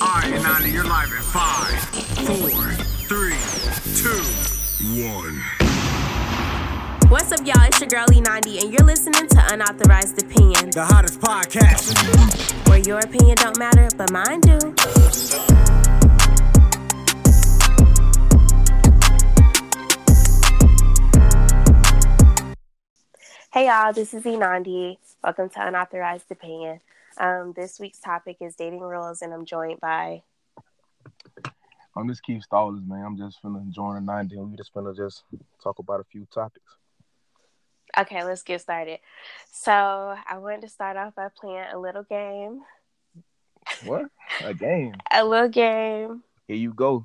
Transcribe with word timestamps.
All 0.00 0.06
right, 0.06 0.30
Nani, 0.42 0.70
you're 0.70 0.84
live 0.84 1.10
in 1.10 1.22
five, 1.22 1.80
four, 2.24 2.70
three, 3.08 3.34
two, 3.96 4.22
one. 5.02 5.42
What's 7.10 7.32
up, 7.32 7.44
y'all? 7.44 7.62
It's 7.66 7.80
your 7.80 7.88
girl 7.88 8.06
E90, 8.06 8.62
and 8.62 8.72
you're 8.72 8.86
listening 8.86 9.26
to 9.28 9.44
Unauthorized 9.52 10.22
Opinion, 10.22 10.70
The 10.70 10.84
hottest 10.84 11.20
podcast. 11.20 12.68
where 12.68 12.78
your 12.78 13.00
opinion 13.00 13.36
don't 13.36 13.58
matter, 13.58 13.88
but 13.96 14.12
mine 14.12 14.40
do. 14.40 14.58
Hey, 23.52 23.66
y'all. 23.66 23.92
This 23.92 24.12
is 24.14 24.22
E90. 24.24 24.98
Welcome 25.24 25.48
to 25.50 25.66
Unauthorized 25.66 26.30
Opinion. 26.30 26.80
Um, 27.18 27.52
this 27.56 27.80
week's 27.80 27.98
topic 27.98 28.36
is 28.40 28.54
dating 28.54 28.80
rules, 28.80 29.22
and 29.22 29.34
I'm 29.34 29.44
joined 29.44 29.80
by. 29.80 30.22
I'm 31.96 32.08
just 32.08 32.22
Keith 32.22 32.44
Stallers, 32.48 32.86
man. 32.86 33.04
I'm 33.04 33.16
just 33.16 33.42
finna 33.42 33.68
join 33.70 33.96
the 33.96 34.00
90 34.00 34.36
and 34.36 34.50
we 34.50 34.56
just 34.56 34.72
finna 34.72 34.96
just 34.96 35.24
talk 35.60 35.80
about 35.80 35.98
a 35.98 36.04
few 36.04 36.28
topics. 36.32 36.76
Okay, 37.98 38.22
let's 38.22 38.42
get 38.42 38.60
started. 38.60 39.00
So, 39.50 39.72
I 39.72 40.38
wanted 40.38 40.60
to 40.60 40.68
start 40.68 40.96
off 40.96 41.16
by 41.16 41.28
playing 41.36 41.64
a 41.72 41.78
little 41.78 42.04
game. 42.04 42.62
What? 43.84 44.06
A 44.44 44.54
game. 44.54 44.94
A 45.10 45.24
little 45.24 45.48
game. 45.48 46.22
Here 46.46 46.56
you 46.56 46.72
go. 46.72 47.04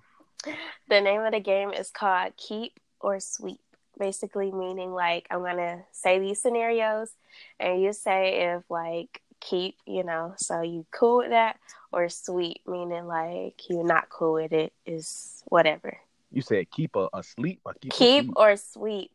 The 0.89 1.02
name 1.02 1.22
of 1.22 1.31
the 1.31 1.39
game 1.39 1.72
is 1.72 1.89
called 1.89 2.38
Keep 2.38 2.80
or 3.00 3.20
Sweep. 3.20 3.59
Basically, 3.98 4.52
meaning 4.52 4.91
like 4.91 5.27
I'm 5.30 5.41
gonna 5.41 5.84
say 5.91 6.20
these 6.20 6.41
scenarios, 6.41 7.11
and 7.59 7.81
you 7.81 7.94
say 7.94 8.53
if 8.53 8.64
like 8.70 9.22
keep, 9.43 9.75
you 9.85 10.03
know, 10.03 10.33
so 10.38 10.61
you 10.61 10.85
cool 10.91 11.17
with 11.17 11.29
that, 11.29 11.59
or 11.91 12.07
sweep, 12.09 12.61
meaning 12.65 13.05
like 13.05 13.59
you're 13.69 13.83
not 13.85 14.09
cool 14.09 14.33
with 14.33 14.53
it, 14.53 14.73
is 14.85 15.43
whatever. 15.45 15.97
You 16.31 16.41
said 16.41 16.72
keep 16.72 16.95
a, 16.95 17.09
asleep 17.13 17.59
or 17.66 17.73
keep 17.80 17.91
Keep 17.94 18.23
asleep? 18.25 18.33
or 18.38 18.55
sweep. 18.58 19.11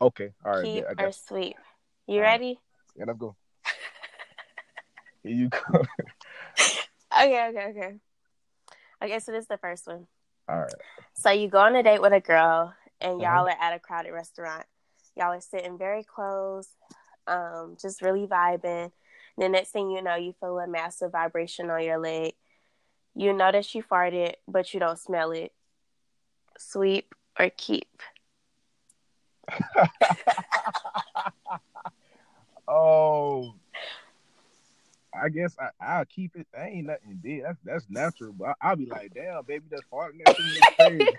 Okay, 0.00 0.32
all 0.44 0.52
right. 0.56 0.64
keep 0.64 0.84
yeah, 0.84 1.04
or 1.04 1.12
sweep. 1.12 1.56
You 2.06 2.16
All 2.16 2.20
right. 2.22 2.30
ready? 2.32 2.60
yeah, 2.96 3.04
let's 3.06 3.18
go. 3.18 3.34
Here 5.22 5.32
you 5.34 5.48
go. 5.48 5.82
Okay, 7.16 7.46
okay, 7.48 7.66
okay. 7.70 7.94
Okay, 9.02 9.18
so 9.20 9.30
this 9.30 9.42
is 9.42 9.48
the 9.48 9.58
first 9.58 9.86
one. 9.86 10.08
all 10.48 10.58
right. 10.58 10.74
So 11.14 11.30
you 11.30 11.48
go 11.48 11.58
on 11.58 11.76
a 11.76 11.82
date 11.82 12.00
with 12.02 12.12
a 12.12 12.18
girl 12.20 12.74
and 13.00 13.20
Uh-huh. 13.22 13.22
y'all 13.22 13.46
are 13.48 13.56
at 13.60 13.72
a 13.72 13.78
crowded 13.78 14.10
restaurant. 14.12 14.66
Y'all 15.16 15.30
are 15.32 15.40
sitting 15.40 15.78
very 15.78 16.02
close, 16.02 16.68
um, 17.28 17.76
just 17.80 18.02
really 18.02 18.26
vibing. 18.26 18.90
The 19.36 19.48
next 19.48 19.70
thing 19.70 19.90
you 19.90 20.02
know, 20.02 20.14
you 20.14 20.34
feel 20.38 20.58
a 20.58 20.66
massive 20.66 21.12
vibration 21.12 21.70
on 21.70 21.82
your 21.82 21.98
leg. 21.98 22.34
You 23.14 23.32
notice 23.32 23.74
you 23.74 23.82
farted, 23.82 24.34
but 24.46 24.72
you 24.74 24.80
don't 24.80 24.98
smell 24.98 25.32
it. 25.32 25.52
Sweep 26.58 27.14
or 27.38 27.50
keep. 27.50 28.02
Oh. 32.66 33.54
I 35.14 35.28
guess 35.28 35.56
I, 35.60 35.68
I'll 35.80 36.04
keep 36.04 36.34
it. 36.34 36.46
That 36.52 36.66
ain't 36.66 36.86
nothing 36.86 37.20
big. 37.22 37.42
That's 37.42 37.58
that's 37.64 37.84
natural. 37.88 38.32
But 38.32 38.48
I, 38.48 38.70
I'll 38.70 38.76
be 38.76 38.86
like, 38.86 39.14
damn, 39.14 39.44
baby, 39.44 39.64
that's 39.70 39.84
farting 39.92 40.18
next 40.26 40.36
to. 40.36 40.42
That's 40.42 40.74
crazy. 40.76 41.10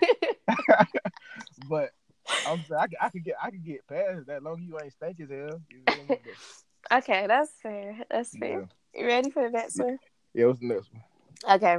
but 1.68 1.90
I'm 2.46 2.62
saying 2.68 2.80
I, 3.00 3.06
I 3.06 3.08
could 3.08 3.24
get 3.24 3.36
I 3.42 3.50
could 3.50 3.64
get 3.64 3.86
past 3.86 4.26
that 4.26 4.42
long 4.42 4.58
as 4.60 4.66
you 4.66 4.78
ain't 4.82 4.92
stink 4.92 5.20
as 5.20 5.30
hell. 5.30 5.62
You? 5.70 5.82
But, 6.06 6.20
okay, 6.92 7.26
that's 7.26 7.52
fair. 7.62 7.98
That's 8.10 8.34
yeah. 8.34 8.40
fair. 8.40 8.68
You 8.94 9.06
ready 9.06 9.30
for 9.30 9.44
the 9.44 9.50
next 9.50 9.78
one? 9.78 9.98
yeah, 10.34 10.46
what's 10.46 10.60
the 10.60 10.66
next 10.66 10.90
one? 10.92 11.02
Okay. 11.56 11.78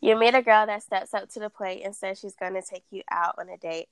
You 0.00 0.16
meet 0.16 0.34
a 0.34 0.42
girl 0.42 0.66
that 0.66 0.82
steps 0.82 1.12
up 1.12 1.28
to 1.30 1.40
the 1.40 1.50
plate 1.50 1.82
and 1.84 1.94
says 1.94 2.18
she's 2.18 2.36
going 2.36 2.54
to 2.54 2.62
take 2.62 2.84
you 2.90 3.02
out 3.10 3.34
on 3.38 3.48
a 3.48 3.56
date, 3.56 3.88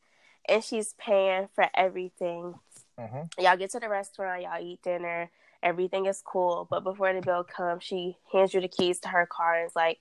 and 0.48 0.62
she's 0.62 0.94
paying 0.98 1.48
for 1.54 1.66
everything. 1.74 2.54
Uh-huh. 2.96 3.24
Y'all 3.38 3.56
get 3.56 3.70
to 3.72 3.80
the 3.80 3.88
restaurant, 3.88 4.42
y'all 4.42 4.62
eat 4.62 4.82
dinner, 4.82 5.30
everything 5.62 6.06
is 6.06 6.22
cool. 6.24 6.66
But 6.70 6.84
before 6.84 7.12
the 7.12 7.20
bill 7.20 7.44
comes, 7.44 7.82
she 7.82 8.16
hands 8.32 8.54
you 8.54 8.60
the 8.60 8.68
keys 8.68 9.00
to 9.00 9.08
her 9.08 9.26
car 9.26 9.58
and 9.58 9.66
is 9.66 9.76
like, 9.76 9.98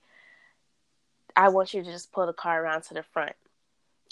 I 1.34 1.48
want 1.50 1.74
you 1.74 1.82
to 1.82 1.90
just 1.90 2.12
pull 2.12 2.26
the 2.26 2.32
car 2.32 2.62
around 2.62 2.82
to 2.84 2.94
the 2.94 3.02
front. 3.02 3.34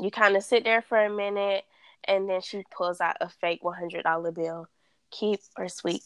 You 0.01 0.11
kind 0.11 0.37
of 0.37 0.43
sit 0.43 0.65
there 0.65 0.83
for 0.83 0.99
a 0.99 1.09
minute, 1.09 1.65
and 2.05 2.29
then 2.29 2.41
she 2.41 2.65
pulls 2.77 3.01
out 3.01 3.17
a 3.21 3.29
fake 3.29 3.63
$100 3.63 4.35
bill. 4.35 4.69
Keep 5.19 5.41
or 5.59 5.69
sweep? 5.69 6.03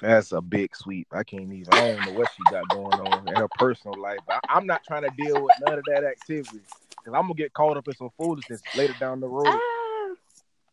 That's 0.00 0.32
a 0.32 0.40
big 0.42 0.76
sweep. 0.76 1.08
I 1.12 1.24
can't 1.24 1.50
even. 1.52 1.72
I 1.72 1.92
don't 1.92 2.04
know 2.04 2.18
what 2.18 2.28
she 2.36 2.42
got 2.50 2.68
going 2.68 3.00
on 3.00 3.28
in 3.28 3.34
her 3.34 3.48
personal 3.48 3.98
life. 4.00 4.18
I, 4.28 4.38
I'm 4.48 4.66
not 4.66 4.84
trying 4.84 5.02
to 5.02 5.10
deal 5.16 5.42
with 5.42 5.54
none 5.66 5.78
of 5.78 5.84
that 5.86 6.04
activity 6.04 6.60
because 6.90 7.14
I'm 7.14 7.22
gonna 7.22 7.34
get 7.34 7.54
caught 7.54 7.76
up 7.78 7.88
in 7.88 7.94
some 7.94 8.10
foolishness 8.18 8.62
later 8.74 8.94
down 9.00 9.20
the 9.20 9.28
road. 9.28 9.46
Ah. 9.46 10.14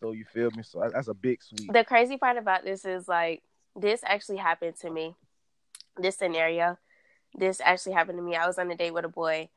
So 0.02 0.12
you 0.12 0.26
feel 0.26 0.52
me? 0.52 0.64
So 0.64 0.82
that- 0.82 0.92
that's 0.94 1.08
a 1.08 1.14
big 1.14 1.42
sweep. 1.42 1.72
the 1.72 1.86
crazy 1.86 2.18
part 2.18 2.38
about 2.38 2.66
this 2.66 2.84
is 2.84 3.08
like 3.08 3.42
this 3.76 4.02
actually 4.06 4.38
happened 4.38 4.76
to 4.82 4.90
me 4.90 5.16
this 5.98 6.18
scenario 6.18 6.78
this 7.36 7.62
actually 7.62 7.94
happened 7.94 8.18
to 8.18 8.22
me 8.24 8.36
i 8.36 8.46
was 8.46 8.60
on 8.60 8.70
a 8.70 8.76
date 8.76 8.94
with 8.94 9.06
a 9.06 9.10
boy 9.10 9.48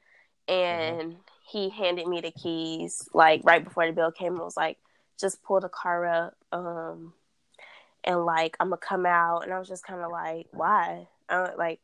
and 0.48 1.16
he 1.50 1.68
handed 1.68 2.06
me 2.06 2.20
the 2.20 2.30
keys 2.30 3.08
like 3.12 3.40
right 3.44 3.64
before 3.64 3.86
the 3.86 3.92
bill 3.92 4.10
came 4.12 4.32
and 4.34 4.40
was 4.42 4.56
like 4.56 4.78
just 5.20 5.42
pull 5.42 5.60
the 5.60 5.68
car 5.68 6.06
up 6.06 6.34
um 6.52 7.12
and 8.06 8.24
like 8.24 8.56
i'm 8.60 8.68
gonna 8.68 8.78
come 8.78 9.06
out 9.06 9.40
and 9.40 9.52
i 9.52 9.58
was 9.58 9.68
just 9.68 9.84
kind 9.84 10.00
of 10.00 10.10
like 10.10 10.46
why 10.52 11.06
I 11.28 11.44
don't, 11.44 11.58
like 11.58 11.80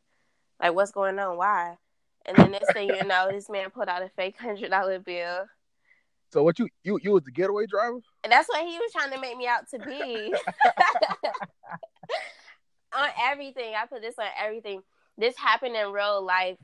like 0.61 0.75
what's 0.75 0.93
going 0.93 1.19
on 1.19 1.37
why 1.37 1.77
and 2.27 2.37
then 2.37 2.53
next 2.53 2.73
thing 2.73 2.89
you 2.89 3.05
know 3.07 3.29
this 3.31 3.51
man 3.51 3.71
pulled 3.71 3.89
out 3.89 4.03
a 4.03 4.09
fake 4.11 4.39
hundred 4.39 4.71
dollar 4.71 4.99
bill 4.99 5.47
So 6.33 6.43
what 6.43 6.59
you 6.59 6.69
you 6.83 6.99
you 7.03 7.13
was 7.13 7.25
the 7.25 7.31
getaway 7.31 7.67
driver? 7.67 8.01
And 8.25 8.33
that's 8.33 8.49
what 8.49 8.65
he 8.65 8.79
was 8.79 8.93
trying 8.93 9.11
to 9.13 9.21
make 9.21 9.37
me 9.37 9.47
out 9.47 9.69
to 9.71 9.79
be. 9.79 10.35
on 12.95 13.09
everything. 13.23 13.75
I 13.75 13.87
put 13.87 14.03
this 14.03 14.19
on 14.19 14.27
everything. 14.41 14.83
This 15.19 15.37
happened 15.37 15.77
in 15.77 15.93
real 15.93 16.25
life. 16.25 16.57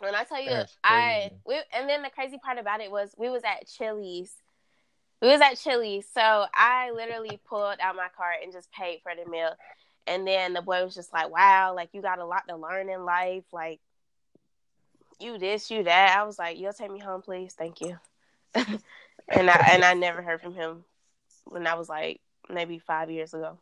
When 0.00 0.14
I 0.14 0.24
tell 0.24 0.42
you 0.42 0.64
I 0.82 1.30
we 1.46 1.60
and 1.72 1.88
then 1.88 2.02
the 2.02 2.10
crazy 2.10 2.38
part 2.44 2.58
about 2.58 2.80
it 2.80 2.90
was 2.90 3.14
we 3.16 3.30
was 3.30 3.42
at 3.44 3.66
Chili's. 3.68 4.34
We 5.24 5.30
was 5.30 5.40
at 5.40 5.56
Chili's. 5.56 6.06
So 6.12 6.44
I 6.52 6.90
literally 6.90 7.40
pulled 7.48 7.78
out 7.80 7.96
my 7.96 8.08
card 8.14 8.36
and 8.42 8.52
just 8.52 8.70
paid 8.72 9.00
for 9.02 9.12
the 9.16 9.28
meal. 9.30 9.52
And 10.06 10.26
then 10.26 10.52
the 10.52 10.60
boy 10.60 10.84
was 10.84 10.94
just 10.94 11.14
like, 11.14 11.30
Wow, 11.30 11.72
like 11.74 11.88
you 11.94 12.02
got 12.02 12.18
a 12.18 12.26
lot 12.26 12.42
to 12.46 12.56
learn 12.56 12.90
in 12.90 13.06
life. 13.06 13.44
Like 13.50 13.80
you 15.18 15.38
this, 15.38 15.70
you 15.70 15.84
that. 15.84 16.18
I 16.18 16.24
was 16.24 16.38
like, 16.38 16.58
You'll 16.58 16.74
take 16.74 16.92
me 16.92 16.98
home, 17.00 17.22
please. 17.22 17.54
Thank 17.54 17.80
you. 17.80 17.98
and 18.54 19.48
I 19.48 19.68
and 19.72 19.82
I 19.82 19.94
never 19.94 20.20
heard 20.20 20.42
from 20.42 20.52
him 20.52 20.84
when 21.46 21.66
I 21.66 21.72
was 21.72 21.88
like 21.88 22.20
maybe 22.50 22.78
five 22.78 23.10
years 23.10 23.32
ago. 23.32 23.56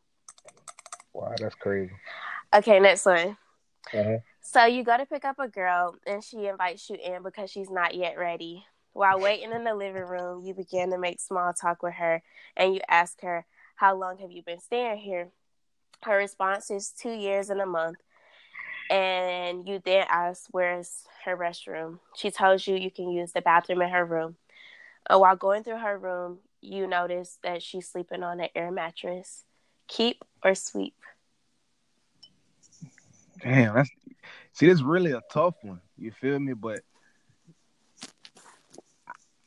Wow, 1.12 1.32
that's 1.38 1.54
crazy. 1.54 1.92
Okay, 2.52 2.80
next 2.80 3.06
one. 3.06 3.36
Uh-huh. 3.94 4.16
So 4.40 4.64
you 4.64 4.82
go 4.82 4.96
to 4.96 5.06
pick 5.06 5.24
up 5.24 5.38
a 5.38 5.46
girl 5.46 5.94
and 6.08 6.24
she 6.24 6.46
invites 6.46 6.90
you 6.90 6.96
in 6.96 7.22
because 7.22 7.50
she's 7.50 7.70
not 7.70 7.94
yet 7.94 8.18
ready. 8.18 8.64
While 8.92 9.20
waiting 9.20 9.52
in 9.52 9.64
the 9.64 9.74
living 9.74 10.02
room, 10.02 10.44
you 10.44 10.54
begin 10.54 10.90
to 10.90 10.98
make 10.98 11.20
small 11.20 11.52
talk 11.52 11.82
with 11.82 11.94
her 11.94 12.22
and 12.56 12.74
you 12.74 12.80
ask 12.88 13.20
her, 13.22 13.46
How 13.76 13.96
long 13.96 14.18
have 14.18 14.30
you 14.30 14.42
been 14.42 14.60
staying 14.60 14.98
here? 14.98 15.30
Her 16.02 16.16
response 16.16 16.70
is 16.70 16.90
two 16.90 17.12
years 17.12 17.48
and 17.48 17.60
a 17.60 17.66
month. 17.66 17.98
And 18.90 19.66
you 19.66 19.80
then 19.82 20.04
ask, 20.08 20.46
Where's 20.50 21.04
her 21.24 21.36
restroom? 21.36 22.00
She 22.14 22.30
tells 22.30 22.66
you 22.66 22.76
you 22.76 22.90
can 22.90 23.10
use 23.10 23.32
the 23.32 23.40
bathroom 23.40 23.80
in 23.82 23.88
her 23.88 24.04
room. 24.04 24.36
Uh, 25.08 25.18
while 25.18 25.36
going 25.36 25.64
through 25.64 25.78
her 25.78 25.98
room, 25.98 26.38
you 26.60 26.86
notice 26.86 27.38
that 27.42 27.62
she's 27.62 27.88
sleeping 27.88 28.22
on 28.22 28.40
an 28.40 28.48
air 28.54 28.70
mattress. 28.70 29.44
Keep 29.88 30.24
or 30.44 30.54
sweep? 30.54 30.94
Damn, 33.42 33.74
that's 33.74 33.90
see, 34.52 34.66
this 34.66 34.82
really 34.82 35.12
a 35.12 35.22
tough 35.32 35.54
one. 35.62 35.80
You 35.98 36.12
feel 36.12 36.38
me? 36.38 36.52
But 36.52 36.80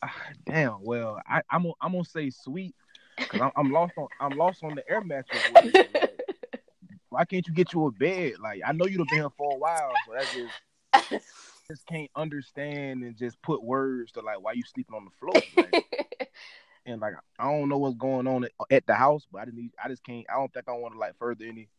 damn, 0.45 0.77
well, 0.81 1.21
I, 1.27 1.41
I'm 1.49 1.63
gonna, 1.63 1.73
I'm 1.81 1.91
gonna 1.91 2.05
say 2.05 2.29
sweet 2.29 2.75
because 3.17 3.41
I'm, 3.41 3.51
I'm 3.55 3.71
lost 3.71 3.93
on 3.97 4.07
I'm 4.19 4.37
lost 4.37 4.63
on 4.63 4.75
the 4.75 4.89
air 4.89 5.01
mattress. 5.01 5.43
Like, 5.53 5.75
why 7.09 7.25
can't 7.25 7.47
you 7.47 7.53
get 7.53 7.73
you 7.73 7.87
a 7.87 7.91
bed? 7.91 8.33
Like 8.41 8.61
I 8.65 8.71
know 8.71 8.85
you've 8.85 9.07
been 9.09 9.19
here 9.19 9.29
for 9.37 9.55
a 9.55 9.57
while, 9.57 9.93
so 10.05 10.13
that's 10.13 10.33
just 10.33 11.25
just 11.69 11.85
can't 11.87 12.11
understand 12.15 13.03
and 13.03 13.17
just 13.17 13.41
put 13.41 13.63
words 13.63 14.11
to 14.13 14.21
like 14.21 14.41
why 14.41 14.53
you 14.53 14.63
sleeping 14.63 14.95
on 14.95 15.05
the 15.05 15.11
floor. 15.19 15.41
Like, 15.55 16.29
and 16.85 17.01
like 17.01 17.13
I 17.39 17.51
don't 17.51 17.69
know 17.69 17.77
what's 17.77 17.97
going 17.97 18.27
on 18.27 18.45
at, 18.45 18.51
at 18.71 18.87
the 18.87 18.95
house, 18.95 19.25
but 19.31 19.41
I 19.41 19.45
just 19.45 19.57
need 19.57 19.71
I 19.83 19.89
just 19.89 20.03
can't. 20.03 20.25
I 20.29 20.35
don't 20.35 20.53
think 20.53 20.65
I 20.67 20.73
want 20.73 20.93
to 20.93 20.99
like 20.99 21.17
further 21.17 21.45
any 21.45 21.69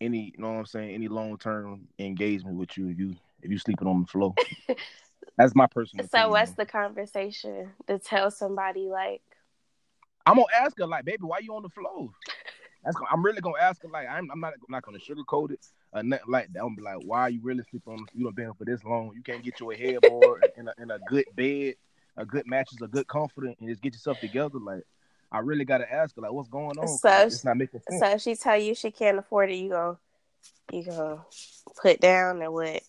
any 0.00 0.32
you 0.36 0.42
know 0.42 0.52
what 0.52 0.58
I'm 0.58 0.66
saying 0.66 0.94
any 0.94 1.08
long 1.08 1.38
term 1.38 1.88
engagement 1.98 2.56
with 2.56 2.76
you 2.76 2.88
if 2.88 2.98
you 2.98 3.16
if 3.42 3.50
you 3.50 3.58
sleeping 3.58 3.88
on 3.88 4.02
the 4.02 4.06
floor. 4.06 4.34
That's 5.36 5.54
my 5.54 5.66
personal. 5.66 6.06
So 6.08 6.18
opinion, 6.18 6.30
what's 6.30 6.52
the 6.52 6.66
conversation 6.66 7.70
to 7.86 7.98
tell 7.98 8.30
somebody 8.30 8.88
like 8.88 9.22
I'm 10.24 10.36
gonna 10.36 10.46
ask 10.60 10.78
her 10.78 10.86
like, 10.86 11.04
baby, 11.04 11.22
why 11.22 11.38
you 11.38 11.54
on 11.54 11.62
the 11.62 11.68
floor? 11.68 12.10
That's 12.84 12.96
I'm 13.10 13.24
really 13.24 13.40
gonna 13.40 13.60
ask 13.60 13.82
her 13.82 13.88
like 13.88 14.08
I'm, 14.08 14.30
I'm 14.30 14.40
not 14.40 14.54
I'm 14.54 14.70
not 14.70 14.82
gonna 14.82 14.98
sugarcoat 14.98 15.52
it 15.52 15.60
or 15.92 16.02
nothing 16.02 16.30
like 16.30 16.52
that. 16.52 16.60
I'm 16.60 16.74
gonna 16.74 16.76
be 16.76 16.82
like, 16.82 17.06
why 17.06 17.22
are 17.22 17.30
you 17.30 17.40
really 17.42 17.62
sleeping 17.70 17.92
on? 17.92 18.06
You 18.14 18.24
don't 18.24 18.36
been 18.36 18.52
for 18.54 18.64
this 18.64 18.82
long. 18.84 19.12
You 19.14 19.22
can't 19.22 19.42
get 19.42 19.60
your 19.60 19.74
headboard 19.74 20.50
in 20.56 20.68
a 20.68 20.72
in 20.78 20.90
a 20.90 20.98
good 21.00 21.26
bed, 21.34 21.74
a 22.16 22.24
good 22.24 22.46
mattress, 22.46 22.80
a 22.80 22.88
good 22.88 23.06
comforter, 23.06 23.54
and 23.58 23.68
just 23.68 23.82
get 23.82 23.92
yourself 23.92 24.18
together. 24.20 24.58
Like 24.58 24.84
I 25.30 25.40
really 25.40 25.64
gotta 25.64 25.92
ask 25.92 26.16
her 26.16 26.22
like, 26.22 26.32
what's 26.32 26.48
going 26.48 26.78
on? 26.78 26.98
So 26.98 27.10
it's 27.18 27.44
not 27.44 27.56
making 27.56 27.80
sense. 27.80 28.00
So 28.00 28.06
if 28.10 28.20
she 28.22 28.34
tell 28.36 28.56
you 28.56 28.74
she 28.74 28.90
can't 28.90 29.18
afford 29.18 29.50
it, 29.50 29.56
you 29.56 29.70
gonna 29.70 29.98
you 30.72 30.84
gonna 30.84 31.24
put 31.80 32.00
down 32.00 32.42
or 32.42 32.50
what? 32.50 32.82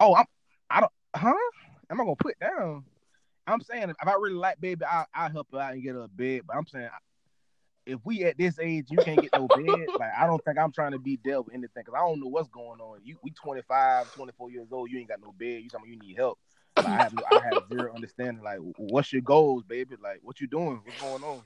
oh, 0.00 0.14
I'm 0.14 0.26
I 0.70 0.80
don't 0.80 0.92
huh? 1.14 1.34
Am 1.90 2.00
I 2.00 2.04
gonna 2.04 2.16
put 2.16 2.38
down? 2.38 2.84
I'm 3.46 3.60
saying 3.60 3.90
if 3.90 3.96
I 4.06 4.12
really 4.12 4.34
like 4.34 4.60
baby, 4.60 4.84
I 4.84 5.04
I 5.14 5.28
help 5.30 5.48
her 5.52 5.58
out 5.58 5.72
and 5.74 5.82
get 5.82 5.94
her 5.94 6.02
a 6.02 6.08
bed. 6.08 6.42
But 6.46 6.56
I'm 6.56 6.66
saying 6.66 6.88
if 7.86 7.98
we 8.04 8.22
at 8.24 8.38
this 8.38 8.58
age, 8.60 8.86
you 8.90 8.98
can't 8.98 9.20
get 9.20 9.32
no 9.34 9.48
bed. 9.48 9.86
Like 9.98 10.12
I 10.16 10.26
don't 10.26 10.42
think 10.44 10.58
I'm 10.58 10.72
trying 10.72 10.92
to 10.92 10.98
be 10.98 11.16
dealt 11.16 11.46
with 11.46 11.54
anything 11.54 11.82
because 11.84 11.94
I 11.94 12.06
don't 12.06 12.20
know 12.20 12.28
what's 12.28 12.48
going 12.48 12.80
on. 12.80 13.00
You 13.02 13.16
we 13.22 13.30
25, 13.32 14.10
24 14.12 14.50
years 14.50 14.68
old. 14.70 14.90
You 14.90 14.98
ain't 14.98 15.08
got 15.08 15.20
no 15.20 15.32
bed. 15.32 15.62
You 15.62 15.68
talking 15.68 15.90
you 15.92 15.98
need 15.98 16.16
help. 16.16 16.38
Like, 16.76 16.86
I 16.86 16.96
have 17.02 17.12
no, 17.12 17.22
I 17.30 17.40
have 17.44 17.68
zero 17.68 17.92
understanding. 17.94 18.42
Like 18.44 18.58
what's 18.76 19.12
your 19.12 19.22
goals, 19.22 19.64
baby? 19.64 19.96
Like 20.00 20.20
what 20.22 20.40
you 20.40 20.46
doing? 20.46 20.80
What's 20.84 21.00
going 21.00 21.24
on? 21.24 21.42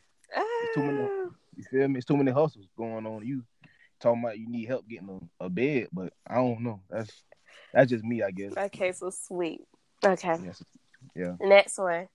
too 0.75 0.83
many- 0.83 1.09
Ah, 1.11 1.31
You 1.57 1.65
feel 1.71 1.89
me? 1.89 1.97
It's 1.99 2.07
too 2.07 2.17
many 2.17 2.33
hustles 2.33 2.67
going 2.77 3.07
on. 3.07 3.25
You 3.25 3.45
talking 4.01 4.23
about 4.23 4.39
you 4.39 4.49
need 4.49 4.67
help 4.67 4.87
getting 4.89 5.29
a, 5.41 5.45
a 5.45 5.49
bed, 5.49 5.89
but 5.93 6.13
I 6.27 6.35
don't 6.37 6.61
know. 6.61 6.81
That's 6.91 7.23
that's 7.75 7.91
just 7.91 8.05
me, 8.05 8.23
I 8.23 8.31
guess. 8.31 8.57
okay, 8.57 8.93
so 8.93 9.11
sweet. 9.11 9.63
Okay. 10.05 10.37
Yes. 10.45 10.63
Yeah. 11.15 11.37
Next 11.41 11.79
one. 11.79 12.09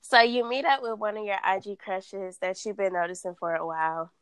So 0.00 0.20
you 0.20 0.48
meet 0.48 0.64
up 0.64 0.82
with 0.82 0.98
one 0.98 1.16
of 1.16 1.24
your 1.24 1.38
IG 1.46 1.78
crushes 1.78 2.38
that 2.38 2.64
you've 2.64 2.76
been 2.76 2.92
noticing 2.92 3.34
for 3.38 3.54
a 3.54 3.66
while. 3.66 4.12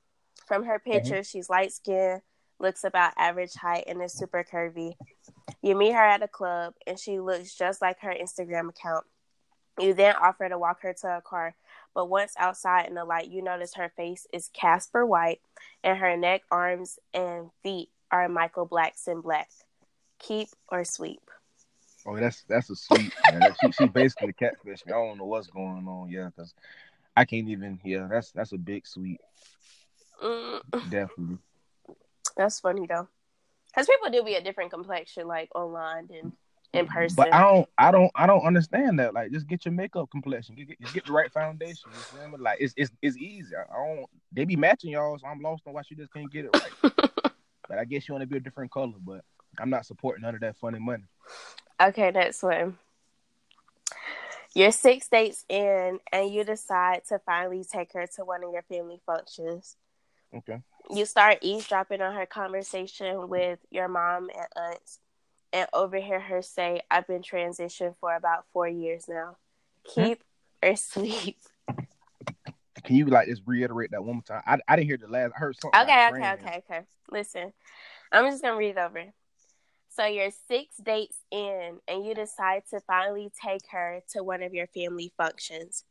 From 0.47 0.65
her 0.65 0.79
mm-hmm. 0.79 0.93
picture, 0.93 1.23
she's 1.23 1.51
light 1.51 1.73
skinned, 1.73 2.23
looks 2.59 2.85
about 2.85 3.13
average 3.17 3.55
height, 3.55 3.85
and 3.87 4.03
is 4.03 4.13
super 4.13 4.45
curvy. 4.45 4.95
You 5.63 5.75
meet 5.75 5.93
her 5.93 6.05
at 6.05 6.23
a 6.23 6.29
club, 6.29 6.75
and 6.87 6.99
she 6.99 7.21
looks 7.21 7.55
just 7.55 7.83
like 7.83 8.01
her 8.01 8.15
Instagram 8.15 8.71
account. 8.71 9.05
You 9.79 9.93
then 9.93 10.15
offer 10.17 10.49
to 10.49 10.59
walk 10.59 10.83
her 10.83 10.95
to 11.03 11.19
a 11.19 11.21
car, 11.21 11.55
but 11.95 12.09
once 12.09 12.35
outside 12.39 12.87
in 12.87 12.95
the 12.95 13.05
light, 13.05 13.29
you 13.29 13.43
notice 13.43 13.75
her 13.75 13.93
face 13.97 14.27
is 14.33 14.51
Casper 14.55 15.05
White, 15.05 15.41
and 15.85 15.99
her 15.99 16.17
neck, 16.17 16.43
arms, 16.51 16.99
and 17.13 17.51
feet 17.63 17.91
are 18.11 18.29
Michael 18.29 18.67
Blackson 18.67 19.23
black. 19.23 19.49
Keep 20.19 20.49
or 20.69 20.85
sweep? 20.85 21.21
Oh, 22.07 22.17
that's 22.17 22.43
that's 22.49 22.71
a 22.71 22.77
sweet. 22.77 23.13
Man. 23.31 23.55
She 23.61 23.73
she 23.73 23.89
basically 23.89 24.33
catfish 24.33 24.87
me. 24.87 24.93
I 24.93 24.97
don't 24.97 25.19
know 25.19 25.25
what's 25.25 25.49
going 25.49 25.87
on. 25.89 26.09
Yeah, 26.09 26.31
because 26.35 26.55
I 27.17 27.25
can't 27.25 27.49
even. 27.49 27.81
Yeah, 27.85 28.07
that's 28.11 28.31
that's 28.31 28.53
a 28.53 28.59
big 28.59 28.87
sweet. 28.87 29.21
Mm. 30.23 30.61
Definitely. 30.91 31.39
That's 32.37 32.61
funny 32.61 32.87
though, 32.87 33.09
because 33.69 33.87
people 33.87 34.11
do 34.11 34.23
be 34.23 34.35
a 34.35 34.43
different 34.43 34.71
complexion 34.71 35.27
like 35.27 35.49
online 35.55 36.07
than 36.07 36.33
in 36.73 36.87
person. 36.87 37.17
But 37.17 37.35
I 37.35 37.41
don't, 37.41 37.69
I 37.79 37.91
don't, 37.91 38.11
I 38.15 38.27
don't 38.27 38.43
understand 38.43 38.99
that. 38.99 39.15
Like, 39.15 39.33
just 39.33 39.47
get 39.47 39.65
your 39.65 39.73
makeup 39.73 40.11
complexion. 40.11 40.55
Get, 40.55 40.69
get, 40.69 40.81
just 40.81 40.95
get 40.95 41.07
the 41.07 41.13
right 41.13 41.33
foundation. 41.33 41.91
You 41.93 42.19
feel 42.19 42.29
me? 42.29 42.37
Like, 42.39 42.59
it's 42.61 42.75
it's 42.77 42.91
it's 43.03 43.17
easy. 43.17 43.55
I 43.57 43.75
don't. 43.75 44.07
They 44.33 44.45
be 44.45 44.57
matching 44.57 44.91
y'all, 44.91 45.19
so 45.19 45.27
I'm 45.27 45.41
lost 45.41 45.63
on 45.67 45.75
why 45.75 45.83
she 45.83 45.95
just 45.95 46.13
can't 46.13 46.31
get 46.31 46.47
it 46.47 46.51
right. 46.55 46.93
but 47.69 47.79
I 47.79 47.85
guess 47.85 48.09
you 48.09 48.15
want 48.15 48.23
to 48.23 48.29
be 48.29 48.37
a 48.37 48.41
different 48.41 48.71
color. 48.71 48.93
But 49.01 49.23
I'm 49.61 49.71
not 49.71 49.87
supporting 49.87 50.23
none 50.23 50.35
of 50.35 50.41
that 50.41 50.57
funny 50.57 50.79
money. 50.79 51.05
okay, 51.81 52.11
next 52.11 52.43
one. 52.43 52.79
You're 54.55 54.73
six 54.73 55.09
dates 55.09 55.45
in, 55.51 56.01
and 56.11 56.33
you 56.33 56.43
decide 56.43 57.03
to 57.09 57.19
finally 57.27 57.63
take 57.63 57.93
her 57.93 58.07
to 58.17 58.25
one 58.25 58.43
of 58.43 58.53
your 58.53 58.63
family 58.63 59.01
functions. 59.05 59.77
Okay. 60.35 60.63
You 60.89 61.05
start 61.05 61.39
eavesdropping 61.43 62.01
on 62.01 62.15
her 62.15 62.25
conversation 62.25 63.29
with 63.29 63.59
your 63.71 63.89
mom 63.89 64.31
and 64.35 64.47
aunts, 64.57 65.01
and 65.53 65.69
overhear 65.75 66.21
her 66.21 66.41
say, 66.41 66.81
"I've 66.91 67.07
been 67.07 67.23
transitioned 67.23 67.97
for 68.01 68.15
about 68.15 68.47
four 68.53 68.67
years 68.67 69.09
now. 69.09 69.37
Hmm? 69.89 70.03
Keep 70.03 70.25
or 70.63 70.77
sleep." 70.77 71.39
Can 72.83 72.97
you 72.97 73.07
like 73.07 73.29
just 73.29 73.43
reiterate 73.45 73.91
that 73.91 74.05
one 74.05 74.17
more 74.17 74.23
time? 74.23 74.43
I, 74.47 74.59
I 74.69 74.77
didn't 74.77 74.89
hear 74.89 74.97
the 74.97 75.09
last. 75.09 75.33
I 75.37 75.39
heard 75.39 75.57
something. 75.61 75.81
Okay, 75.81 76.09
okay, 76.09 76.33
okay, 76.33 76.63
okay. 76.71 76.81
Listen, 77.11 77.53
I'm 78.13 78.31
just 78.31 78.43
gonna 78.43 78.57
read 78.57 78.71
it 78.71 78.79
over. 78.79 79.05
So 79.97 80.05
you're 80.05 80.31
six 80.47 80.77
dates 80.77 81.17
in, 81.31 81.79
and 81.89 82.05
you 82.05 82.15
decide 82.15 82.65
to 82.69 82.81
finally 82.81 83.31
take 83.43 83.63
her 83.71 84.03
to 84.13 84.23
one 84.23 84.43
of 84.43 84.53
your 84.53 84.67
family 84.67 85.11
functions. 85.17 85.85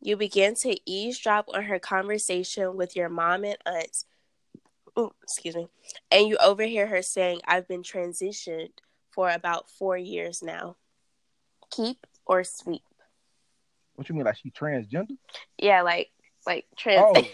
You 0.00 0.16
begin 0.16 0.54
to 0.56 0.76
eavesdrop 0.88 1.46
on 1.52 1.64
her 1.64 1.80
conversation 1.80 2.76
with 2.76 2.94
your 2.94 3.08
mom 3.08 3.44
and 3.44 3.58
aunts. 3.66 4.04
Ooh, 4.96 5.12
excuse 5.24 5.56
me. 5.56 5.66
And 6.12 6.28
you 6.28 6.36
overhear 6.36 6.86
her 6.86 7.02
saying, 7.02 7.40
I've 7.44 7.66
been 7.66 7.82
transitioned 7.82 8.68
for 9.10 9.28
about 9.30 9.68
four 9.68 9.98
years 9.98 10.40
now. 10.40 10.76
Keep 11.72 12.06
or 12.26 12.44
sweep? 12.44 12.82
What 13.96 14.08
you 14.08 14.14
mean? 14.14 14.26
Like 14.26 14.36
she 14.36 14.52
transgender? 14.52 15.16
Yeah, 15.58 15.82
like 15.82 16.10
like 16.46 16.66
trans 16.76 17.16
Oh, 17.16 17.24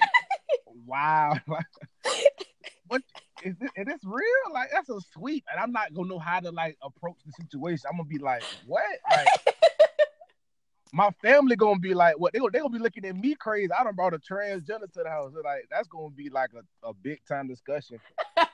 wow! 0.86 1.34
what 2.88 3.02
is 3.42 3.56
this? 3.58 3.70
Is 3.76 3.86
this 3.86 4.00
real? 4.04 4.52
Like 4.52 4.70
that's 4.72 4.88
a 4.88 5.00
sweep, 5.12 5.44
and 5.50 5.60
I'm 5.60 5.72
not 5.72 5.94
gonna 5.94 6.08
know 6.08 6.18
how 6.18 6.40
to 6.40 6.50
like 6.50 6.76
approach 6.82 7.16
the 7.24 7.32
situation. 7.32 7.86
I'm 7.90 7.96
gonna 7.96 8.08
be 8.08 8.18
like, 8.18 8.42
what? 8.66 8.82
Like, 9.10 9.28
my 10.92 11.10
family 11.22 11.56
gonna 11.56 11.78
be 11.78 11.94
like, 11.94 12.18
what? 12.18 12.32
They 12.32 12.38
gonna, 12.38 12.50
they 12.52 12.58
gonna 12.58 12.70
be 12.70 12.78
looking 12.78 13.04
at 13.06 13.16
me 13.16 13.34
crazy. 13.34 13.70
I 13.72 13.84
done 13.84 13.94
brought 13.94 14.14
a 14.14 14.18
transgender 14.18 14.92
to 14.92 15.02
the 15.02 15.10
house. 15.10 15.32
They're 15.32 15.42
like 15.42 15.66
that's 15.70 15.88
gonna 15.88 16.10
be 16.10 16.30
like 16.30 16.50
a, 16.54 16.88
a 16.88 16.94
big 16.94 17.20
time 17.26 17.48
discussion 17.48 17.98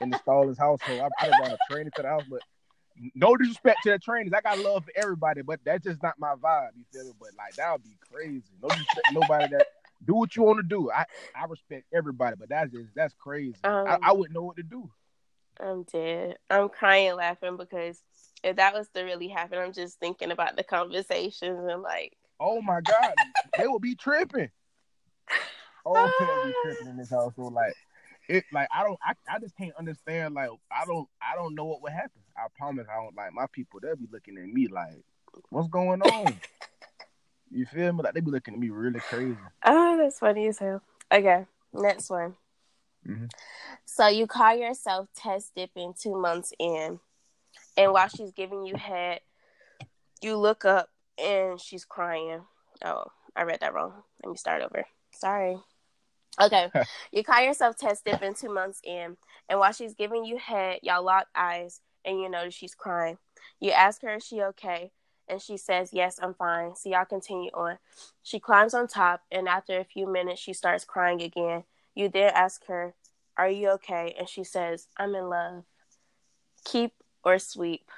in 0.01 0.09
the 0.09 0.17
Stallings 0.19 0.57
household. 0.57 1.01
I, 1.01 1.25
I 1.25 1.29
done 1.29 1.39
brought 1.39 1.51
a 1.53 1.57
trainer 1.69 1.89
to 1.95 2.01
the 2.01 2.07
house, 2.07 2.23
but. 2.29 2.41
No 3.13 3.37
disrespect 3.37 3.83
to 3.83 3.91
the 3.91 3.99
trainers. 3.99 4.33
I 4.33 4.41
got 4.41 4.57
love 4.57 4.83
for 4.83 4.91
everybody, 4.95 5.43
but 5.43 5.59
that's 5.63 5.83
just 5.83 6.01
not 6.01 6.15
my 6.17 6.33
vibe. 6.33 6.69
You 6.75 6.83
feel 6.91 7.03
me? 7.03 7.11
But 7.19 7.29
like 7.37 7.55
that 7.57 7.71
would 7.73 7.83
be 7.83 7.95
crazy. 8.11 8.41
No 8.59 8.69
nobody 9.13 9.53
that 9.53 9.67
do 10.07 10.15
what 10.15 10.35
you 10.35 10.43
want 10.43 10.57
to 10.59 10.63
do. 10.63 10.89
I, 10.89 11.05
I 11.35 11.45
respect 11.45 11.85
everybody, 11.93 12.35
but 12.39 12.49
that's 12.49 12.71
just 12.71 12.89
that's 12.95 13.13
crazy. 13.13 13.55
I, 13.63 13.95
Um, 13.95 13.99
I 14.01 14.11
wouldn't 14.13 14.33
know 14.33 14.43
what 14.43 14.57
to 14.57 14.63
do. 14.63 14.89
I'm 15.59 15.83
dead. 15.83 16.37
I'm 16.49 16.69
crying 16.69 17.15
laughing 17.15 17.57
because 17.57 18.01
if 18.43 18.55
that 18.55 18.73
was 18.73 18.87
to 18.89 19.03
really 19.03 19.27
happen, 19.27 19.59
I'm 19.59 19.73
just 19.73 19.99
thinking 19.99 20.31
about 20.31 20.55
the 20.55 20.63
conversations 20.63 21.67
and 21.69 21.81
like, 21.81 22.15
Oh 22.39 22.61
my 22.61 22.81
god, 22.81 23.13
they 23.57 23.67
would 23.67 23.81
be 23.81 23.95
tripping. 23.95 24.49
Oh, 25.85 26.11
they 26.19 26.25
would 26.25 26.43
be 26.43 26.53
tripping 26.63 26.87
in 26.87 26.97
this 26.97 27.09
household. 27.09 27.53
Like 27.53 27.73
it, 28.29 28.43
like 28.51 28.67
I 28.75 28.83
don't, 28.83 28.99
I, 29.03 29.13
I 29.33 29.39
just 29.39 29.57
can't 29.57 29.75
understand. 29.77 30.35
Like 30.35 30.49
I 30.71 30.85
don't, 30.85 31.07
I 31.21 31.35
don't 31.35 31.55
know 31.55 31.65
what 31.65 31.81
would 31.81 31.93
happen. 31.93 32.21
I 32.35 32.47
promise, 32.57 32.85
I 32.91 33.01
don't 33.01 33.15
like 33.15 33.33
my 33.33 33.45
people. 33.51 33.79
They'll 33.81 33.95
be 33.95 34.07
looking 34.11 34.37
at 34.37 34.45
me 34.45 34.67
like, 34.67 35.01
what's 35.49 35.67
going 35.69 36.01
on? 36.01 36.39
You 37.51 37.65
feel 37.65 37.93
me? 37.93 38.03
Like 38.03 38.13
they 38.13 38.19
be 38.19 38.31
looking 38.31 38.53
at 38.53 38.59
me 38.59 38.69
really 38.69 38.99
crazy. 38.99 39.37
oh, 39.65 39.97
that's 39.97 40.19
funny 40.19 40.47
as 40.47 40.59
hell. 40.59 40.81
Okay, 41.11 41.45
next 41.73 42.09
one. 42.09 42.35
Mhm. 43.07 43.29
So 43.85 44.07
you 44.07 44.27
call 44.27 44.55
yourself 44.55 45.07
test 45.15 45.53
dipping 45.55 45.93
two 45.99 46.15
months 46.19 46.53
in, 46.59 46.99
and 47.77 47.91
while 47.93 48.07
she's 48.09 48.31
giving 48.31 48.65
you 48.65 48.75
head, 48.75 49.21
you 50.21 50.35
look 50.35 50.65
up 50.65 50.89
and 51.17 51.59
she's 51.59 51.85
crying. 51.85 52.41
Oh, 52.83 53.05
I 53.35 53.43
read 53.43 53.59
that 53.61 53.73
wrong. 53.73 54.03
Let 54.23 54.31
me 54.31 54.37
start 54.37 54.61
over. 54.61 54.85
Sorry. 55.13 55.57
Okay, 56.39 56.69
you 57.11 57.23
call 57.23 57.41
yourself 57.41 57.77
test 57.77 58.05
dipping 58.05 58.33
two 58.35 58.53
months 58.53 58.81
in, 58.83 59.17
and 59.49 59.59
while 59.59 59.71
she's 59.71 59.93
giving 59.95 60.25
you 60.25 60.37
head, 60.37 60.79
y'all 60.83 61.03
lock 61.03 61.27
eyes, 61.33 61.81
and 62.05 62.19
you 62.19 62.29
notice 62.29 62.53
she's 62.53 62.75
crying. 62.75 63.17
You 63.59 63.71
ask 63.71 64.01
her, 64.03 64.15
"Is 64.15 64.25
she 64.25 64.41
okay?" 64.41 64.91
And 65.27 65.41
she 65.41 65.57
says, 65.57 65.89
Yes, 65.93 66.19
I'm 66.21 66.33
fine. 66.33 66.75
So 66.75 66.89
y'all 66.89 67.05
continue 67.05 67.51
on. 67.53 67.77
She 68.23 68.39
climbs 68.39 68.73
on 68.73 68.87
top, 68.87 69.21
and 69.31 69.47
after 69.47 69.79
a 69.79 69.83
few 69.83 70.07
minutes, 70.07 70.41
she 70.41 70.53
starts 70.53 70.85
crying 70.85 71.21
again. 71.21 71.63
You 71.95 72.09
then 72.09 72.31
ask 72.33 72.65
her, 72.67 72.93
Are 73.37 73.49
you 73.49 73.69
okay? 73.71 74.15
And 74.17 74.29
she 74.29 74.43
says, 74.43 74.87
I'm 74.97 75.15
in 75.15 75.29
love. 75.29 75.63
Keep 76.65 76.93
or 77.23 77.39
sweep? 77.39 77.89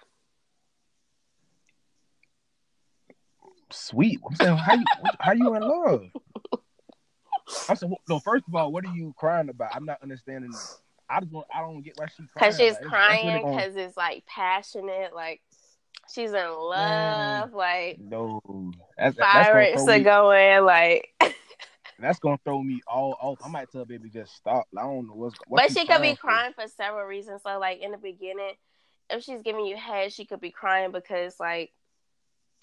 Sweet. 3.71 4.19
I'm 4.27 4.35
saying, 4.35 4.57
how 4.57 4.73
you, 4.73 4.85
how 5.19 5.31
you 5.33 5.55
in 5.55 5.61
love? 5.61 6.05
I 7.67 7.73
said, 7.75 7.91
no. 8.07 8.19
First 8.19 8.45
of 8.47 8.55
all, 8.55 8.71
what 8.71 8.85
are 8.85 8.95
you 8.95 9.13
crying 9.17 9.49
about? 9.49 9.75
I'm 9.75 9.85
not 9.85 10.01
understanding. 10.01 10.51
I 11.09 11.19
just 11.19 11.31
want, 11.31 11.47
I 11.53 11.61
don't 11.61 11.81
get 11.81 11.93
why 11.97 12.07
she's 12.07 12.27
crying. 12.33 12.51
Because 12.51 12.55
she's 12.57 12.73
Like, 12.73 12.83
crying 12.83 13.45
because 13.45 13.75
it's 13.75 13.97
like 13.97 14.25
passionate, 14.25 15.13
like 15.13 15.41
she's 16.13 16.31
in 16.31 16.49
love, 16.51 17.53
like 17.53 17.99
No, 17.99 18.41
that's, 18.97 19.15
that's 19.17 19.17
fireworks 19.17 19.83
throw 19.83 19.93
are 19.93 19.97
me, 19.97 20.03
going, 20.03 20.65
like. 20.65 21.09
that's 21.99 22.19
gonna 22.19 22.39
throw 22.45 22.61
me 22.61 22.81
all 22.87 23.15
off. 23.19 23.39
I 23.43 23.49
might 23.49 23.71
tell 23.71 23.85
baby 23.85 24.09
just 24.09 24.35
stop. 24.35 24.65
I 24.77 24.81
don't 24.83 25.07
know 25.07 25.13
what's. 25.15 25.35
What 25.47 25.63
but 25.67 25.77
she 25.77 25.85
could 25.85 26.01
be 26.01 26.11
for. 26.15 26.21
crying 26.21 26.53
for 26.53 26.67
several 26.67 27.05
reasons. 27.05 27.41
So, 27.43 27.59
like 27.59 27.79
in 27.81 27.91
the 27.91 27.97
beginning, 27.97 28.53
if 29.09 29.23
she's 29.23 29.41
giving 29.41 29.65
you 29.65 29.75
head, 29.75 30.13
she 30.13 30.25
could 30.25 30.39
be 30.41 30.51
crying 30.51 30.91
because 30.91 31.39
like 31.39 31.71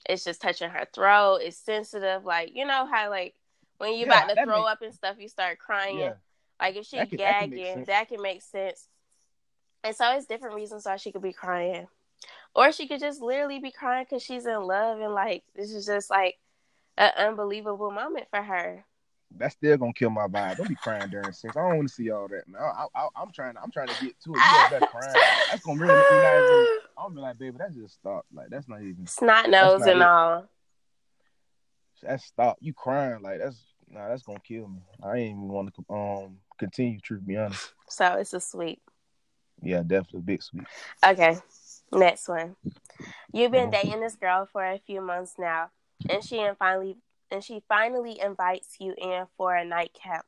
it's 0.08 0.24
just 0.24 0.40
touching 0.40 0.70
her 0.70 0.86
throat. 0.94 1.40
It's 1.42 1.56
sensitive, 1.58 2.24
like 2.24 2.52
you 2.54 2.64
know 2.66 2.86
how 2.86 3.10
like 3.10 3.34
when 3.78 3.92
you 3.92 4.06
Yeah, 4.06 4.24
about 4.24 4.28
to 4.34 4.44
throw 4.44 4.62
make- 4.62 4.70
up 4.72 4.82
and 4.82 4.94
stuff, 4.94 5.16
you 5.18 5.28
start 5.28 5.58
crying. 5.58 5.98
Yeah, 5.98 6.12
Like 6.60 6.76
if 6.76 6.86
she 6.86 6.96
That 6.96 7.08
can- 7.10 7.18
that 7.18 7.40
can 7.40 7.50
gagging, 7.50 7.84
that 7.84 8.08
can 8.08 8.22
make 8.22 8.42
sense. 8.42 8.88
And 9.84 9.94
so 9.94 10.10
it's 10.16 10.26
different 10.26 10.56
reasons 10.56 10.84
why 10.86 10.96
she 10.96 11.12
could 11.12 11.22
be 11.22 11.32
crying, 11.34 11.86
or 12.54 12.72
she 12.72 12.88
could 12.88 13.00
just 13.00 13.20
literally 13.20 13.58
be 13.58 13.70
crying 13.70 14.06
because 14.08 14.22
she's 14.22 14.46
in 14.46 14.62
love 14.62 15.00
and 15.00 15.12
like 15.12 15.44
this 15.54 15.72
is 15.72 15.86
just 15.86 16.10
like 16.10 16.36
an 16.96 17.10
unbelievable 17.16 17.90
moment 17.90 18.26
for 18.30 18.42
her. 18.42 18.84
That's 19.36 19.54
still 19.54 19.76
gonna 19.76 19.92
kill 19.92 20.10
my 20.10 20.26
vibe. 20.26 20.56
Don't 20.56 20.68
be 20.68 20.76
crying 20.76 21.10
during 21.10 21.32
sex. 21.32 21.56
I 21.56 21.60
don't 21.60 21.76
want 21.76 21.88
to 21.88 21.94
see 21.94 22.10
all 22.10 22.28
that, 22.28 22.48
man. 22.48 22.62
I, 22.62 22.86
I, 22.94 23.08
I'm 23.16 23.30
trying. 23.32 23.54
I'm 23.62 23.70
trying 23.70 23.88
to 23.88 24.04
get 24.04 24.18
to 24.24 24.32
it. 24.32 24.36
You 24.36 24.70
there 24.70 24.80
crying. 24.80 25.14
That's 25.50 25.62
gonna 25.64 25.80
really 25.80 25.94
make 25.94 26.10
me 26.10 26.16
not 26.18 26.36
even. 26.36 26.66
I'm 26.98 27.14
be 27.14 27.20
like, 27.20 27.38
baby, 27.38 27.56
that's 27.58 27.74
just 27.74 27.94
stop. 27.94 28.24
Like 28.32 28.48
that's 28.50 28.68
not 28.68 28.80
even. 28.80 29.06
Snot 29.06 29.50
nose 29.50 29.82
and 29.82 30.00
it. 30.00 30.06
all. 30.06 30.48
That's 32.02 32.24
stop. 32.24 32.56
You 32.60 32.72
crying 32.72 33.22
like 33.22 33.40
that's. 33.40 33.58
Nah, 33.88 34.08
that's 34.08 34.22
gonna 34.22 34.40
kill 34.40 34.68
me. 34.68 34.80
I 35.02 35.16
ain't 35.16 35.30
even 35.30 35.48
want 35.48 35.72
to 35.74 35.94
um 35.94 36.38
continue. 36.58 36.98
Truth 37.00 37.26
be 37.26 37.36
honest. 37.36 37.72
So 37.88 38.14
it's 38.14 38.32
a 38.32 38.40
sweet. 38.40 38.80
Yeah, 39.62 39.82
definitely 39.82 40.20
a 40.20 40.22
big 40.22 40.42
sweet. 40.42 40.64
Okay, 41.06 41.38
next 41.92 42.28
one. 42.28 42.56
You've 43.32 43.52
been 43.52 43.68
Mhm. 43.68 43.72
dating 43.72 44.00
this 44.00 44.16
girl 44.16 44.46
for 44.46 44.64
a 44.64 44.78
few 44.78 45.00
months 45.00 45.34
now, 45.38 45.70
and 46.08 46.24
she 46.24 46.40
and 46.40 46.56
finally 46.56 46.96
and 47.30 47.42
she 47.42 47.60
finally 47.68 48.20
invites 48.20 48.76
you 48.78 48.94
in 48.96 49.26
for 49.36 49.54
a 49.54 49.64
nightcap. 49.64 50.24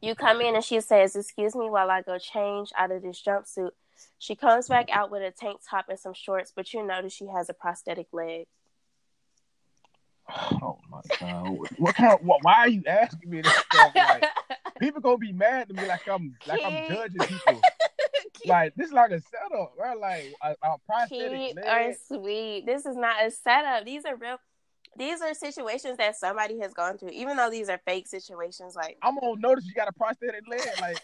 You 0.00 0.14
come 0.14 0.40
in 0.40 0.54
and 0.54 0.64
she 0.64 0.80
says, 0.80 1.14
"Excuse 1.14 1.54
me 1.54 1.68
while 1.68 1.90
I 1.90 2.00
go 2.02 2.18
change 2.18 2.72
out 2.76 2.90
of 2.90 3.02
this 3.02 3.22
jumpsuit." 3.22 3.72
She 4.18 4.34
comes 4.34 4.68
back 4.68 4.88
out 4.90 5.10
with 5.10 5.22
a 5.22 5.30
tank 5.30 5.60
top 5.68 5.88
and 5.88 5.98
some 5.98 6.14
shorts, 6.14 6.52
but 6.54 6.72
you 6.72 6.82
notice 6.82 7.12
she 7.12 7.26
has 7.26 7.48
a 7.50 7.54
prosthetic 7.54 8.08
leg. 8.12 8.46
Oh 10.28 10.78
my 10.90 11.02
god. 11.20 11.68
What 11.76 11.94
kind? 11.94 12.12
Of, 12.14 12.22
what, 12.22 12.42
why 12.42 12.54
are 12.54 12.68
you 12.68 12.82
asking 12.86 13.30
me 13.30 13.42
this 13.42 13.52
stuff? 13.52 13.92
Like 13.94 14.24
people 14.80 15.00
gonna 15.00 15.18
be 15.18 15.32
mad 15.32 15.68
to 15.68 15.74
me 15.74 15.86
like 15.86 16.06
I'm 16.08 16.36
like 16.46 16.60
I'm 16.64 16.82
judging 16.88 17.22
people. 17.22 17.60
Like 18.46 18.74
this 18.74 18.88
is 18.88 18.92
like 18.92 19.10
a 19.10 19.20
setup, 19.20 19.72
right? 19.78 19.98
Like 19.98 20.32
a, 20.42 20.54
a 20.62 20.76
prosthetic 20.86 21.54
Cute 21.54 21.58
or 21.66 21.94
sweet. 22.06 22.66
This 22.66 22.86
is 22.86 22.96
not 22.96 23.24
a 23.24 23.30
setup. 23.30 23.84
These 23.84 24.04
are 24.04 24.16
real. 24.16 24.38
These 24.98 25.20
are 25.20 25.34
situations 25.34 25.98
that 25.98 26.16
somebody 26.16 26.58
has 26.60 26.72
gone 26.72 26.96
through, 26.96 27.10
even 27.10 27.36
though 27.36 27.50
these 27.50 27.68
are 27.68 27.78
fake 27.84 28.06
situations. 28.06 28.74
Like, 28.74 28.96
I'm 29.02 29.18
gonna 29.18 29.38
notice 29.38 29.66
you 29.66 29.74
got 29.74 29.88
a 29.88 29.92
prosthetic 29.92 30.48
leg, 30.48 30.60
like 30.80 30.98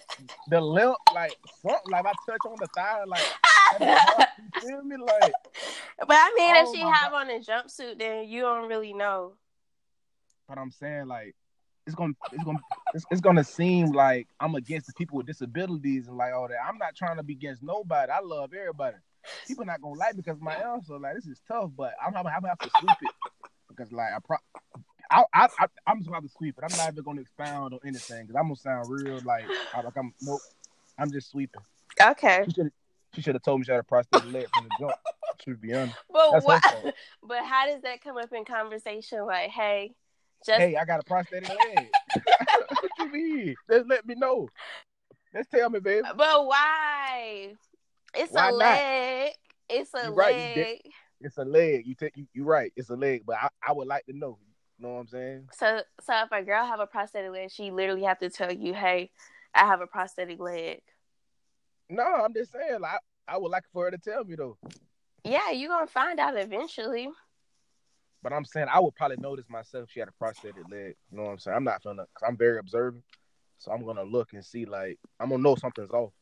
the 0.49 0.61
limp, 0.61 0.97
like 1.15 1.37
something, 1.61 1.79
like 1.91 2.07
I 2.07 2.13
touch 2.27 2.39
on 2.47 2.57
the 2.59 2.69
thigh, 2.75 3.05
like 3.07 3.21
you 4.63 4.69
feel 4.69 4.83
me, 4.83 4.97
like 4.97 5.33
but 5.99 6.17
I 6.17 6.35
mean, 6.37 6.55
Oh 6.57 6.63
if 6.63 6.75
she 6.75 6.81
have 6.81 7.13
on 7.13 7.29
a 7.31 7.39
jumpsuit, 7.39 7.99
then 7.99 8.29
you 8.29 8.43
don't 8.43 8.69
really 8.69 8.93
know. 8.95 9.35
but 10.49 10.59
I'm 10.59 10.71
saying 10.71 11.07
like 11.09 11.35
it's 11.87 11.95
gonna 11.95 12.15
it's 12.31 12.45
gonna 12.45 12.59
it's, 12.95 13.05
it's 13.11 13.21
gonna 13.21 13.45
seem 13.45 13.93
like 13.93 14.29
I'm 14.41 14.55
against 14.55 14.87
the 14.87 14.93
people 14.95 15.17
with 15.17 15.27
disabilities 15.27 16.09
and 16.09 16.17
like 16.17 16.33
all 16.33 16.49
that. 16.49 16.59
I'm 16.67 16.79
not 16.79 16.95
trying 16.95 17.17
to 17.17 17.23
be 17.23 17.35
against 17.35 17.63
nobody. 17.63 18.11
I 18.11 18.21
love 18.21 18.53
everybody. 18.55 18.97
People 19.47 19.65
not 19.65 19.81
gonna 19.81 19.99
like 19.99 20.17
because 20.17 20.37
of 20.37 20.43
my 20.43 20.55
answer. 20.55 20.99
Like 20.99 21.15
this 21.17 21.27
is 21.27 21.41
tough, 21.49 21.71
but 21.77 21.95
I'm 22.01 22.17
I'm 22.17 22.25
gonna 22.25 22.49
have 22.49 22.59
to 22.61 22.71
sweep 22.79 22.93
it 23.03 23.11
because 23.69 23.93
like 23.93 24.13
I 24.13 24.19
pro. 24.25 24.37
I, 25.11 25.25
I, 25.35 25.49
I, 25.59 25.67
I'm 25.87 25.99
just 25.99 26.13
have 26.13 26.23
to 26.23 26.29
sweep 26.29 26.57
it. 26.57 26.65
I'm 26.65 26.77
not 26.77 26.93
even 26.93 27.05
gonna 27.05 27.21
expound 27.21 27.75
on 27.75 27.81
anything 27.85 28.27
because 28.27 28.37
I'm 28.37 28.45
gonna 28.45 28.57
sound 28.57 28.91
real 28.91 29.21
like 29.25 29.47
I, 29.75 29.81
like 29.81 29.97
I'm 29.97 30.15
nope. 30.23 30.41
I'm 30.99 31.11
just 31.11 31.31
sweeping. 31.31 31.63
Okay, 32.01 32.45
She 33.15 33.23
should 33.23 33.35
have 33.35 33.43
told 33.43 33.61
me 33.61 33.65
she 33.65 33.73
had 33.73 33.81
a 33.81 33.85
prosthetic 33.85 34.33
leg 34.33 34.47
from 34.55 34.65
the 34.65 34.71
jump. 34.79 34.95
To 35.45 35.57
be 35.57 35.75
honest. 35.75 35.97
but 36.13 36.31
That's 36.47 36.67
her. 36.71 36.93
But 37.27 37.45
how 37.45 37.67
does 37.67 37.83
that 37.83 38.01
come 38.03 38.17
up 38.17 38.33
in 38.33 38.45
conversation? 38.45 39.27
Like, 39.27 39.51
hey, 39.51 39.95
just 40.45 40.61
Hey, 40.61 40.77
I 40.77 40.85
got 40.85 41.01
a 41.01 41.05
prosthetic 41.05 41.49
leg. 41.49 41.89
what 42.81 42.93
you 42.99 43.11
mean? 43.11 43.57
Just 43.71 43.89
let 43.89 44.07
me 44.07 44.15
know. 44.15 44.49
Just 45.35 45.51
tell 45.51 45.71
me, 45.71 45.81
baby. 45.81 46.07
but 46.17 46.47
why? 46.47 47.55
It's 48.15 48.33
Why 48.33 48.49
a 48.49 48.53
not? 48.53 48.59
leg. 48.59 49.33
It's 49.69 49.91
a 49.95 50.11
leg. 50.11 50.79
It's 51.21 51.39
a 51.39 51.45
leg. 51.45 51.87
You 51.87 51.95
take 51.95 52.17
you 52.17 52.27
you 52.35 52.45
right. 52.45 52.73
It's 52.77 52.91
a 52.91 52.97
leg, 52.97 53.23
but 53.27 53.37
I, 53.37 53.49
I 53.67 53.73
would 53.73 53.89
like 53.89 54.05
to 54.07 54.13
know. 54.17 54.39
You 54.79 54.87
know 54.87 54.95
what 54.95 55.01
I'm 55.01 55.09
saying? 55.09 55.49
So, 55.53 55.81
so 56.01 56.13
if 56.25 56.33
a 56.33 56.43
girl 56.43 56.67
have 56.67 56.81
a 56.81 56.87
prosthetic 56.87 57.31
leg, 57.31 57.51
she 57.51 57.71
literally 57.71 58.03
have 58.03 58.19
to 58.19 58.29
tell 58.29 58.53
you, 58.53 58.75
"Hey, 58.75 59.11
I 59.55 59.61
have 59.61 59.81
a 59.81 59.87
prosthetic 59.87 60.41
leg." 60.41 60.81
No, 61.89 62.03
I'm 62.03 62.35
just 62.35 62.53
saying. 62.53 62.81
Like 62.81 63.01
I 63.29 63.39
would 63.39 63.51
like 63.51 63.65
for 63.73 63.85
her 63.85 63.91
to 63.93 63.99
tell 63.99 64.25
me 64.25 64.35
though. 64.35 64.59
Yeah, 65.25 65.51
you 65.51 65.69
gonna 65.69 65.87
find 65.87 66.19
out 66.19 66.37
eventually. 66.37 67.09
But 68.23 68.33
I'm 68.33 68.45
saying 68.45 68.69
I 68.71 68.79
would 68.81 68.95
probably 68.95 69.17
notice 69.19 69.47
myself 69.49 69.91
she 69.91 70.01
had 70.01 70.09
a 70.09 70.13
prosthetic 70.13 70.69
leg. 70.71 70.95
You 71.11 71.19
know 71.19 71.25
what 71.25 71.33
I'm 71.33 71.39
saying? 71.39 71.57
I'm 71.57 71.65
not 71.65 71.83
gonna 71.83 72.03
because 72.03 72.29
I'm 72.29 72.37
very 72.37 72.59
observant. 72.59 73.05
So 73.59 73.73
I'm 73.73 73.85
gonna 73.85 74.05
look 74.05 74.33
and 74.33 74.45
see 74.45 74.65
like 74.65 74.99
I'm 75.19 75.31
gonna 75.31 75.43
know 75.43 75.57
something's 75.57 75.91
off, 75.91 76.13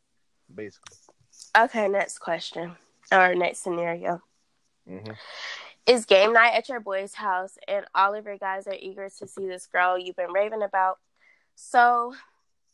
basically. 0.54 0.96
Okay, 1.56 1.88
next 1.88 2.18
question 2.18 2.76
or 3.12 3.34
next 3.34 3.62
scenario. 3.62 4.20
hmm 4.88 5.12
It's 5.86 6.04
game 6.04 6.32
night 6.32 6.54
at 6.54 6.68
your 6.68 6.80
boy's 6.80 7.14
house, 7.14 7.56
and 7.68 7.84
all 7.94 8.14
of 8.14 8.24
your 8.24 8.38
guys 8.38 8.66
are 8.66 8.76
eager 8.78 9.08
to 9.18 9.26
see 9.26 9.46
this 9.46 9.66
girl 9.66 9.98
you've 9.98 10.16
been 10.16 10.32
raving 10.32 10.62
about. 10.62 10.98
So 11.54 12.14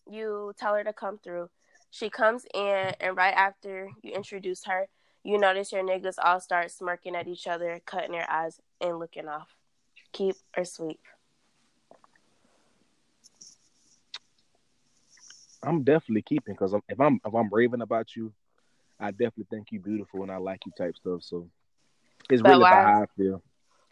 you 0.09 0.53
tell 0.59 0.75
her 0.75 0.85
to 0.85 0.93
come 0.93 1.19
through. 1.19 1.49
She 1.91 2.11
comes 2.11 2.45
in, 2.55 2.95
and 3.01 3.17
right 3.17 3.35
after 3.35 3.91
you 4.03 4.13
introduce 4.13 4.65
her, 4.65 4.89
you 5.23 5.39
notice 5.39 5.73
your 5.73 5.83
niggas 5.83 6.17
all 6.23 6.41
start 6.41 6.71
smirking 6.71 7.17
at 7.17 7.27
each 7.27 7.47
other, 7.47 7.81
cutting 7.87 8.13
their 8.13 8.31
eyes, 8.31 8.61
and 8.81 8.99
looking 8.99 9.29
off. 9.29 9.49
Keep 10.13 10.37
or 10.57 10.65
sweep? 10.65 11.01
I'm 15.63 15.83
definitely 15.83 16.23
keeping 16.23 16.55
because 16.55 16.75
if 16.89 17.01
I'm 17.01 17.21
if 17.25 17.35
I'm 17.35 17.49
raving 17.53 17.81
about 17.81 18.15
you, 18.15 18.33
I 19.01 19.11
definitely 19.11 19.47
think 19.51 19.69
you 19.73 19.81
beautiful 19.81 20.23
and 20.23 20.31
I 20.31 20.37
like 20.37 20.61
you 20.67 20.73
type 20.77 20.97
stuff. 20.97 21.23
So 21.23 21.49
it's 22.31 22.43
But 22.43 22.51
really 22.51 22.63
why- 22.63 22.71
about 22.71 22.85
how 22.85 23.03
I 23.03 23.07
feel. 23.17 23.43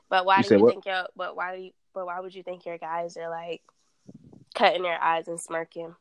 But 0.09 0.27
why 0.27 0.39
You 0.39 0.49
do 0.49 0.55
you 0.57 0.61
what? 0.61 0.73
think 0.75 0.87
your? 0.87 1.07
But 1.17 1.37
why 1.37 1.57
do 1.57 1.63
you? 1.63 1.71
But 1.95 2.07
why 2.07 2.21
would 2.21 2.35
you 2.35 2.43
think 2.43 2.65
your 2.67 2.79
guys 2.79 3.17
are 3.17 3.31
like 3.31 3.63
cutting 4.55 4.83
their 4.83 5.03
eyes 5.03 5.29
and 5.29 5.41
smirking? 5.41 5.95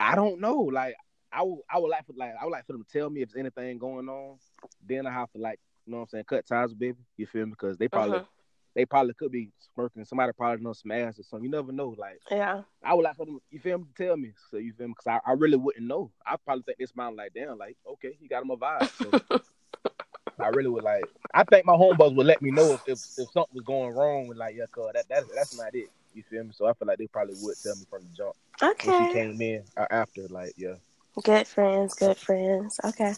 I 0.00 0.14
don't 0.14 0.40
know. 0.40 0.60
Like 0.62 0.96
I 1.32 1.42
would 1.42 1.60
I 1.70 1.78
would 1.78 1.88
like 1.88 2.06
for 2.06 2.12
like 2.16 2.34
I 2.40 2.44
would 2.44 2.50
like 2.52 2.66
for 2.66 2.72
them 2.72 2.84
to 2.84 2.98
tell 2.98 3.10
me 3.10 3.22
if 3.22 3.30
there's 3.30 3.40
anything 3.40 3.78
going 3.78 4.08
on. 4.08 4.38
Then 4.86 5.06
I 5.06 5.12
have 5.12 5.30
to 5.32 5.38
like 5.38 5.60
you 5.86 5.92
know 5.92 5.98
what 5.98 6.02
I'm 6.04 6.08
saying 6.08 6.24
cut 6.24 6.46
ties, 6.46 6.70
with 6.70 6.78
baby. 6.78 6.98
You 7.16 7.26
feel 7.26 7.46
me? 7.46 7.50
Because 7.52 7.78
they 7.78 7.88
probably 7.88 8.18
Mhm. 8.18 8.26
they 8.74 8.84
probably 8.84 9.14
could 9.14 9.32
be 9.32 9.50
smirking. 9.74 10.04
Somebody 10.04 10.32
probably 10.32 10.62
know 10.62 10.72
some 10.74 10.90
ass 10.90 11.18
or 11.18 11.22
something. 11.22 11.44
You 11.44 11.50
never 11.50 11.72
know. 11.72 11.94
Like 11.96 12.20
Yeah. 12.30 12.62
I 12.82 12.92
would 12.94 13.04
like 13.04 13.16
for 13.16 13.24
them. 13.24 13.40
You 13.50 13.58
feel 13.60 13.78
me? 13.78 13.84
To 13.96 14.04
tell 14.04 14.16
me. 14.16 14.32
So 14.50 14.58
you 14.58 14.72
feel 14.74 14.88
me? 14.88 14.94
Because 14.98 15.20
I, 15.24 15.30
I 15.30 15.34
really 15.34 15.56
wouldn't 15.56 15.86
know. 15.86 16.10
I 16.26 16.36
probably 16.44 16.62
think 16.64 16.78
this 16.78 16.94
man 16.94 17.16
like 17.16 17.32
damn 17.32 17.56
like 17.56 17.76
okay 17.92 18.16
you 18.20 18.28
got 18.28 18.42
him 18.42 18.50
a 18.50 18.56
vibe. 18.56 18.90
So 19.00 19.38
I 20.38 20.48
really 20.48 20.68
would 20.68 20.84
like. 20.84 21.04
I 21.32 21.44
think 21.44 21.64
my 21.64 21.72
homeboys 21.72 22.14
would 22.14 22.26
let 22.26 22.42
me 22.42 22.50
know 22.50 22.74
if, 22.74 22.80
if, 22.86 22.98
if 23.16 23.30
something 23.30 23.54
was 23.54 23.64
going 23.64 23.94
wrong 23.94 24.26
with 24.28 24.36
like 24.36 24.54
yeah, 24.56 24.66
cuz 24.70 24.90
that, 24.92 25.08
that 25.08 25.24
that's 25.34 25.56
not 25.56 25.74
it. 25.74 25.88
You 26.12 26.22
feel 26.24 26.44
me? 26.44 26.50
So 26.52 26.66
I 26.66 26.72
feel 26.74 26.88
like 26.88 26.98
they 26.98 27.06
probably 27.06 27.34
would 27.40 27.56
tell 27.62 27.74
me 27.76 27.84
from 27.88 28.02
the 28.02 28.08
jump 28.10 28.34
Okay. 28.62 28.90
when 28.90 29.06
she 29.06 29.12
came 29.12 29.40
in 29.40 29.64
or 29.76 29.90
after. 29.92 30.26
Like 30.28 30.52
yeah. 30.56 30.74
Good 31.22 31.46
friends. 31.46 31.94
Good 31.94 32.16
friends. 32.18 32.78
Okay. 32.84 33.14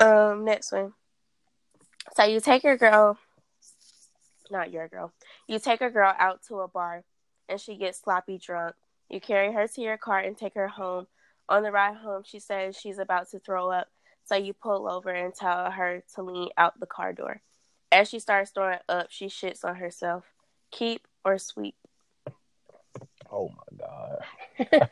Um. 0.00 0.44
Next 0.44 0.72
one. 0.72 0.92
So 2.16 2.24
you 2.24 2.40
take 2.40 2.64
your 2.64 2.76
girl. 2.76 3.18
Not 4.50 4.72
your 4.72 4.88
girl. 4.88 5.12
You 5.46 5.58
take 5.58 5.80
a 5.80 5.90
girl 5.90 6.14
out 6.18 6.40
to 6.48 6.60
a 6.60 6.68
bar, 6.68 7.04
and 7.48 7.60
she 7.60 7.76
gets 7.76 8.00
sloppy 8.00 8.38
drunk. 8.38 8.74
You 9.08 9.20
carry 9.20 9.52
her 9.52 9.66
to 9.66 9.80
your 9.80 9.96
car 9.96 10.18
and 10.18 10.36
take 10.36 10.54
her 10.54 10.68
home. 10.68 11.06
On 11.48 11.62
the 11.62 11.72
ride 11.72 11.96
home, 11.96 12.22
she 12.24 12.38
says 12.38 12.76
she's 12.76 12.98
about 12.98 13.30
to 13.30 13.38
throw 13.38 13.70
up, 13.70 13.88
so 14.24 14.36
you 14.36 14.52
pull 14.52 14.88
over 14.88 15.10
and 15.10 15.34
tell 15.34 15.70
her 15.70 16.02
to 16.14 16.22
lean 16.22 16.48
out 16.56 16.78
the 16.78 16.86
car 16.86 17.12
door. 17.12 17.40
As 17.90 18.08
she 18.08 18.18
starts 18.18 18.50
throwing 18.50 18.78
up, 18.88 19.08
she 19.10 19.26
shits 19.26 19.64
on 19.64 19.76
herself. 19.76 20.24
Keep 20.70 21.06
or 21.24 21.38
sweep? 21.38 21.74
Oh 23.30 23.50
my 23.50 23.86
god. 23.86 24.88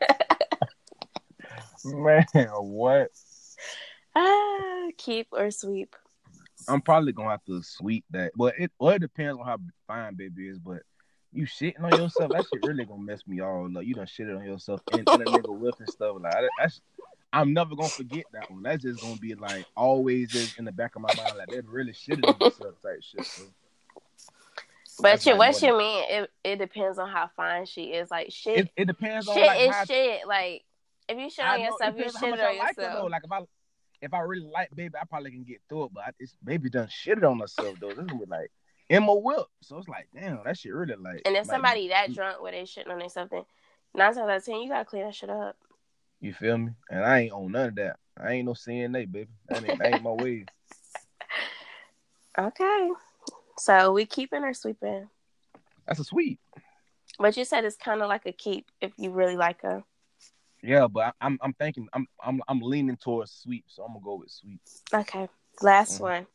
Man, 1.85 2.25
what? 2.59 3.09
Ah, 4.15 4.87
keep 4.97 5.27
or 5.31 5.49
sweep? 5.51 5.95
I'm 6.67 6.81
probably 6.81 7.11
gonna 7.11 7.29
have 7.29 7.45
to 7.45 7.61
sweep 7.63 8.05
that. 8.11 8.31
But 8.35 8.55
it 8.59 8.71
well, 8.79 8.91
it 8.93 8.99
depends 8.99 9.39
on 9.39 9.45
how 9.45 9.57
fine 9.87 10.15
baby 10.15 10.47
is, 10.49 10.59
but 10.59 10.81
you 11.33 11.45
shitting 11.45 11.81
on 11.81 11.95
yourself, 11.95 12.31
that 12.31 12.45
shit 12.51 12.63
really 12.63 12.85
gonna 12.85 13.01
mess 13.01 13.21
me 13.25 13.39
all 13.39 13.65
up. 13.77 13.83
You 13.85 13.93
done 13.93 14.05
shitted 14.05 14.37
on 14.37 14.45
yourself 14.45 14.81
and, 14.91 15.07
and 15.07 15.21
a 15.21 15.25
nigga 15.25 15.57
whip 15.57 15.75
and 15.79 15.89
stuff. 15.89 16.17
Like 16.19 16.33
that- 16.33 16.49
that's 16.57 16.81
I'm 17.33 17.53
never 17.53 17.75
gonna 17.75 17.89
forget 17.89 18.25
that 18.33 18.51
one. 18.51 18.61
That's 18.63 18.83
just 18.83 18.99
gonna 18.99 19.15
be 19.15 19.35
like 19.35 19.65
always 19.75 20.29
just 20.31 20.59
in 20.59 20.65
the 20.65 20.71
back 20.71 20.95
of 20.97 21.01
my 21.01 21.13
mind, 21.15 21.37
like 21.37 21.49
they 21.49 21.61
really 21.61 21.93
shitted 21.93 22.27
on 22.27 22.37
themselves 22.39 22.77
type 22.81 23.01
shit. 23.01 23.25
So. 23.25 23.43
But 25.01 25.25
you, 25.25 25.37
what 25.37 25.61
you 25.61 25.77
mean? 25.77 26.03
It 26.09 26.31
it 26.43 26.55
depends 26.57 26.99
on 26.99 27.09
how 27.09 27.29
fine 27.35 27.65
she 27.65 27.83
is. 27.85 28.11
Like 28.11 28.31
shit, 28.31 28.57
It, 28.59 28.71
it 28.75 28.85
depends 28.85 29.27
on 29.27 29.35
shit 29.37 29.47
like 29.47 29.69
is 29.69 29.87
shit. 29.87 30.27
Like 30.27 30.63
if 31.07 31.17
you 31.17 31.29
shit 31.29 31.45
on 31.45 31.59
yourself, 31.61 31.95
you 31.97 32.03
shit 32.09 32.23
on 32.23 32.39
I 32.39 32.57
like 32.57 32.77
yourself. 32.77 33.11
Like 33.11 33.21
if 33.23 33.31
I 33.31 33.41
if 34.01 34.13
I 34.13 34.19
really 34.19 34.49
like 34.51 34.69
baby, 34.75 34.95
I 34.99 35.05
probably 35.05 35.31
can 35.31 35.43
get 35.43 35.61
through 35.69 35.85
it. 35.85 35.93
But 35.93 36.03
I, 36.05 36.09
it's 36.19 36.35
baby 36.43 36.69
done 36.69 36.87
shitted 36.87 37.29
on 37.29 37.39
herself 37.39 37.77
though. 37.79 37.93
This 37.93 38.05
is 38.05 38.27
like 38.27 38.51
Emma 38.89 39.13
Whip. 39.15 39.45
So 39.61 39.77
it's 39.77 39.87
like, 39.87 40.07
damn, 40.13 40.43
that 40.43 40.57
shit 40.57 40.73
really 40.73 40.95
like. 40.95 41.21
and 41.25 41.35
if 41.35 41.47
like, 41.47 41.55
somebody 41.55 41.87
that 41.89 42.13
drunk 42.13 42.41
where 42.41 42.51
they 42.51 42.63
shitting 42.63 42.89
on 42.89 42.99
themselves, 42.99 43.31
then 43.31 43.43
Nine 43.93 44.13
times 44.13 44.17
out 44.17 44.29
of 44.29 44.45
ten, 44.45 44.61
you 44.61 44.69
gotta 44.69 44.85
clean 44.85 45.03
that 45.03 45.15
shit 45.15 45.29
up. 45.29 45.57
You 46.21 46.33
feel 46.33 46.57
me? 46.57 46.71
And 46.89 47.03
I 47.03 47.21
ain't 47.21 47.33
on 47.33 47.51
none 47.51 47.69
of 47.69 47.75
that. 47.75 47.97
I 48.17 48.33
ain't 48.33 48.45
no 48.45 48.53
CNA, 48.53 49.11
baby. 49.11 49.27
That 49.49 49.65
ain't, 49.67 49.79
that 49.79 49.93
ain't 49.93 50.03
my 50.03 50.11
way. 50.11 50.45
Okay. 52.39 52.89
So 53.57 53.91
we 53.91 54.05
keeping 54.05 54.43
or 54.45 54.53
sweeping? 54.53 55.09
That's 55.85 55.99
a 55.99 56.05
sweep. 56.05 56.39
But 57.19 57.35
you 57.35 57.43
said 57.43 57.65
it's 57.65 57.75
kind 57.75 58.01
of 58.01 58.07
like 58.07 58.25
a 58.25 58.31
keep 58.31 58.67
if 58.79 58.93
you 58.97 59.11
really 59.11 59.35
like 59.35 59.61
her. 59.63 59.83
Yeah, 60.63 60.87
but 60.87 61.15
I'm 61.19 61.39
I'm 61.41 61.53
thinking 61.53 61.87
I'm 61.93 62.07
I'm 62.23 62.41
I'm 62.47 62.61
leaning 62.61 62.97
towards 62.97 63.31
sweep, 63.31 63.65
so 63.67 63.83
I'm 63.83 63.93
gonna 63.93 64.05
go 64.05 64.15
with 64.15 64.29
sweep. 64.31 64.61
Okay. 64.93 65.27
Last 65.61 65.99
Mhm. 65.99 66.01
one. 66.01 66.27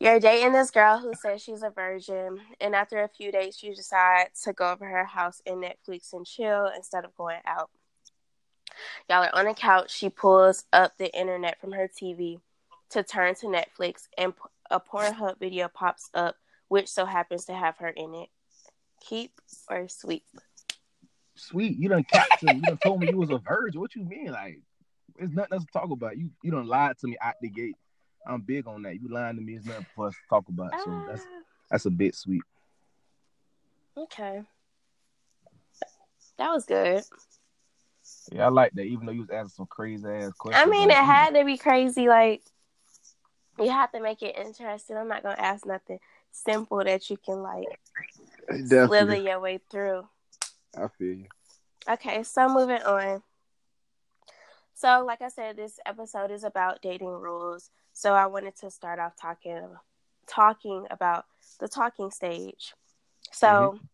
You're 0.00 0.20
dating 0.20 0.52
this 0.52 0.70
girl 0.70 0.98
who 0.98 1.12
says 1.14 1.42
she's 1.42 1.62
a 1.62 1.70
virgin, 1.70 2.40
and 2.60 2.74
after 2.74 3.02
a 3.02 3.08
few 3.08 3.32
dates, 3.32 3.62
you 3.62 3.74
decide 3.74 4.28
to 4.44 4.52
go 4.52 4.70
over 4.70 4.86
her 4.86 5.04
house 5.04 5.42
and 5.44 5.62
Netflix 5.62 6.12
and 6.12 6.24
chill 6.24 6.66
instead 6.66 7.04
of 7.04 7.16
going 7.16 7.40
out. 7.44 7.70
Y'all 9.08 9.24
are 9.24 9.34
on 9.34 9.46
the 9.46 9.54
couch. 9.54 9.90
She 9.90 10.08
pulls 10.08 10.66
up 10.72 10.96
the 10.98 11.12
internet 11.18 11.60
from 11.60 11.72
her 11.72 11.88
TV 11.88 12.40
to 12.90 13.02
turn 13.02 13.34
to 13.36 13.46
Netflix, 13.46 14.08
and 14.16 14.34
a 14.70 14.78
Pornhub 14.80 15.38
video 15.38 15.68
pops 15.68 16.10
up, 16.14 16.36
which 16.68 16.88
so 16.88 17.04
happens 17.04 17.44
to 17.46 17.54
have 17.54 17.76
her 17.78 17.88
in 17.88 18.14
it. 18.14 18.28
Keep 19.00 19.40
or 19.68 19.88
sweep? 19.88 20.24
Sweet, 21.38 21.78
you 21.78 21.88
done 21.88 22.04
capped 22.04 22.42
me. 22.42 22.56
You 22.56 22.66
done 22.66 22.78
told 22.78 23.00
me 23.00 23.08
you 23.08 23.16
was 23.16 23.30
a 23.30 23.38
virgin. 23.38 23.80
What 23.80 23.94
you 23.94 24.04
mean? 24.04 24.32
Like, 24.32 24.60
there's 25.16 25.30
nothing 25.30 25.54
else 25.54 25.64
to 25.64 25.72
talk 25.72 25.90
about. 25.90 26.18
You 26.18 26.30
you 26.42 26.50
done 26.50 26.66
lied 26.66 26.98
to 26.98 27.06
me 27.06 27.16
out 27.20 27.34
the 27.40 27.48
gate. 27.48 27.76
I'm 28.26 28.40
big 28.42 28.66
on 28.66 28.82
that. 28.82 29.00
You 29.00 29.08
lying 29.08 29.36
to 29.36 29.42
me 29.42 29.54
is 29.54 29.64
nothing 29.64 29.86
for 29.94 30.08
us 30.08 30.14
to 30.14 30.20
talk 30.28 30.48
about. 30.48 30.72
So 30.84 31.04
that's 31.06 31.22
Ah, 31.22 31.42
that's 31.70 31.86
a 31.86 31.90
bit 31.90 32.14
sweet. 32.14 32.42
okay. 33.96 34.42
That 36.38 36.50
was 36.52 36.64
good. 36.66 37.02
Yeah, 38.32 38.46
I 38.46 38.48
like 38.48 38.72
that. 38.72 38.84
Even 38.84 39.06
though 39.06 39.12
you 39.12 39.20
was 39.20 39.30
asking 39.30 39.48
some 39.50 39.66
crazy 39.66 40.06
ass 40.06 40.32
questions. 40.32 40.64
I 40.66 40.70
mean, 40.70 40.88
like, 40.88 40.98
it 40.98 41.04
had 41.04 41.34
to 41.34 41.44
be 41.44 41.56
crazy. 41.56 42.08
Like, 42.08 42.42
you 43.58 43.70
have 43.70 43.92
to 43.92 44.00
make 44.00 44.22
it 44.22 44.36
interesting. 44.36 44.96
I'm 44.96 45.08
not 45.08 45.22
gonna 45.22 45.36
ask 45.38 45.66
nothing 45.66 45.98
simple 46.30 46.78
that 46.84 47.10
you 47.10 47.16
can 47.16 47.42
like 47.42 47.66
slither 48.68 49.16
your 49.16 49.40
way 49.40 49.60
through. 49.70 50.06
I 50.76 50.88
feel 50.88 51.18
you. 51.18 51.26
Okay, 51.88 52.22
so 52.22 52.48
moving 52.48 52.82
on. 52.82 53.22
So, 54.74 55.04
like 55.04 55.22
I 55.22 55.28
said, 55.28 55.56
this 55.56 55.80
episode 55.86 56.30
is 56.30 56.44
about 56.44 56.82
dating 56.82 57.08
rules. 57.08 57.70
So, 57.92 58.14
I 58.14 58.26
wanted 58.26 58.56
to 58.56 58.70
start 58.70 58.98
off 58.98 59.16
talking 59.16 59.66
talking 60.28 60.86
about 60.90 61.24
the 61.58 61.68
talking 61.68 62.10
stage. 62.10 62.74
So, 63.32 63.46
mm-hmm. 63.46 63.84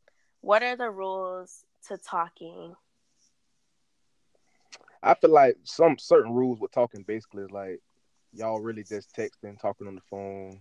what 0.40 0.62
are 0.62 0.76
the 0.76 0.90
rules 0.90 1.64
to 1.88 1.96
talking? 1.96 2.74
I 5.02 5.14
feel 5.14 5.30
like 5.30 5.56
some 5.64 5.98
certain 5.98 6.32
rules 6.32 6.60
with 6.60 6.72
talking 6.72 7.04
basically 7.06 7.44
is 7.44 7.50
like 7.50 7.80
y'all 8.32 8.60
really 8.60 8.84
just 8.84 9.14
texting, 9.14 9.60
talking 9.60 9.86
on 9.86 9.94
the 9.94 10.00
phone, 10.10 10.60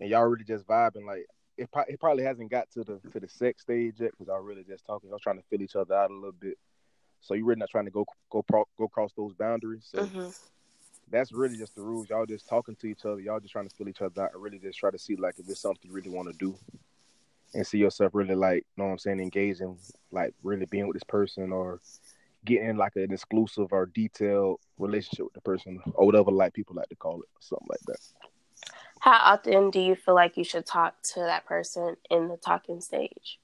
and 0.00 0.08
y'all 0.08 0.24
really 0.24 0.44
just 0.44 0.66
vibing. 0.66 1.04
Like 1.06 1.26
it, 1.58 1.68
it 1.88 2.00
probably 2.00 2.24
hasn't 2.24 2.50
got 2.50 2.70
to 2.72 2.84
the 2.84 3.00
to 3.10 3.20
the 3.20 3.28
sex 3.28 3.62
stage 3.62 3.96
yet 3.98 4.12
because 4.12 4.28
y'all 4.28 4.40
really 4.40 4.64
just 4.64 4.84
talking. 4.84 5.10
I 5.10 5.14
was 5.14 5.22
trying 5.22 5.38
to 5.38 5.44
fill 5.50 5.62
each 5.62 5.76
other 5.76 5.94
out 5.94 6.10
a 6.10 6.14
little 6.14 6.32
bit. 6.32 6.58
So 7.20 7.34
you're 7.34 7.46
really 7.46 7.60
not 7.60 7.70
trying 7.70 7.86
to 7.86 7.90
go 7.90 8.04
go 8.30 8.42
pro- 8.42 8.68
go 8.78 8.88
cross 8.88 9.12
those 9.16 9.34
boundaries. 9.34 9.88
So 9.90 10.04
hmm 10.04 10.28
that's 11.08 11.32
really 11.32 11.56
just 11.56 11.74
the 11.76 11.82
rules. 11.82 12.10
Y'all 12.10 12.26
just 12.26 12.48
talking 12.48 12.74
to 12.76 12.86
each 12.88 13.04
other. 13.04 13.20
Y'all 13.20 13.38
just 13.38 13.52
trying 13.52 13.68
to 13.68 13.74
fill 13.76 13.88
each 13.88 14.02
other 14.02 14.22
out 14.24 14.30
I 14.34 14.38
really 14.38 14.58
just 14.58 14.78
try 14.78 14.90
to 14.90 14.98
see 14.98 15.14
like 15.14 15.36
if 15.38 15.48
it's 15.48 15.60
something 15.60 15.88
you 15.88 15.94
really 15.94 16.10
want 16.10 16.28
to 16.28 16.36
do, 16.36 16.58
and 17.54 17.66
see 17.66 17.78
yourself 17.78 18.14
really 18.14 18.34
like, 18.34 18.66
you 18.76 18.82
know 18.82 18.86
what 18.86 18.92
I'm 18.92 18.98
saying, 18.98 19.20
engaging, 19.20 19.78
like 20.10 20.34
really 20.42 20.66
being 20.66 20.86
with 20.88 20.94
this 20.94 21.04
person 21.04 21.52
or 21.52 21.80
getting 22.44 22.76
like 22.76 22.96
an 22.96 23.12
exclusive 23.12 23.72
or 23.72 23.86
detailed 23.86 24.60
relationship 24.78 25.24
with 25.24 25.34
the 25.34 25.40
person 25.40 25.80
or 25.94 26.06
whatever 26.06 26.30
like 26.30 26.52
people 26.54 26.76
like 26.76 26.88
to 26.88 26.96
call 26.96 27.20
it, 27.20 27.28
something 27.40 27.66
like 27.68 27.80
that. 27.86 27.98
How 29.00 29.34
often 29.34 29.70
do 29.70 29.80
you 29.80 29.94
feel 29.94 30.14
like 30.14 30.36
you 30.36 30.44
should 30.44 30.66
talk 30.66 30.94
to 31.14 31.20
that 31.20 31.44
person 31.46 31.96
in 32.10 32.28
the 32.28 32.36
talking 32.36 32.80
stage? 32.80 33.38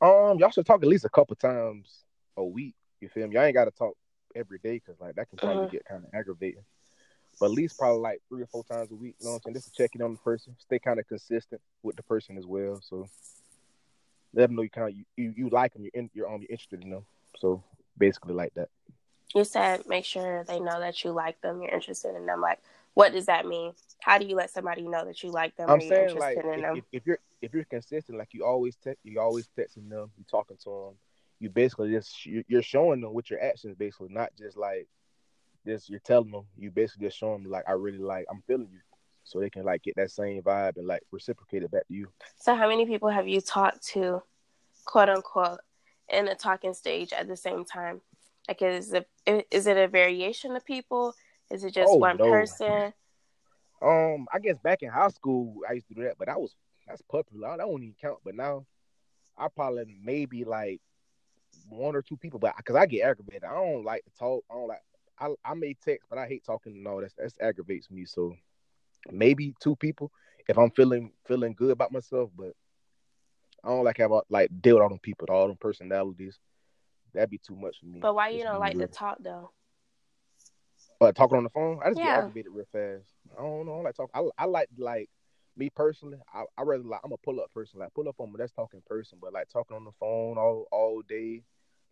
Um, 0.00 0.38
y'all 0.38 0.50
should 0.50 0.66
talk 0.66 0.82
at 0.82 0.88
least 0.88 1.04
a 1.04 1.08
couple 1.08 1.34
times 1.36 2.04
a 2.36 2.44
week. 2.44 2.74
You 3.00 3.08
feel 3.08 3.26
me? 3.26 3.34
Y'all 3.34 3.44
ain't 3.44 3.54
got 3.54 3.64
to 3.64 3.70
talk 3.70 3.96
every 4.34 4.58
day 4.58 4.74
because 4.84 5.00
like 5.00 5.14
that 5.16 5.28
can 5.28 5.38
probably 5.38 5.66
Mhm. 5.66 5.70
get 5.70 5.84
kind 5.84 6.04
of 6.04 6.10
aggravating. 6.14 6.64
But 7.40 7.46
at 7.46 7.52
least 7.52 7.78
probably 7.78 8.00
like 8.00 8.22
three 8.28 8.42
or 8.42 8.46
four 8.46 8.64
times 8.64 8.90
a 8.92 8.94
week. 8.94 9.16
You 9.18 9.26
know 9.26 9.32
what 9.32 9.36
I'm 9.38 9.42
saying? 9.42 9.54
Just 9.54 9.74
to 9.74 9.82
check 9.82 9.94
in 9.94 10.02
on 10.02 10.12
the 10.12 10.18
person, 10.18 10.54
stay 10.58 10.78
kind 10.78 11.00
of 11.00 11.06
consistent 11.08 11.60
with 11.82 11.96
the 11.96 12.02
person 12.02 12.36
as 12.38 12.46
well. 12.46 12.80
So 12.82 13.08
let 14.32 14.46
them 14.46 14.56
know 14.56 14.62
you 14.62 14.70
kind 14.70 14.88
of 14.88 14.96
you, 14.96 15.04
you, 15.16 15.34
you 15.36 15.48
like 15.50 15.72
them. 15.72 15.82
You're 15.82 15.90
in, 15.94 16.10
you're 16.14 16.28
um 16.28 16.42
you're 16.42 16.50
interested 16.50 16.82
in 16.82 16.90
them. 16.90 17.06
So 17.38 17.62
basically 17.98 18.34
like 18.34 18.54
that. 18.54 18.68
You 19.34 19.44
said 19.44 19.86
make 19.88 20.04
sure 20.04 20.44
they 20.44 20.60
know 20.60 20.78
that 20.78 21.02
you 21.02 21.10
like 21.10 21.40
them, 21.40 21.60
you're 21.60 21.72
interested 21.72 22.14
in 22.14 22.26
them. 22.26 22.40
Like, 22.40 22.60
what 22.94 23.12
does 23.12 23.26
that 23.26 23.46
mean? 23.46 23.72
How 24.00 24.18
do 24.18 24.26
you 24.26 24.36
let 24.36 24.50
somebody 24.50 24.82
know 24.82 25.04
that 25.04 25.22
you 25.22 25.30
like 25.30 25.56
them 25.56 25.68
I'm 25.68 25.78
or 25.78 25.82
you're 25.82 25.88
saying 25.88 26.08
interested 26.08 26.44
like 26.44 26.54
in 26.54 26.60
if, 26.60 26.62
them? 26.62 26.76
if, 26.78 26.84
if 26.92 27.06
you're 27.06 27.18
if 27.42 27.52
you're 27.52 27.64
consistent, 27.64 28.18
like 28.18 28.28
you 28.32 28.44
always 28.44 28.76
text, 28.76 29.00
you 29.04 29.20
always 29.20 29.48
texting 29.58 29.88
them, 29.90 30.10
you 30.16 30.24
talking 30.30 30.56
to 30.64 30.70
them, 30.70 30.94
you 31.40 31.50
basically 31.50 31.90
just 31.90 32.24
you- 32.24 32.44
you're 32.48 32.62
showing 32.62 33.00
them 33.00 33.12
with 33.12 33.30
your 33.30 33.42
actions, 33.42 33.76
basically, 33.76 34.08
not 34.10 34.30
just 34.38 34.56
like 34.56 34.86
just 35.66 35.88
you're 35.90 36.00
telling 36.00 36.30
them. 36.30 36.46
You 36.56 36.70
basically 36.70 37.06
just 37.06 37.18
showing 37.18 37.42
them 37.42 37.52
like 37.52 37.64
I 37.68 37.72
really 37.72 37.98
like 37.98 38.26
I'm 38.30 38.42
feeling 38.46 38.68
you, 38.72 38.80
so 39.24 39.40
they 39.40 39.50
can 39.50 39.64
like 39.64 39.82
get 39.82 39.96
that 39.96 40.10
same 40.10 40.42
vibe 40.42 40.76
and 40.76 40.86
like 40.86 41.02
reciprocate 41.10 41.62
it 41.62 41.70
back 41.70 41.86
to 41.88 41.94
you. 41.94 42.08
So, 42.36 42.54
how 42.54 42.68
many 42.68 42.86
people 42.86 43.08
have 43.08 43.26
you 43.28 43.40
talked 43.40 43.82
to, 43.88 44.22
quote 44.84 45.08
unquote, 45.08 45.60
in 46.08 46.26
the 46.26 46.34
talking 46.34 46.74
stage 46.74 47.12
at 47.12 47.28
the 47.28 47.36
same 47.36 47.64
time? 47.64 48.00
Like, 48.48 48.62
is 48.62 48.92
it 48.92 49.08
is 49.50 49.66
it 49.66 49.76
a 49.76 49.88
variation 49.88 50.54
of 50.54 50.64
people? 50.64 51.14
Is 51.54 51.62
it 51.62 51.70
just 51.72 51.92
Oh, 51.92 51.98
one 51.98 52.18
no. 52.18 52.28
person? 52.28 52.92
Um, 53.80 54.26
I 54.32 54.40
guess 54.40 54.58
back 54.58 54.82
in 54.82 54.90
high 54.90 55.08
school 55.08 55.54
I 55.68 55.74
used 55.74 55.86
to 55.86 55.94
do 55.94 56.02
that, 56.02 56.18
but 56.18 56.26
that 56.26 56.40
was 56.40 56.56
that's 56.84 57.00
popular. 57.02 57.48
I 57.48 57.56
don't 57.58 57.80
even 57.80 57.94
count. 58.00 58.18
But 58.24 58.34
now 58.34 58.66
I 59.38 59.46
probably 59.46 59.96
maybe 60.02 60.42
like 60.44 60.80
one 61.68 61.94
or 61.94 62.02
two 62.02 62.16
people, 62.16 62.40
but 62.40 62.56
because 62.56 62.74
I 62.74 62.86
get 62.86 63.02
aggravated, 63.04 63.44
I 63.44 63.54
don't 63.54 63.84
like 63.84 64.02
to 64.04 64.10
talk. 64.18 64.44
I 64.50 64.54
don't 64.54 64.66
like. 64.66 64.82
I 65.20 65.28
I 65.44 65.54
may 65.54 65.74
text, 65.74 66.08
but 66.10 66.18
I 66.18 66.26
hate 66.26 66.44
talking. 66.44 66.82
No, 66.82 67.00
that's 67.00 67.14
that's 67.14 67.38
aggravates 67.40 67.88
me. 67.88 68.04
So 68.04 68.34
maybe 69.12 69.54
two 69.60 69.76
people 69.76 70.10
if 70.48 70.58
I'm 70.58 70.70
feeling 70.72 71.12
feeling 71.24 71.54
good 71.54 71.70
about 71.70 71.92
myself, 71.92 72.30
but 72.36 72.52
I 73.62 73.68
don't 73.68 73.84
like 73.84 73.98
have 73.98 74.10
a- 74.10 74.22
like 74.28 74.50
deal 74.60 74.74
with 74.74 74.82
all 74.82 74.88
them 74.88 74.98
people, 74.98 75.28
all 75.30 75.46
them 75.46 75.56
personalities. 75.56 76.40
That'd 77.12 77.30
be 77.30 77.38
too 77.38 77.54
much 77.54 77.78
for 77.78 77.86
me. 77.86 78.00
But 78.00 78.14
why 78.16 78.30
you 78.30 78.38
Just 78.38 78.46
don't 78.46 78.60
like 78.60 78.78
to 78.78 78.88
talk 78.88 79.18
though? 79.20 79.52
But 81.04 81.14
talking 81.16 81.36
on 81.36 81.44
the 81.44 81.50
phone, 81.50 81.80
I 81.84 81.90
just 81.90 82.00
get 82.00 82.08
Yeah. 82.08 82.18
aggravated 82.18 82.52
real 82.54 82.64
fast. 82.72 83.04
I 83.38 83.42
don't 83.42 83.66
know. 83.66 83.80
I 83.80 83.82
like 83.82 83.94
talk. 83.94 84.08
I, 84.14 84.22
I 84.38 84.46
like 84.46 84.70
like 84.78 85.10
me 85.54 85.68
personally. 85.68 86.16
I 86.32 86.44
I 86.56 86.62
rather 86.62 86.82
like 86.82 87.00
I'm 87.04 87.12
a 87.12 87.18
pull 87.18 87.40
up 87.40 87.52
person. 87.52 87.78
Like 87.80 87.92
pull 87.92 88.08
up 88.08 88.14
on 88.20 88.32
me. 88.32 88.36
That's 88.38 88.52
talking 88.52 88.78
in 88.78 88.82
person. 88.96 89.18
But 89.20 89.34
like 89.34 89.50
talking 89.50 89.76
on 89.76 89.84
the 89.84 89.90
phone 90.00 90.38
all 90.38 90.66
all 90.72 91.02
day, 91.06 91.42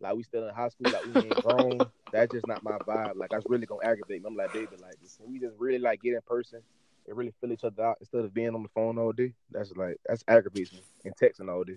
like 0.01 0.15
we 0.15 0.23
still 0.23 0.49
in 0.49 0.55
high 0.55 0.71
school, 0.71 0.91
like 0.91 1.05
we 1.05 1.21
ain't 1.21 1.39
grown. 1.43 1.91
That's 2.11 2.33
just 2.33 2.47
not 2.47 2.63
my 2.63 2.79
vibe. 2.79 3.17
Like 3.17 3.29
that's 3.29 3.45
really 3.51 3.67
gonna 3.67 3.85
aggravate 3.85 4.23
me. 4.23 4.27
I'm 4.27 4.35
like, 4.35 4.51
baby, 4.51 4.77
like 4.81 4.97
we 5.21 5.39
just 5.39 5.57
really 5.59 5.79
like 5.79 6.01
get 6.01 6.15
in 6.15 6.21
person 6.27 6.61
and 7.07 7.15
really 7.15 7.35
feel 7.39 7.53
each 7.53 7.65
other 7.65 7.85
out 7.85 7.99
instead 8.01 8.25
of 8.25 8.33
being 8.33 8.55
on 8.55 8.63
the 8.63 8.71
phone 8.71 8.97
all 8.97 9.13
day? 9.13 9.35
That's 9.51 9.73
like 9.77 9.99
that's 10.07 10.25
aggravates 10.27 10.73
me 10.73 10.81
and 11.05 11.15
texting 11.15 11.51
all 11.53 11.65
day. 11.65 11.77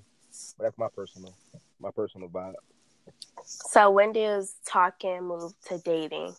But 0.57 0.63
that's 0.63 0.77
my 0.77 0.87
personal 0.95 1.35
my 1.81 1.91
personal 1.91 2.29
vibe. 2.29 2.53
So, 3.45 3.91
when 3.91 4.13
does 4.13 4.55
talking 4.65 5.23
move 5.23 5.53
to 5.67 5.77
dating? 5.79 6.35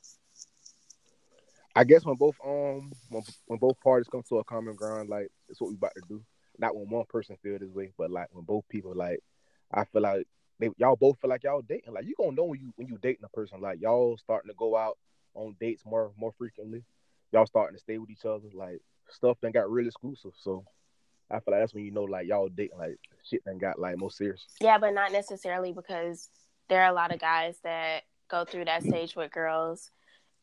I 1.76 1.84
guess 1.84 2.06
when 2.06 2.16
both 2.16 2.36
um 2.42 2.90
when, 3.10 3.22
when 3.46 3.58
both 3.58 3.78
parties 3.80 4.08
come 4.10 4.22
to 4.30 4.38
a 4.38 4.44
common 4.44 4.74
ground, 4.74 5.10
like 5.10 5.28
it's 5.48 5.60
what 5.60 5.68
we 5.68 5.76
about 5.76 5.92
to 5.94 6.02
do. 6.08 6.22
Not 6.58 6.74
when 6.74 6.88
one 6.88 7.04
person 7.06 7.36
feel 7.42 7.58
this 7.58 7.68
way, 7.68 7.92
but 7.98 8.10
like 8.10 8.28
when 8.32 8.44
both 8.44 8.64
people 8.70 8.94
like, 8.94 9.20
I 9.70 9.84
feel 9.84 10.00
like 10.00 10.26
they 10.58 10.70
y'all 10.78 10.96
both 10.96 11.20
feel 11.20 11.28
like 11.28 11.44
y'all 11.44 11.60
dating. 11.60 11.92
Like 11.92 12.06
you 12.06 12.14
gonna 12.18 12.32
know 12.32 12.44
when 12.44 12.60
you 12.60 12.72
when 12.76 12.88
you 12.88 12.98
dating 13.02 13.24
a 13.24 13.28
person. 13.28 13.60
Like 13.60 13.80
y'all 13.82 14.16
starting 14.16 14.48
to 14.48 14.56
go 14.56 14.74
out 14.74 14.96
on 15.34 15.54
dates 15.60 15.84
more 15.84 16.12
more 16.16 16.32
frequently. 16.38 16.82
Y'all 17.32 17.46
starting 17.46 17.76
to 17.76 17.80
stay 17.80 17.98
with 17.98 18.08
each 18.08 18.24
other. 18.24 18.48
Like 18.54 18.80
stuff 19.10 19.36
then 19.42 19.52
got 19.52 19.70
real 19.70 19.86
exclusive. 19.86 20.32
So 20.38 20.64
I 21.30 21.40
feel 21.40 21.52
like 21.52 21.60
that's 21.60 21.74
when 21.74 21.84
you 21.84 21.90
know 21.90 22.04
like 22.04 22.26
y'all 22.26 22.48
dating. 22.48 22.78
Like 22.78 22.98
shit 23.22 23.42
then 23.44 23.58
got 23.58 23.78
like 23.78 23.98
more 23.98 24.10
serious. 24.10 24.46
Yeah, 24.62 24.78
but 24.78 24.94
not 24.94 25.12
necessarily 25.12 25.74
because 25.74 26.30
there 26.70 26.82
are 26.82 26.90
a 26.90 26.94
lot 26.94 27.12
of 27.12 27.20
guys 27.20 27.58
that 27.64 28.04
go 28.28 28.46
through 28.46 28.64
that 28.64 28.82
stage 28.82 29.14
with 29.14 29.30
girls, 29.30 29.90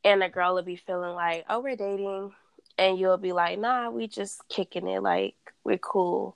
and 0.04 0.22
the 0.22 0.30
girl 0.30 0.56
will 0.56 0.64
be 0.64 0.76
feeling 0.76 1.16
like, 1.16 1.46
"Oh, 1.50 1.60
we're 1.60 1.76
dating," 1.76 2.34
and 2.78 2.98
you'll 2.98 3.18
be 3.18 3.32
like, 3.34 3.60
"Nah, 3.60 3.90
we 3.90 4.08
just 4.08 4.48
kicking 4.50 4.88
it. 4.88 5.02
Like 5.02 5.36
we're 5.64 5.78
cool." 5.78 6.36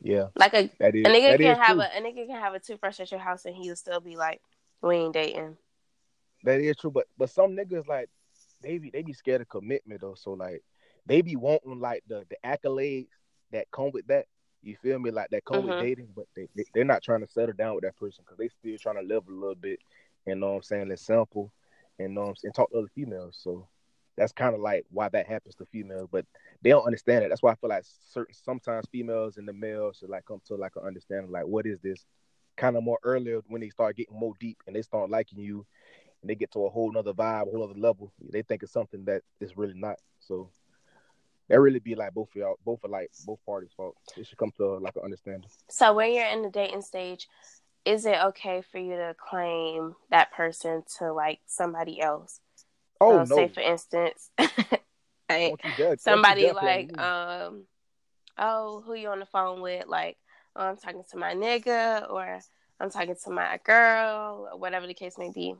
Yeah, 0.00 0.28
Like 0.34 0.54
a, 0.54 0.70
that 0.78 0.94
is 0.94 1.04
a 1.04 1.10
nigga 1.10 1.38
that 1.38 1.40
can 1.40 1.58
have 1.58 1.78
true. 1.78 1.78
a, 1.78 1.84
a 1.96 2.00
nigga 2.00 2.26
can 2.26 2.40
have 2.40 2.54
a 2.54 2.60
toothbrush 2.60 3.00
at 3.00 3.10
your 3.10 3.20
house, 3.20 3.44
and 3.44 3.54
he'll 3.56 3.76
still 3.76 4.00
be 4.00 4.16
like, 4.16 4.40
"We 4.82 4.96
ain't 4.96 5.14
dating." 5.14 5.58
That 6.44 6.60
is 6.60 6.76
true, 6.76 6.90
but 6.90 7.06
but 7.18 7.30
some 7.30 7.56
niggas 7.56 7.86
like 7.86 8.08
they 8.62 8.78
be 8.78 8.90
they 8.90 9.02
be 9.02 9.12
scared 9.12 9.40
of 9.42 9.48
commitment 9.48 10.00
though. 10.00 10.14
So 10.14 10.32
like 10.32 10.62
they 11.06 11.20
be 11.22 11.36
wanting 11.36 11.80
like 11.80 12.02
the 12.08 12.24
the 12.28 12.36
accolades 12.44 13.08
that 13.52 13.70
come 13.70 13.90
with 13.92 14.06
that. 14.08 14.26
You 14.62 14.76
feel 14.76 14.98
me? 14.98 15.10
Like 15.10 15.30
that 15.30 15.44
come 15.44 15.62
with 15.62 15.76
Mhm. 15.76 15.78
dating, 15.78 16.08
but 16.14 16.26
they, 16.34 16.48
they 16.56 16.64
they're 16.74 16.84
not 16.84 17.02
trying 17.02 17.20
to 17.20 17.28
settle 17.28 17.54
down 17.54 17.74
with 17.74 17.84
that 17.84 17.96
person 17.96 18.24
because 18.24 18.38
they 18.38 18.48
still 18.48 18.76
trying 18.78 18.96
to 19.06 19.14
level 19.14 19.32
a 19.34 19.38
little 19.40 19.54
bit. 19.54 19.80
You 20.26 20.34
know 20.36 20.50
what 20.50 20.56
I'm 20.56 20.62
saying? 20.62 20.88
Let's 20.88 21.02
sample 21.06 21.52
and 21.98 22.18
um, 22.18 22.28
I'm 22.28 22.36
saying 22.36 22.52
talk 22.52 22.70
to 22.70 22.78
other 22.78 22.90
females. 22.94 23.38
So 23.42 23.66
that's 24.16 24.32
kind 24.32 24.54
of 24.54 24.60
like 24.60 24.84
why 24.90 25.08
that 25.10 25.26
happens 25.26 25.54
to 25.56 25.66
females, 25.66 26.08
but 26.10 26.26
they 26.62 26.70
don't 26.70 26.84
understand 26.84 27.24
it. 27.24 27.28
That's 27.28 27.42
why 27.42 27.52
I 27.52 27.54
feel 27.54 27.70
like 27.70 27.84
certain 27.84 28.34
sometimes 28.34 28.86
females 28.90 29.36
and 29.36 29.46
the 29.46 29.52
males 29.52 29.98
should 29.98 30.10
like 30.10 30.24
come 30.24 30.40
to 30.46 30.56
like 30.56 30.76
an 30.76 30.86
understanding 30.86 31.30
like 31.30 31.46
what 31.46 31.66
is 31.66 31.78
this 31.80 32.04
kind 32.56 32.76
of 32.76 32.82
more 32.82 32.98
earlier 33.04 33.40
when 33.46 33.60
they 33.60 33.68
start 33.68 33.96
getting 33.96 34.18
more 34.18 34.34
deep 34.40 34.58
and 34.66 34.74
they 34.74 34.82
start 34.82 35.08
liking 35.08 35.38
you 35.38 35.64
and 36.20 36.28
they 36.28 36.34
get 36.34 36.50
to 36.52 36.64
a 36.64 36.70
whole 36.70 36.90
nother 36.90 37.12
vibe, 37.12 37.46
a 37.46 37.50
whole 37.50 37.62
other 37.62 37.78
level. 37.78 38.12
They 38.32 38.42
think 38.42 38.62
it's 38.62 38.72
something 38.72 39.04
that 39.04 39.22
is 39.40 39.56
really 39.56 39.78
not. 39.78 39.96
So 40.18 40.50
that 41.48 41.60
really 41.60 41.78
be 41.78 41.94
like 41.94 42.12
both 42.12 42.28
of 42.30 42.36
y'all, 42.36 42.58
both 42.64 42.84
are 42.84 42.90
like 42.90 43.10
both 43.24 43.38
parties' 43.46 43.70
fault. 43.76 43.96
It 44.16 44.26
should 44.26 44.38
come 44.38 44.52
to 44.56 44.78
like 44.78 44.96
an 44.96 45.02
understanding. 45.04 45.48
So 45.70 45.94
when 45.94 46.12
you're 46.12 46.26
in 46.26 46.42
the 46.42 46.50
dating 46.50 46.82
stage, 46.82 47.28
is 47.88 48.04
it 48.04 48.18
okay 48.22 48.62
for 48.70 48.78
you 48.78 48.96
to 48.96 49.16
claim 49.18 49.96
that 50.10 50.30
person 50.32 50.82
to 50.98 51.10
like 51.12 51.40
somebody 51.46 52.00
else? 52.00 52.40
Oh 53.00 53.24
so 53.24 53.34
no! 53.34 53.36
Say 53.36 53.48
for 53.48 53.60
instance, 53.60 54.30
like, 54.38 54.68
Don't 55.28 55.64
you 55.64 55.72
dare- 55.76 55.86
don't 55.86 55.90
you 55.90 55.98
somebody 55.98 56.52
like, 56.52 56.98
um, 57.00 57.64
oh, 58.36 58.82
who 58.84 58.92
you 58.92 59.08
on 59.08 59.20
the 59.20 59.26
phone 59.26 59.62
with? 59.62 59.86
Like, 59.86 60.18
oh, 60.54 60.66
I'm 60.66 60.76
talking 60.76 61.02
to 61.10 61.16
my 61.16 61.34
nigga, 61.34 62.10
or 62.10 62.40
I'm 62.78 62.90
talking 62.90 63.16
to 63.24 63.30
my 63.30 63.58
girl, 63.64 64.50
or 64.52 64.58
whatever 64.58 64.86
the 64.86 64.94
case 64.94 65.16
may 65.16 65.30
be. 65.30 65.54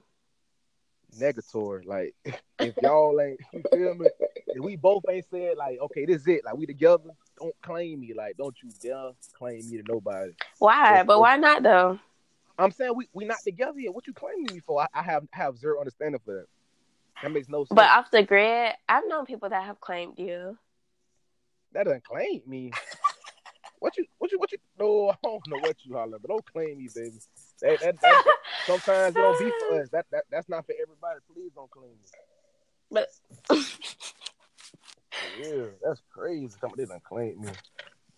negatory. 1.18 1.86
Like 1.86 2.14
if 2.58 2.74
y'all 2.82 3.18
ain't, 3.22 3.40
you 3.54 3.62
feel 3.72 3.94
me? 3.94 4.08
If 4.48 4.62
we 4.62 4.76
both 4.76 5.04
ain't 5.08 5.24
said 5.30 5.56
like, 5.56 5.78
okay, 5.80 6.04
this 6.04 6.20
is 6.22 6.28
it. 6.28 6.44
Like 6.44 6.58
we 6.58 6.66
together. 6.66 7.10
Don't 7.40 7.54
claim 7.62 8.00
me. 8.00 8.12
Like 8.14 8.36
don't 8.36 8.56
you 8.62 8.68
dare 8.82 9.12
claim 9.32 9.60
me 9.70 9.78
to 9.78 9.84
nobody. 9.88 10.32
Why? 10.58 11.04
But 11.04 11.20
why 11.20 11.36
not 11.36 11.62
though? 11.62 12.00
I'm 12.58 12.70
saying 12.72 12.92
we 12.96 13.08
we 13.12 13.24
not 13.24 13.38
together 13.44 13.78
yet. 13.78 13.94
What 13.94 14.06
you 14.06 14.12
claiming 14.12 14.46
me 14.52 14.60
for? 14.66 14.82
I, 14.82 14.86
I 14.94 15.02
have 15.02 15.24
have 15.32 15.58
zero 15.58 15.78
understanding 15.78 16.20
for 16.24 16.34
that. 16.34 16.46
That 17.22 17.32
makes 17.32 17.48
no 17.48 17.60
sense. 17.60 17.68
But 17.74 17.90
off 17.90 18.10
the 18.10 18.22
grid, 18.22 18.72
I've 18.88 19.04
known 19.08 19.26
people 19.26 19.48
that 19.48 19.64
have 19.64 19.80
claimed 19.80 20.18
you. 20.18 20.56
that 21.72 21.84
doesn't 21.84 22.04
claim 22.04 22.42
me. 22.46 22.72
What 23.80 23.96
you 23.96 24.06
what 24.18 24.32
you 24.32 24.38
what 24.40 24.50
you? 24.50 24.58
No, 24.78 25.10
I 25.10 25.14
don't 25.22 25.46
know 25.46 25.58
what 25.60 25.76
you 25.84 25.94
holler, 25.94 26.18
but 26.18 26.28
don't 26.28 26.44
claim 26.52 26.78
me, 26.78 26.88
baby. 26.92 27.14
That, 27.62 27.78
that, 27.80 28.00
that, 28.00 28.24
sometimes 28.66 29.14
it 29.14 29.20
don't 29.20 29.38
be 29.38 29.52
for 29.68 29.80
us. 29.80 29.88
That, 29.90 30.06
that 30.10 30.24
that's 30.32 30.48
not 30.48 30.66
for 30.66 30.74
everybody. 30.82 31.20
Please 31.32 31.52
don't 31.54 31.70
claim 31.70 31.90
me. 31.90 32.08
But 32.90 33.08
Yeah, 35.38 35.66
that's 35.80 36.02
crazy. 36.12 36.48
Somebody 36.60 36.82
doesn't 36.82 37.04
claim 37.04 37.40
me. 37.40 37.50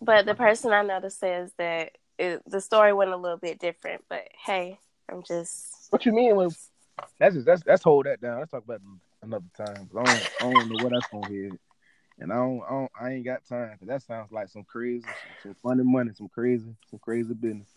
but 0.01 0.25
the 0.25 0.33
person 0.33 0.71
I 0.73 0.81
know 0.81 0.99
that 0.99 1.13
says 1.13 1.51
that 1.59 1.91
it, 2.21 2.43
the 2.49 2.61
story 2.61 2.93
went 2.93 3.11
a 3.11 3.17
little 3.17 3.37
bit 3.37 3.59
different. 3.59 4.03
But 4.09 4.27
hey, 4.45 4.79
I'm 5.09 5.23
just 5.23 5.87
What 5.89 6.05
you 6.05 6.13
mean 6.13 6.35
when 6.35 6.49
that's 7.19 7.35
just, 7.35 7.45
that's 7.45 7.63
that's 7.63 7.83
hold 7.83 8.05
that 8.05 8.21
down. 8.21 8.39
Let's 8.39 8.51
talk 8.51 8.63
about 8.63 8.75
it 8.77 8.81
another 9.23 9.45
time. 9.57 9.89
I 9.97 10.01
don't 10.01 10.23
I 10.39 10.43
don't 10.45 10.69
know 10.69 10.75
what 10.77 10.91
that's 10.93 11.07
gonna 11.07 11.27
hit. 11.27 11.59
And 12.19 12.31
I 12.31 12.35
don't, 12.35 12.61
I 12.63 12.69
don't 12.69 12.91
I 13.01 13.09
ain't 13.13 13.25
got 13.25 13.45
time 13.45 13.71
because 13.73 13.87
that 13.87 14.03
sounds 14.03 14.31
like 14.31 14.49
some 14.49 14.63
crazy, 14.63 15.07
some 15.41 15.55
funny 15.63 15.83
money, 15.83 16.11
some 16.13 16.29
crazy, 16.29 16.75
some 16.89 16.99
crazy 16.99 17.33
business. 17.33 17.69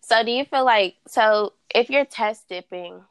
So 0.00 0.22
do 0.22 0.30
you 0.30 0.44
feel 0.44 0.64
like 0.64 0.96
so 1.08 1.54
if 1.74 1.90
you're 1.90 2.04
test 2.04 2.48
dipping 2.48 3.02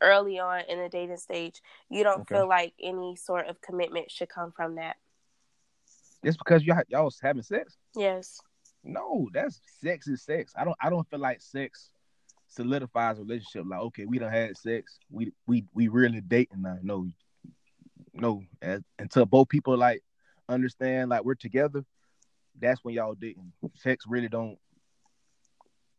early 0.00 0.38
on 0.38 0.60
in 0.68 0.78
the 0.78 0.88
dating 0.88 1.16
stage, 1.16 1.62
you 1.88 2.04
don't 2.04 2.22
Okay. 2.22 2.34
feel 2.36 2.48
like 2.48 2.74
any 2.80 3.16
sort 3.16 3.46
of 3.48 3.60
commitment 3.60 4.10
should 4.10 4.28
come 4.28 4.52
from 4.52 4.76
that? 4.76 4.96
Just 6.24 6.38
because 6.38 6.62
y'all 6.64 6.82
y'all 6.88 7.04
was 7.04 7.18
having 7.20 7.42
sex? 7.42 7.76
Yes. 7.96 8.40
No, 8.86 9.28
that's 9.32 9.60
sex 9.82 10.06
is 10.06 10.22
sex. 10.22 10.52
I 10.56 10.64
don't 10.64 10.76
I 10.80 10.90
don't 10.90 11.08
feel 11.10 11.18
like 11.18 11.40
sex 11.40 11.90
solidifies 12.48 13.18
a 13.18 13.22
relationship. 13.22 13.64
Like 13.66 13.80
okay, 13.80 14.04
we 14.06 14.18
don't 14.18 14.32
had 14.32 14.56
sex, 14.56 14.98
we 15.10 15.32
we 15.46 15.64
we 15.74 15.88
really 15.88 16.20
dating 16.20 16.62
now. 16.62 16.78
No, 16.82 17.08
no. 18.14 18.42
As, 18.62 18.82
until 18.98 19.26
both 19.26 19.48
people 19.48 19.76
like 19.76 20.02
understand 20.48 21.10
like 21.10 21.24
we're 21.24 21.34
together, 21.34 21.84
that's 22.60 22.84
when 22.84 22.94
y'all 22.94 23.14
dating. 23.14 23.52
Sex 23.74 24.04
really 24.06 24.28
don't. 24.28 24.58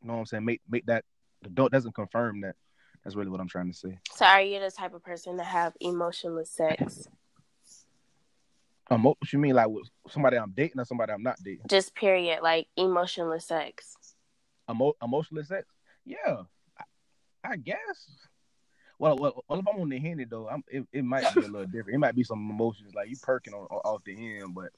You 0.02 0.08
know 0.08 0.13
what 0.13 0.19
I'm 0.19 0.26
saying? 0.28 0.45
Make 0.45 0.62
make 0.69 0.86
that 0.86 1.04
the 1.41 1.50
don't 1.50 1.71
doesn't 1.71 1.93
confirm 1.93 2.41
that. 2.41 2.56
That's 3.04 3.15
really 3.15 3.30
what 3.30 3.41
I'm 3.41 3.50
trying 3.50 3.71
to 3.71 3.78
say. 3.78 4.00
So 4.15 4.26
are 4.26 4.41
you 4.41 4.60
the 4.60 4.71
type 4.71 4.93
of 4.93 5.04
person 5.04 5.38
to 5.38 5.43
have 5.43 5.73
emotionless 5.82 6.52
sex? 6.52 7.08
Um, 8.89 9.04
what 9.04 9.17
you 9.32 9.39
mean 9.39 9.56
like 9.56 9.67
with 9.67 9.89
somebody 10.10 10.38
I'm 10.38 10.54
dating 10.56 10.80
or 10.80 10.86
somebody 10.86 11.12
I'm 11.12 11.23
not 11.23 11.38
dating? 11.43 11.65
Just 11.67 11.93
period, 11.93 12.39
like 12.41 12.67
emotionless 12.78 13.45
sex. 13.45 13.97
Emo- 14.69 14.95
emotional 15.04 15.43
sex? 15.43 15.67
Yeah, 16.06 16.43
I, 16.78 16.84
I 17.52 17.56
guess. 17.58 18.10
Well, 19.00 19.17
well, 19.17 19.43
well, 19.47 19.60
if 19.60 19.67
I'm 19.67 19.82
on 19.82 19.89
the 19.89 20.00
henny 20.00 20.26
though, 20.26 20.47
I'm, 20.47 20.63
it, 20.67 20.88
it 20.91 21.04
might 21.04 21.34
be 21.36 21.41
a 21.41 21.47
little 21.47 21.65
different. 21.71 21.95
It 21.95 22.00
might 22.00 22.15
be 22.15 22.23
some 22.23 22.50
emotions 22.50 22.95
like 22.95 23.10
you 23.10 23.17
perking 23.21 23.54
on, 23.54 23.67
on 23.69 23.80
off 23.84 24.04
the 24.06 24.13
end, 24.39 24.56
but 24.56 24.69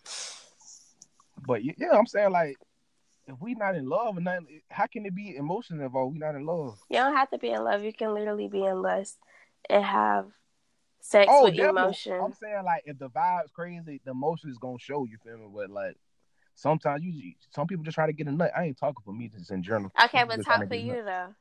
but 1.45 1.63
yeah, 1.63 1.91
I'm 1.93 2.07
saying 2.07 2.31
like 2.31 2.57
if 3.27 3.39
we 3.39 3.53
not 3.53 3.75
in 3.75 3.87
love 3.87 4.17
or 4.17 4.21
nothing, 4.21 4.61
how 4.69 4.87
can 4.87 5.05
it 5.05 5.13
be 5.13 5.35
emotions 5.35 5.81
involved? 5.81 6.13
We 6.13 6.19
not 6.19 6.35
in 6.35 6.45
love. 6.45 6.79
You 6.89 6.97
don't 6.97 7.15
have 7.15 7.29
to 7.29 7.37
be 7.37 7.49
in 7.49 7.63
love. 7.63 7.83
You 7.83 7.93
can 7.93 8.13
literally 8.13 8.47
be 8.47 8.65
in 8.65 8.81
lust 8.81 9.17
and 9.69 9.83
have 9.83 10.25
sex 11.01 11.29
Oh, 11.31 11.45
with 11.45 11.55
emotion. 11.57 12.19
I'm 12.21 12.33
saying 12.33 12.63
like 12.65 12.83
if 12.85 12.97
the 12.97 13.09
vibe's 13.09 13.51
crazy, 13.51 14.01
the 14.03 14.11
emotion 14.11 14.49
is 14.49 14.57
gonna 14.57 14.79
show. 14.79 15.05
You 15.05 15.17
feel 15.23 15.37
me? 15.37 15.47
But 15.53 15.69
like 15.69 15.97
sometimes 16.55 17.03
you, 17.03 17.33
some 17.53 17.67
people 17.67 17.83
just 17.83 17.95
try 17.95 18.05
to 18.05 18.13
get 18.13 18.27
a 18.27 18.31
nut. 18.31 18.51
I 18.55 18.65
ain't 18.65 18.77
talking 18.77 19.01
for 19.03 19.13
me, 19.13 19.29
just 19.29 19.51
in 19.51 19.63
general. 19.63 19.91
Okay, 20.03 20.19
People 20.19 20.37
but 20.37 20.45
talk 20.45 20.67
for 20.67 20.75
you 20.75 21.03
though. 21.03 21.33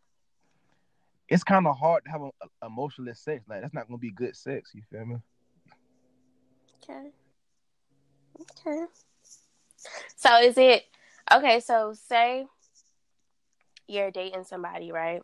It's 1.29 1.45
kind 1.45 1.67
of 1.67 1.77
hard 1.77 2.05
to 2.05 2.11
have 2.11 2.23
a, 2.23 2.31
a 2.63 2.67
emotionless 2.67 3.21
sex. 3.21 3.45
Like 3.49 3.61
that's 3.61 3.75
not 3.75 3.87
gonna 3.87 3.99
be 3.99 4.11
good 4.11 4.35
sex. 4.37 4.71
You 4.75 4.83
feel 4.91 5.05
me? 5.05 5.17
Okay. 6.83 7.11
Okay. 8.41 8.85
So 10.17 10.41
is 10.41 10.57
it 10.59 10.85
okay? 11.33 11.61
So 11.61 11.93
say 11.95 12.47
you're 13.87 14.11
dating 14.11 14.45
somebody, 14.45 14.93
right? 14.93 15.23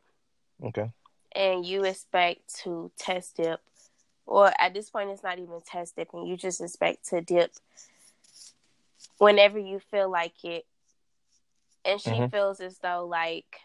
Okay. 0.62 0.90
And 1.32 1.64
you 1.66 1.84
expect 1.84 2.54
to 2.62 2.90
test 2.96 3.36
dip, 3.36 3.60
or 4.26 4.52
at 4.58 4.74
this 4.74 4.90
point, 4.90 5.10
it's 5.10 5.22
not 5.22 5.38
even 5.38 5.60
test 5.66 5.96
dipping. 5.96 6.26
You 6.26 6.37
just 6.37 6.60
expect 6.60 7.08
to 7.08 7.20
dip 7.20 7.52
whenever 9.18 9.58
you 9.58 9.78
feel 9.78 10.10
like 10.10 10.44
it. 10.44 10.66
And 11.84 12.00
she 12.00 12.10
Mhm. 12.10 12.30
feels 12.30 12.60
as 12.60 12.78
though, 12.78 13.06
like, 13.06 13.60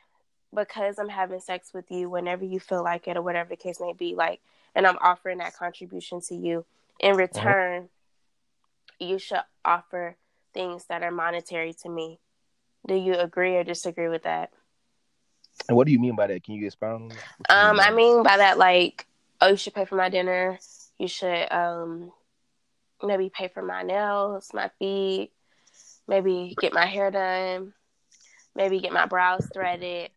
because 0.54 1.00
I'm 1.00 1.10
having 1.10 1.40
sex 1.40 1.74
with 1.74 1.90
you 1.92 2.10
whenever 2.10 2.44
you 2.44 2.60
feel 2.60 2.84
like 2.84 3.08
it, 3.08 3.16
or 3.16 3.22
whatever 3.22 3.50
the 3.50 3.56
case 3.56 3.80
may 3.80 3.94
be, 3.94 4.16
like, 4.16 4.42
and 4.76 4.86
I'm 4.86 4.98
offering 5.02 5.38
that 5.38 5.56
contribution 5.56 6.22
to 6.22 6.36
you 6.36 6.66
in 7.00 7.16
return, 7.16 7.90
you 9.00 9.18
should 9.20 9.42
offer 9.64 10.18
things 10.54 10.86
that 10.86 11.04
are 11.04 11.12
monetary 11.12 11.74
to 11.74 11.90
me. 11.90 12.20
Do 12.86 12.96
you 12.96 13.14
agree 13.14 13.56
or 13.56 13.64
disagree 13.64 14.10
with 14.10 14.24
that? 14.24 14.52
And 15.68 15.78
what 15.78 15.86
do 15.86 15.94
you 15.94 16.00
mean 16.00 16.16
by 16.16 16.28
that? 16.28 16.44
Can 16.44 16.56
you 16.56 16.66
expound? 16.66 17.14
Um, 17.50 17.78
by 17.78 17.84
I 17.84 17.92
mean 17.92 18.24
by 18.24 18.38
that, 18.38 18.58
like, 18.58 19.06
oh, 19.42 19.48
you 19.48 19.58
should 19.58 19.74
pay 19.74 19.86
for 19.86 19.96
my 19.96 20.10
dinner. 20.10 20.60
You 20.98 21.08
should 21.08 21.52
um 21.52 22.12
maybe 23.04 23.30
pay 23.30 23.48
for 23.48 23.62
my 23.62 23.84
nails, 23.84 24.50
my 24.54 24.70
feet, 24.80 25.32
maybe 26.08 26.56
get 26.60 26.74
my 26.74 26.86
hair 26.86 27.12
done, 27.12 27.74
maybe 28.56 28.80
get 28.80 28.92
my 28.92 29.06
brows 29.06 29.48
threaded. 29.54 30.12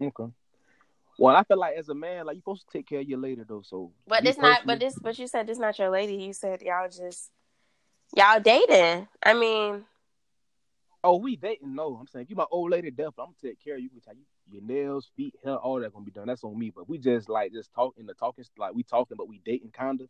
Okay. 0.00 0.32
Well, 1.18 1.34
I 1.34 1.42
feel 1.42 1.58
like 1.58 1.76
as 1.76 1.88
a 1.88 1.94
man, 1.94 2.26
like 2.26 2.36
you're 2.36 2.42
supposed 2.42 2.68
to 2.68 2.78
take 2.78 2.88
care 2.88 3.00
of 3.00 3.08
your 3.08 3.18
lady 3.18 3.42
though. 3.46 3.62
So, 3.62 3.92
But 4.06 4.24
it's 4.24 4.38
not. 4.38 4.62
But 4.64 4.78
this. 4.78 4.94
But 5.00 5.18
you 5.18 5.26
said 5.26 5.46
this 5.46 5.58
not 5.58 5.78
your 5.78 5.90
lady. 5.90 6.14
You 6.14 6.32
said 6.32 6.62
y'all 6.62 6.88
just 6.88 7.30
y'all 8.16 8.40
dating. 8.40 9.08
I 9.24 9.34
mean, 9.34 9.84
Oh, 11.04 11.16
we 11.16 11.36
dating? 11.36 11.74
No, 11.74 11.96
I'm 11.96 12.06
saying 12.06 12.24
if 12.24 12.30
you 12.30 12.36
my 12.36 12.46
old 12.50 12.70
lady, 12.70 12.90
definitely, 12.90 13.24
I'm 13.24 13.26
gonna 13.26 13.36
take 13.42 13.62
care 13.62 13.76
of 13.76 13.80
you. 13.80 13.88
Take 13.94 14.16
your 14.50 14.62
nails, 14.62 15.10
feet, 15.16 15.34
hair, 15.44 15.56
all 15.56 15.80
that 15.80 15.92
gonna 15.92 16.04
be 16.04 16.10
done. 16.10 16.26
That's 16.26 16.44
on 16.44 16.58
me. 16.58 16.72
But 16.74 16.88
we 16.88 16.98
just 16.98 17.28
like 17.28 17.52
just 17.52 17.72
talking 17.74 18.06
the 18.06 18.14
talking 18.14 18.44
like 18.56 18.74
we 18.74 18.82
talking, 18.82 19.16
but 19.16 19.28
we 19.28 19.40
dating 19.44 19.72
kinda. 19.76 20.08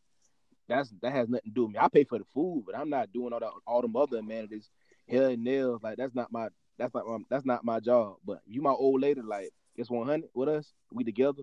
That's 0.69 0.93
that 1.03 1.13
has 1.13 1.29
nothing 1.29 1.51
to 1.51 1.55
do 1.55 1.63
with 1.65 1.73
me. 1.73 1.79
I 1.81 1.89
pay 1.89 2.05
for 2.05 2.19
the 2.19 2.25
food, 2.35 2.65
but 2.67 2.77
I'm 2.77 2.91
not 2.91 3.13
doing 3.13 3.33
all 3.33 3.41
that 3.41 3.51
all 3.67 3.83
them 3.83 3.97
other 3.97 4.19
amenities, 4.19 4.71
hair 5.09 5.31
and 5.31 5.45
nails. 5.45 5.83
Like 5.83 5.97
that's 5.97 6.15
not 6.15 6.33
my 6.33 6.49
that's 6.79 6.95
not 6.95 7.07
my, 7.07 7.19
that's 7.31 7.45
not 7.45 7.65
my 7.65 7.81
job. 7.81 8.17
But 8.25 8.41
you 8.47 8.63
my 8.63 8.71
old 8.71 9.01
lady, 9.01 9.23
like 9.23 9.51
it's 9.77 9.91
100 9.91 10.31
with 10.35 10.49
us. 10.49 10.73
We 10.93 11.05
together. 11.05 11.43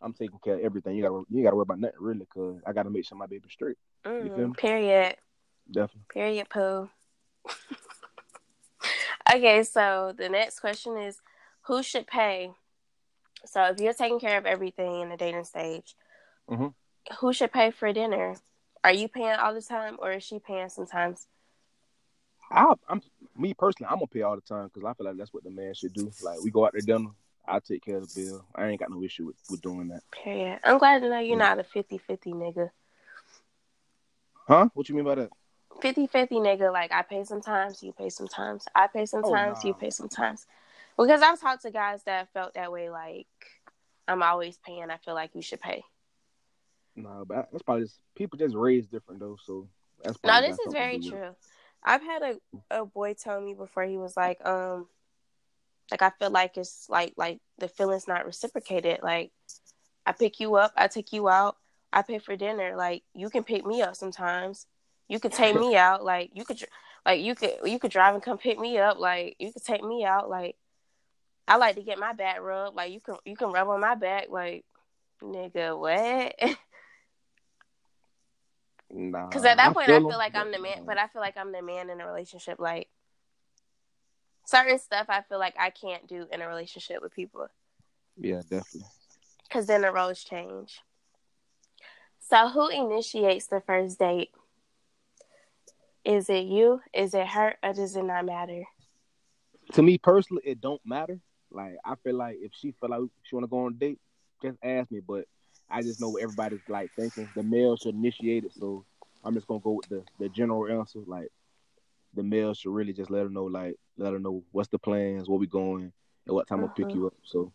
I'm 0.00 0.12
taking 0.12 0.38
care 0.42 0.54
of 0.54 0.60
everything. 0.60 0.96
You 0.96 1.02
gotta 1.02 1.22
you 1.30 1.42
gotta 1.42 1.56
worry 1.56 1.62
about 1.62 1.80
nothing 1.80 2.00
really, 2.00 2.26
cause 2.26 2.60
I 2.66 2.72
gotta 2.72 2.90
make 2.90 3.06
sure 3.06 3.16
my 3.16 3.26
baby's 3.26 3.52
straight. 3.52 3.76
mm, 4.04 4.34
feel 4.34 4.48
me? 4.48 4.54
period. 4.56 5.16
Definitely. 5.70 6.02
Period. 6.12 6.48
Poo. 6.48 6.88
okay, 9.34 9.62
so 9.62 10.12
the 10.16 10.28
next 10.28 10.60
question 10.60 10.96
is, 10.96 11.20
who 11.62 11.82
should 11.82 12.06
pay? 12.06 12.52
So 13.44 13.64
if 13.64 13.80
you're 13.80 13.92
taking 13.92 14.20
care 14.20 14.38
of 14.38 14.46
everything 14.46 15.00
in 15.00 15.08
the 15.08 15.16
dating 15.16 15.44
stage, 15.44 15.96
Mhm. 16.48 16.74
who 17.18 17.32
should 17.32 17.52
pay 17.52 17.70
for 17.70 17.92
dinner? 17.92 18.36
Are 18.84 18.92
you 18.92 19.08
paying 19.08 19.38
all 19.38 19.54
the 19.54 19.62
time, 19.62 19.96
or 20.00 20.12
is 20.12 20.24
she 20.24 20.38
paying 20.38 20.68
sometimes? 20.68 21.28
I, 22.50 22.74
I'm 22.88 23.00
me 23.36 23.54
personally, 23.54 23.88
I'm 23.90 23.96
gonna 23.96 24.06
pay 24.08 24.22
all 24.22 24.34
the 24.34 24.42
time 24.42 24.68
because 24.68 24.84
I 24.84 24.92
feel 24.94 25.06
like 25.06 25.16
that's 25.16 25.32
what 25.32 25.44
the 25.44 25.50
man 25.50 25.74
should 25.74 25.94
do. 25.94 26.12
Like 26.22 26.42
we 26.42 26.50
go 26.50 26.66
out 26.66 26.74
to 26.74 26.80
dinner, 26.80 27.10
I 27.46 27.60
take 27.60 27.84
care 27.84 27.96
of 27.96 28.12
the 28.12 28.20
bill. 28.20 28.44
I 28.54 28.68
ain't 28.68 28.80
got 28.80 28.90
no 28.90 29.02
issue 29.02 29.26
with, 29.26 29.36
with 29.50 29.62
doing 29.62 29.88
that. 29.88 30.02
Period. 30.10 30.60
I'm 30.64 30.78
glad 30.78 31.00
to 31.00 31.08
know 31.08 31.18
you're 31.18 31.38
not 31.38 31.58
a 31.58 31.64
50-50 31.64 32.34
nigga. 32.34 32.70
Huh? 34.46 34.68
What 34.74 34.88
you 34.88 34.94
mean 34.94 35.04
by 35.04 35.14
that? 35.14 35.30
50-50 35.80 36.32
nigga. 36.32 36.72
Like 36.72 36.92
I 36.92 37.02
pay 37.02 37.24
sometimes, 37.24 37.82
you 37.82 37.92
pay 37.92 38.10
sometimes. 38.10 38.66
I 38.74 38.86
pay 38.86 39.06
sometimes, 39.06 39.64
nah. 39.64 39.68
you 39.68 39.74
pay 39.74 39.90
sometimes. 39.90 40.46
Because 40.98 41.22
I've 41.22 41.40
talked 41.40 41.62
to 41.62 41.70
guys 41.70 42.02
that 42.04 42.32
felt 42.32 42.54
that 42.54 42.72
way. 42.72 42.90
Like 42.90 43.26
I'm 44.08 44.22
always 44.22 44.58
paying. 44.58 44.90
I 44.90 44.96
feel 44.98 45.14
like 45.14 45.34
you 45.34 45.42
should 45.42 45.60
pay. 45.60 45.82
Nah, 46.94 47.24
but 47.24 47.48
that's 47.50 47.62
probably 47.62 47.84
just 47.84 48.00
people 48.14 48.38
just 48.38 48.54
raised 48.54 48.90
different 48.90 49.20
though. 49.20 49.36
So 49.42 49.68
that's 50.02 50.18
No, 50.24 50.40
this 50.40 50.58
is 50.58 50.72
very 50.72 50.96
it. 50.96 51.04
true. 51.08 51.30
I've 51.84 52.02
had 52.02 52.22
a, 52.22 52.38
a 52.70 52.84
boy 52.84 53.14
tell 53.14 53.40
me 53.40 53.54
before 53.54 53.84
he 53.84 53.96
was 53.96 54.16
like, 54.16 54.44
um, 54.46 54.86
like 55.90 56.02
I 56.02 56.10
feel 56.18 56.30
like 56.30 56.56
it's 56.56 56.88
like 56.88 57.14
like 57.16 57.40
the 57.58 57.68
feeling's 57.68 58.08
not 58.08 58.24
reciprocated. 58.26 59.00
Like 59.02 59.32
I 60.06 60.12
pick 60.12 60.40
you 60.40 60.54
up, 60.56 60.72
I 60.76 60.88
take 60.88 61.12
you 61.12 61.28
out, 61.28 61.56
I 61.92 62.02
pay 62.02 62.18
for 62.18 62.36
dinner. 62.36 62.74
Like 62.76 63.02
you 63.14 63.30
can 63.30 63.44
pick 63.44 63.64
me 63.66 63.82
up 63.82 63.96
sometimes. 63.96 64.66
You 65.08 65.18
could 65.18 65.32
take 65.32 65.54
me 65.58 65.76
out. 65.76 66.04
Like 66.04 66.30
you 66.34 66.44
could, 66.44 66.62
like 67.04 67.20
you 67.20 67.34
could 67.34 67.52
you 67.64 67.78
could 67.78 67.90
drive 67.90 68.14
and 68.14 68.22
come 68.22 68.38
pick 68.38 68.58
me 68.58 68.78
up. 68.78 68.98
Like 68.98 69.36
you 69.38 69.52
could 69.52 69.64
take 69.64 69.82
me 69.82 70.04
out. 70.04 70.28
Like 70.28 70.56
I 71.48 71.56
like 71.56 71.76
to 71.76 71.82
get 71.82 71.98
my 71.98 72.12
back 72.12 72.40
rubbed. 72.40 72.76
Like 72.76 72.92
you 72.92 73.00
can 73.00 73.16
you 73.24 73.36
can 73.36 73.52
rub 73.52 73.68
on 73.68 73.80
my 73.80 73.94
back. 73.94 74.26
Like 74.30 74.64
nigga, 75.22 75.78
what? 75.78 76.34
Nah, 78.94 79.26
Because 79.28 79.44
at 79.46 79.56
that 79.56 79.70
I 79.70 79.72
point, 79.72 79.88
I 79.88 79.98
feel 79.98 80.00
feel 80.00 80.12
'em, 80.12 80.18
like 80.18 80.34
I'm 80.34 80.52
the 80.52 80.58
man, 80.58 80.84
but 80.84 80.98
I 80.98 81.06
feel 81.08 81.22
like 81.22 81.36
I'm 81.38 81.50
the 81.50 81.62
man 81.62 81.88
in 81.88 82.00
a 82.00 82.06
relationship. 82.06 82.58
Like 82.58 82.88
certain 84.44 84.78
stuff, 84.78 85.06
I 85.08 85.22
feel 85.22 85.38
like 85.38 85.54
I 85.58 85.70
can't 85.70 86.06
do 86.06 86.26
in 86.30 86.42
a 86.42 86.48
relationship 86.48 87.00
with 87.02 87.14
people 87.14 87.48
yeah, 88.16 88.42
definitely. 88.42 88.88
because 89.48 89.66
then 89.66 89.80
the 89.80 89.90
roles 89.92 90.22
change. 90.22 90.80
So, 92.20 92.48
who 92.48 92.68
initiates 92.68 93.46
the 93.46 93.60
first 93.62 93.98
date? 93.98 94.30
Is 96.04 96.28
it 96.28 96.44
you? 96.44 96.80
Is 96.92 97.14
it 97.14 97.28
her? 97.28 97.54
Or 97.62 97.72
does 97.72 97.96
it 97.96 98.02
not 98.02 98.26
matter? 98.26 98.64
To 99.72 99.82
me 99.82 99.96
personally, 99.98 100.42
it 100.44 100.60
don't 100.60 100.80
matter. 100.84 101.20
Like 101.54 101.76
I 101.84 101.94
feel 102.02 102.16
like 102.16 102.38
if 102.40 102.52
she 102.54 102.72
feel 102.80 102.90
like 102.90 103.00
she 103.22 103.34
want 103.34 103.44
to 103.44 103.48
go 103.50 103.66
on 103.66 103.72
a 103.72 103.76
date, 103.76 104.00
just 104.42 104.58
ask 104.62 104.90
me. 104.90 105.00
But 105.06 105.26
I 105.70 105.82
just 105.82 106.00
know 106.00 106.10
what 106.10 106.22
everybody's 106.22 106.62
like 106.68 106.90
thinking. 106.96 107.30
The 107.34 107.42
male 107.42 107.76
should 107.76 107.94
initiate 107.94 108.44
it, 108.44 108.52
so 108.52 108.84
I'm 109.24 109.34
just 109.34 109.46
gonna 109.46 109.60
go 109.60 109.72
with 109.72 109.88
the 109.88 110.04
the 110.18 110.28
general 110.28 110.68
answer. 110.80 111.00
Like 111.06 111.28
the 112.14 112.22
male 112.22 112.54
should 112.54 112.72
really 112.72 112.92
just 112.92 113.10
let 113.10 113.24
her 113.24 113.30
know, 113.30 113.44
like 113.44 113.76
let 113.96 114.12
her 114.12 114.18
know 114.18 114.42
what's 114.52 114.68
the 114.68 114.78
plans, 114.78 115.28
where 115.28 115.38
we 115.38 115.46
going, 115.46 115.92
and 116.26 116.34
what 116.34 116.46
time 116.48 116.62
I'll 116.62 116.68
pick 116.68 116.88
Mhm. 116.88 116.94
you 116.94 117.06
up. 117.06 117.14
So 117.24 117.52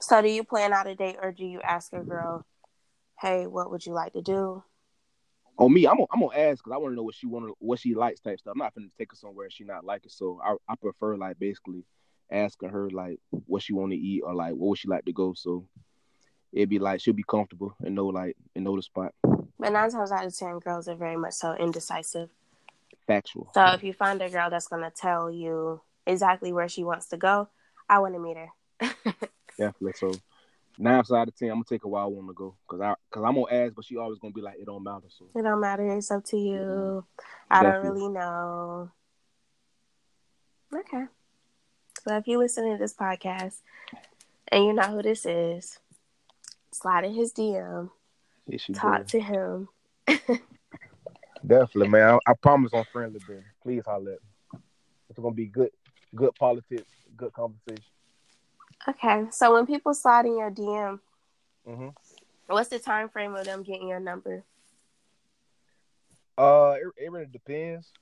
So, 0.00 0.20
do 0.22 0.28
you 0.28 0.44
plan 0.44 0.72
out 0.72 0.86
a 0.86 0.94
date 0.94 1.16
or 1.22 1.32
do 1.32 1.44
you 1.44 1.60
ask 1.62 1.92
a 1.92 2.02
girl, 2.02 2.44
hey, 3.20 3.46
what 3.46 3.70
would 3.70 3.86
you 3.86 3.92
like 3.92 4.12
to 4.14 4.22
do? 4.22 4.64
on 5.58 5.72
me, 5.72 5.86
I'm 5.86 5.96
gonna, 5.96 6.06
I'm 6.12 6.20
gonna 6.20 6.36
ask 6.36 6.62
because 6.62 6.74
I 6.74 6.78
want 6.78 6.92
to 6.92 6.96
know 6.96 7.02
what 7.02 7.14
she 7.14 7.26
want, 7.26 7.54
what 7.58 7.78
she 7.78 7.94
likes, 7.94 8.20
type 8.20 8.38
stuff. 8.38 8.52
I'm 8.52 8.58
not 8.58 8.74
gonna 8.74 8.88
take 8.98 9.10
her 9.12 9.16
somewhere 9.16 9.50
she 9.50 9.64
not 9.64 9.84
like 9.84 10.04
it. 10.06 10.12
So 10.12 10.40
I 10.42 10.54
I 10.68 10.74
prefer 10.76 11.16
like 11.16 11.38
basically 11.38 11.84
asking 12.30 12.70
her 12.70 12.90
like 12.90 13.18
what 13.46 13.62
she 13.62 13.72
want 13.72 13.92
to 13.92 13.98
eat 13.98 14.22
or 14.22 14.34
like 14.34 14.52
what 14.52 14.68
would 14.68 14.78
she 14.78 14.88
like 14.88 15.04
to 15.04 15.12
go. 15.12 15.34
So 15.34 15.66
it'd 16.52 16.68
be 16.68 16.78
like 16.78 17.00
she'll 17.00 17.14
be 17.14 17.24
comfortable 17.24 17.74
and 17.80 17.94
know 17.94 18.06
like 18.06 18.36
and 18.54 18.64
know 18.64 18.76
the 18.76 18.82
spot. 18.82 19.14
But 19.58 19.72
nine 19.72 19.90
times 19.90 20.12
out 20.12 20.24
of 20.24 20.36
ten, 20.36 20.58
girls 20.60 20.88
are 20.88 20.94
very 20.94 21.16
much 21.16 21.34
so 21.34 21.54
indecisive. 21.54 22.30
Factual. 23.06 23.50
So 23.54 23.66
if 23.68 23.82
you 23.82 23.92
find 23.92 24.20
a 24.22 24.28
girl 24.28 24.50
that's 24.50 24.68
gonna 24.68 24.92
tell 24.94 25.30
you 25.30 25.80
exactly 26.06 26.52
where 26.52 26.68
she 26.68 26.84
wants 26.84 27.08
to 27.08 27.16
go, 27.16 27.48
I 27.88 27.98
want 27.98 28.14
to 28.14 28.20
meet 28.20 28.36
her. 28.36 28.48
Definitely. 29.58 29.92
So 29.96 30.12
nine 30.78 30.94
times 30.94 31.12
out 31.12 31.28
of 31.28 31.36
ten, 31.36 31.48
I'm 31.48 31.56
gonna 31.56 31.64
take 31.68 31.84
a 31.84 31.88
I 31.88 32.04
want 32.04 32.28
to 32.28 32.34
go 32.34 32.54
because 32.68 32.80
I 32.80 32.94
because 33.10 33.24
I'm 33.26 33.34
gonna 33.34 33.64
ask, 33.64 33.74
but 33.74 33.84
she 33.84 33.96
always 33.96 34.18
gonna 34.18 34.32
be 34.32 34.42
like 34.42 34.58
it 34.60 34.66
don't 34.66 34.84
matter. 34.84 35.08
So 35.08 35.26
It 35.34 35.42
don't 35.42 35.60
matter. 35.60 35.86
It's 35.96 36.10
up 36.10 36.24
to 36.26 36.36
you. 36.36 36.58
Mm-hmm. 36.58 36.98
I 37.50 37.62
don't 37.62 37.82
really 37.84 38.08
know. 38.08 38.90
Okay. 40.74 41.04
So 42.08 42.16
if 42.16 42.26
you 42.26 42.38
listen 42.38 42.72
to 42.72 42.78
this 42.78 42.94
podcast 42.94 43.56
and 44.50 44.64
you 44.64 44.72
know 44.72 44.84
who 44.84 45.02
this 45.02 45.26
is, 45.26 45.78
slide 46.70 47.04
in 47.04 47.12
his 47.12 47.34
DM, 47.34 47.90
she 48.56 48.72
talk 48.72 49.06
to 49.08 49.20
him. 49.20 49.68
Definitely, 51.46 51.88
man. 51.88 52.18
I, 52.26 52.30
I 52.30 52.34
promise 52.40 52.72
on 52.72 52.84
friendly, 52.90 53.20
Ben. 53.28 53.44
Please 53.62 53.82
holler 53.84 54.12
at 54.12 54.20
me. 54.54 54.60
It's 55.10 55.18
gonna 55.18 55.34
be 55.34 55.48
good, 55.48 55.68
good 56.14 56.34
politics, 56.36 56.88
good 57.14 57.34
conversation. 57.34 57.84
Okay. 58.88 59.26
So 59.30 59.52
when 59.52 59.66
people 59.66 59.92
slide 59.92 60.24
in 60.24 60.38
your 60.38 60.50
DM, 60.50 61.00
hmm 61.66 61.88
what's 62.46 62.70
the 62.70 62.78
time 62.78 63.10
frame 63.10 63.34
of 63.34 63.44
them 63.44 63.62
getting 63.62 63.86
your 63.86 64.00
number? 64.00 64.44
Uh, 66.38 66.76
it, 66.80 67.04
it 67.04 67.12
really 67.12 67.26
depends. 67.30 67.92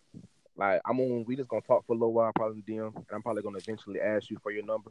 Like 0.56 0.80
I'm 0.86 0.98
on, 1.00 1.24
we 1.26 1.36
just 1.36 1.48
gonna 1.48 1.62
talk 1.62 1.86
for 1.86 1.92
a 1.92 1.96
little 1.96 2.12
while, 2.12 2.32
probably 2.34 2.62
DM, 2.62 2.94
and 2.94 3.04
I'm 3.12 3.22
probably 3.22 3.42
gonna 3.42 3.58
eventually 3.58 4.00
ask 4.00 4.30
you 4.30 4.38
for 4.42 4.50
your 4.50 4.64
number. 4.64 4.90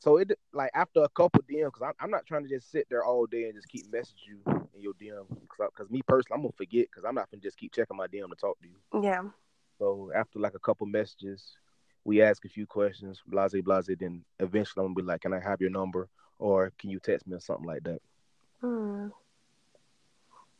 So 0.00 0.18
it 0.18 0.38
like 0.52 0.70
after 0.74 1.02
a 1.02 1.08
couple 1.08 1.42
DM, 1.42 1.66
because 1.66 1.82
I'm, 1.82 1.92
I'm 2.00 2.10
not 2.10 2.26
trying 2.26 2.42
to 2.44 2.48
just 2.48 2.70
sit 2.70 2.86
there 2.88 3.04
all 3.04 3.26
day 3.26 3.44
and 3.44 3.54
just 3.54 3.68
keep 3.68 3.90
messaging 3.90 4.26
you 4.26 4.40
in 4.74 4.82
your 4.82 4.94
DM. 4.94 5.26
Because 5.58 5.90
me 5.90 6.02
personally, 6.06 6.34
I'm 6.36 6.42
gonna 6.42 6.52
forget 6.56 6.86
because 6.90 7.04
I'm 7.04 7.14
not 7.14 7.30
gonna 7.30 7.42
just 7.42 7.58
keep 7.58 7.72
checking 7.72 7.96
my 7.96 8.06
DM 8.06 8.28
to 8.28 8.36
talk 8.36 8.58
to 8.60 8.68
you. 8.68 9.02
Yeah. 9.02 9.22
So 9.78 10.10
after 10.14 10.40
like 10.40 10.54
a 10.54 10.60
couple 10.60 10.86
messages, 10.86 11.52
we 12.04 12.22
ask 12.22 12.44
a 12.44 12.48
few 12.48 12.66
questions, 12.66 13.22
blase 13.26 13.54
blase. 13.62 13.88
Then 13.98 14.24
eventually 14.40 14.84
I'm 14.84 14.94
gonna 14.94 15.06
be 15.06 15.08
like, 15.12 15.20
can 15.20 15.32
I 15.32 15.40
have 15.40 15.60
your 15.60 15.70
number, 15.70 16.08
or 16.38 16.72
can 16.78 16.90
you 16.90 16.98
text 16.98 17.26
me 17.26 17.36
or 17.36 17.40
something 17.40 17.66
like 17.66 17.84
that? 17.84 18.00
Hmm. 18.60 19.08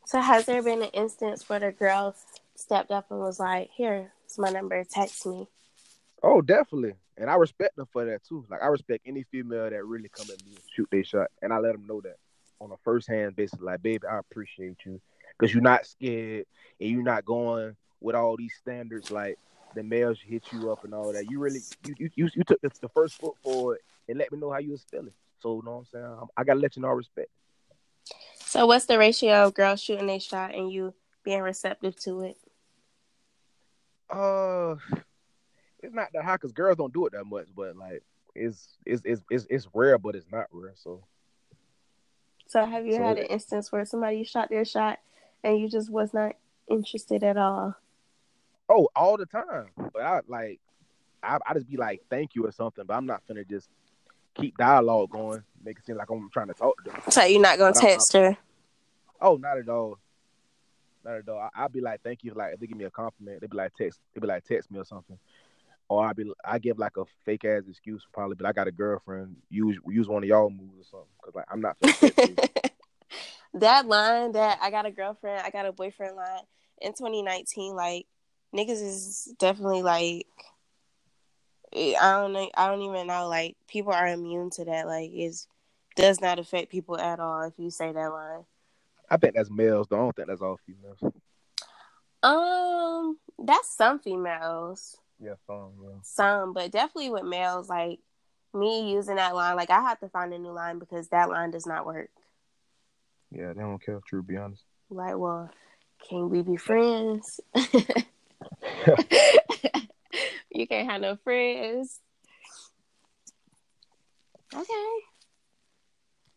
So 0.07 0.21
has 0.21 0.47
there 0.47 0.63
been 0.63 0.83
an 0.83 0.91
instance 0.91 1.49
where 1.49 1.61
the 1.61 1.73
girl 1.73 2.17
stepped 2.55 2.91
up 2.91 3.11
and 3.11 3.21
was 3.21 3.39
like, 3.39 3.71
"Here, 3.71 4.13
it's 4.29 4.39
my 4.39 4.51
number. 4.51 4.85
Text 4.85 5.27
me." 5.27 5.49
Oh, 6.23 6.43
definitely. 6.43 6.95
And 7.17 7.31
I 7.31 7.35
respect 7.35 7.77
them 7.77 7.89
for 7.93 8.05
that 8.05 8.23
too. 8.25 8.45
Like 8.49 8.63
I 8.63 8.67
respect 8.67 9.05
any 9.07 9.25
female 9.25 9.71
that 9.71 9.85
really 9.85 10.09
come 10.09 10.27
at 10.31 10.45
me 10.45 10.53
and 10.53 10.63
shoot 10.75 10.89
their 10.91 11.05
shot, 11.05 11.29
and 11.43 11.53
I 11.53 11.59
let 11.59 11.73
them 11.73 11.87
know 11.87 12.01
that 12.03 12.17
on 12.61 12.71
a 12.73 12.77
first 12.85 13.09
hand 13.09 13.37
basis. 13.37 13.61
Like, 13.61 13.83
baby, 13.83 14.07
I 14.07 14.19
appreciate 14.19 14.77
you 14.85 15.01
because 15.39 15.53
you're 15.53 15.63
not 15.63 15.87
scared 15.87 16.47
and 16.81 16.91
you're 16.91 17.03
not 17.03 17.25
going 17.25 17.77
with 18.01 18.15
all 18.15 18.37
these 18.37 18.55
standards 18.61 19.11
like 19.11 19.39
the 19.75 19.83
males 19.83 20.19
hit 20.21 20.45
you 20.53 20.71
up 20.71 20.85
and 20.85 20.95
all 20.95 21.13
that. 21.13 21.31
You 21.31 21.39
really, 21.39 21.61
you 21.87 21.95
you 22.15 22.29
you, 22.35 22.45
took 22.45 22.61
the, 22.61 22.71
the 22.81 22.89
first 22.89 23.15
foot 23.15 23.35
forward 23.43 23.79
and 24.09 24.19
let 24.19 24.31
me 24.33 24.39
know 24.39 24.51
how 24.51 24.59
you 24.59 24.73
was 24.73 24.85
feeling. 24.91 25.13
So, 25.41 25.57
you 25.57 25.63
know 25.65 25.73
what 25.73 25.79
I'm 25.79 25.85
saying? 25.87 26.05
I'm- 26.05 26.29
I 26.37 26.45
gotta 26.45 26.61
let 26.61 26.77
you 26.77 26.83
know 26.83 26.89
I 26.89 26.93
respect. 26.93 27.31
So 28.41 28.67
what's 28.67 28.87
the 28.87 28.99
ratio 28.99 29.47
of 29.47 29.55
girls 29.55 29.81
shooting 29.83 30.07
their 30.07 30.21
shot 30.21 30.55
and 30.55 30.73
you 30.73 30.95
being 31.23 31.43
receptive 31.43 31.97
to 32.01 32.23
it? 32.23 32.37
Uh, 34.11 34.77
it's 35.83 35.95
not 35.95 36.09
that 36.15 36.25
high 36.25 36.35
because 36.37 36.53
girls 36.53 36.77
don't 36.77 36.93
do 36.93 37.07
it 37.07 37.13
that 37.13 37.25
much, 37.25 37.47
but 37.55 37.77
like 37.77 38.03
it's 38.35 38.69
it's 38.87 39.03
it's 39.05 39.23
it's, 39.31 39.47
it's 39.51 39.69
rare, 39.75 39.99
but 39.99 40.15
it's 40.15 40.27
not 40.31 40.47
rare. 40.53 40.73
So. 40.77 41.03
So 42.47 42.65
have 42.65 42.87
you 42.87 42.95
So- 42.95 43.03
had 43.03 43.19
an 43.19 43.27
instance 43.27 43.71
where 43.71 43.85
somebody 43.85 44.25
shot 44.25 44.49
their 44.49 44.65
shot 44.65 44.99
and 45.45 45.59
you 45.61 45.69
just 45.69 45.91
was 45.91 46.15
not 46.15 46.35
interested 46.71 47.23
at 47.23 47.37
all? 47.37 47.75
Oh, 48.71 48.89
all 48.97 49.17
the 49.19 49.27
time. 49.27 49.67
But 49.77 50.03
I 50.03 50.21
like, 50.29 50.59
I, 51.23 51.39
I 51.47 51.55
just 51.55 51.69
be 51.69 51.77
like, 51.77 52.03
thank 52.09 52.35
you 52.35 52.47
or 52.47 52.53
something. 52.53 52.85
But 52.87 52.95
I'm 52.95 53.07
not 53.07 53.23
gonna 53.29 53.45
just 53.45 53.69
keep 54.35 54.57
dialogue 54.57 55.11
going, 55.11 55.43
make 55.63 55.79
it 55.79 55.85
seem 55.85 55.97
like 55.97 56.09
I'm 56.11 56.31
trying 56.31 56.49
to 56.49 56.55
talk 56.55 56.83
to 56.85 56.91
them. 56.91 57.01
So 57.11 57.23
you're 57.25 57.41
not 57.43 57.59
gonna 57.59 57.73
But 57.73 57.81
text 57.81 58.13
her? 58.15 58.37
Oh, 59.21 59.37
not 59.37 59.59
at 59.59 59.69
all. 59.69 59.99
Not 61.05 61.17
at 61.17 61.29
all. 61.29 61.49
I'll 61.55 61.69
be 61.69 61.81
like, 61.81 62.03
thank 62.03 62.25
you. 62.25 62.33
Like, 62.35 62.55
if 62.55 62.61
they 62.61 62.67
give 62.67 62.77
me 62.77 62.85
a 62.85 62.91
compliment, 62.91 63.41
they 63.41 63.47
be 63.47 63.57
like, 63.57 63.75
text. 63.75 64.01
They 64.15 64.21
be 64.21 64.27
like, 64.27 64.45
text 64.45 64.71
me 64.71 64.79
or 64.79 64.85
something. 64.85 65.19
Or 65.89 66.07
I 66.07 66.13
be, 66.13 66.31
I 66.45 66.59
give 66.59 66.79
like 66.79 66.99
a 66.99 67.05
fake 67.25 67.47
ass 67.47 67.63
excuse 67.69 68.07
probably, 68.13 68.35
but 68.35 68.47
I 68.47 68.53
got 68.53 68.69
a 68.69 68.73
girlfriend. 68.73 69.37
Use 69.49 69.79
use 69.87 70.07
one 70.07 70.23
of 70.23 70.29
y'all 70.29 70.51
moves 70.51 70.93
or 70.93 71.01
something. 71.01 71.09
Cause 71.25 71.35
like 71.35 71.47
I'm 71.51 71.63
not. 71.63 71.79
That 73.55 73.87
line 73.87 74.33
that 74.33 74.59
I 74.61 74.71
got 74.71 74.87
a 74.87 74.91
girlfriend, 74.91 75.43
I 75.45 75.51
got 75.51 75.67
a 75.67 75.73
boyfriend 75.73 76.17
line 76.17 76.43
in 76.81 76.93
2019, 76.93 77.75
like 77.75 78.07
niggas 78.55 78.83
is 78.83 79.35
definitely 79.39 79.83
like 79.83 80.27
eh, 81.75 81.95
I 82.01 82.21
don't 82.21 82.33
know, 82.33 82.51
I 82.55 82.69
don't 82.69 82.83
even 82.83 83.07
know. 83.07 83.27
Like 83.29 83.57
people 83.67 83.93
are 83.93 84.07
immune 84.07 84.51
to 84.51 84.65
that. 84.67 84.87
Like 84.87 85.11
it 85.13 85.35
does 85.97 86.21
not 86.21 86.39
affect 86.39 86.71
people 86.71 86.99
at 86.99 87.21
all 87.21 87.43
if 87.43 87.55
you 87.59 87.71
say 87.71 87.91
that 87.91 88.13
line. 88.13 88.45
I 89.11 89.17
think 89.17 89.35
that's 89.35 89.51
males. 89.51 89.87
Though. 89.89 89.97
I 89.97 90.01
don't 90.01 90.17
think 90.17 90.29
that's 90.29 90.43
all 90.43 90.59
females. 90.67 90.99
Um, 92.23 93.19
that's 93.39 93.75
some 93.77 94.01
females, 94.01 94.97
Yeah, 95.21 95.35
some. 95.47 95.73
Yeah. 95.83 95.91
some, 96.03 96.53
but 96.53 96.73
definitely 96.73 97.11
with 97.11 97.25
males, 97.25 97.69
like 97.69 98.01
me 98.53 98.91
using 98.93 99.17
that 99.17 99.35
line, 99.37 99.55
like 99.57 99.71
I 99.71 99.81
have 99.81 100.01
to 100.01 100.09
find 100.09 100.33
a 100.35 100.39
new 100.39 100.51
line 100.51 100.81
because 100.81 101.09
that 101.09 101.29
line 101.29 101.53
does 101.53 101.67
not 101.67 101.87
work. 101.87 102.11
Yeah, 103.31 103.53
they 103.53 103.61
don't 103.61 103.81
care. 103.83 104.01
True, 104.09 104.23
be 104.23 104.37
honest. 104.37 104.65
Like, 104.91 105.17
well, 105.17 105.49
can 106.09 106.29
we 106.29 106.43
be 106.43 106.57
friends? 106.57 107.41
You 110.51 110.67
can't 110.67 110.91
have 110.91 111.01
no 111.01 111.15
friends. 111.15 112.01
Okay. 114.53 114.91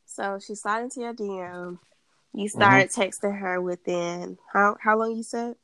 So 0.06 0.38
she 0.46 0.54
slid 0.54 0.84
into 0.84 1.00
your 1.00 1.14
DM. 1.14 1.80
You 2.34 2.46
mm-hmm. 2.46 2.60
started 2.60 2.90
texting 2.90 3.40
her 3.40 3.62
within 3.62 4.38
how 4.54 4.78
how 4.82 4.98
long 4.98 5.16
you 5.16 5.24
said? 5.24 5.56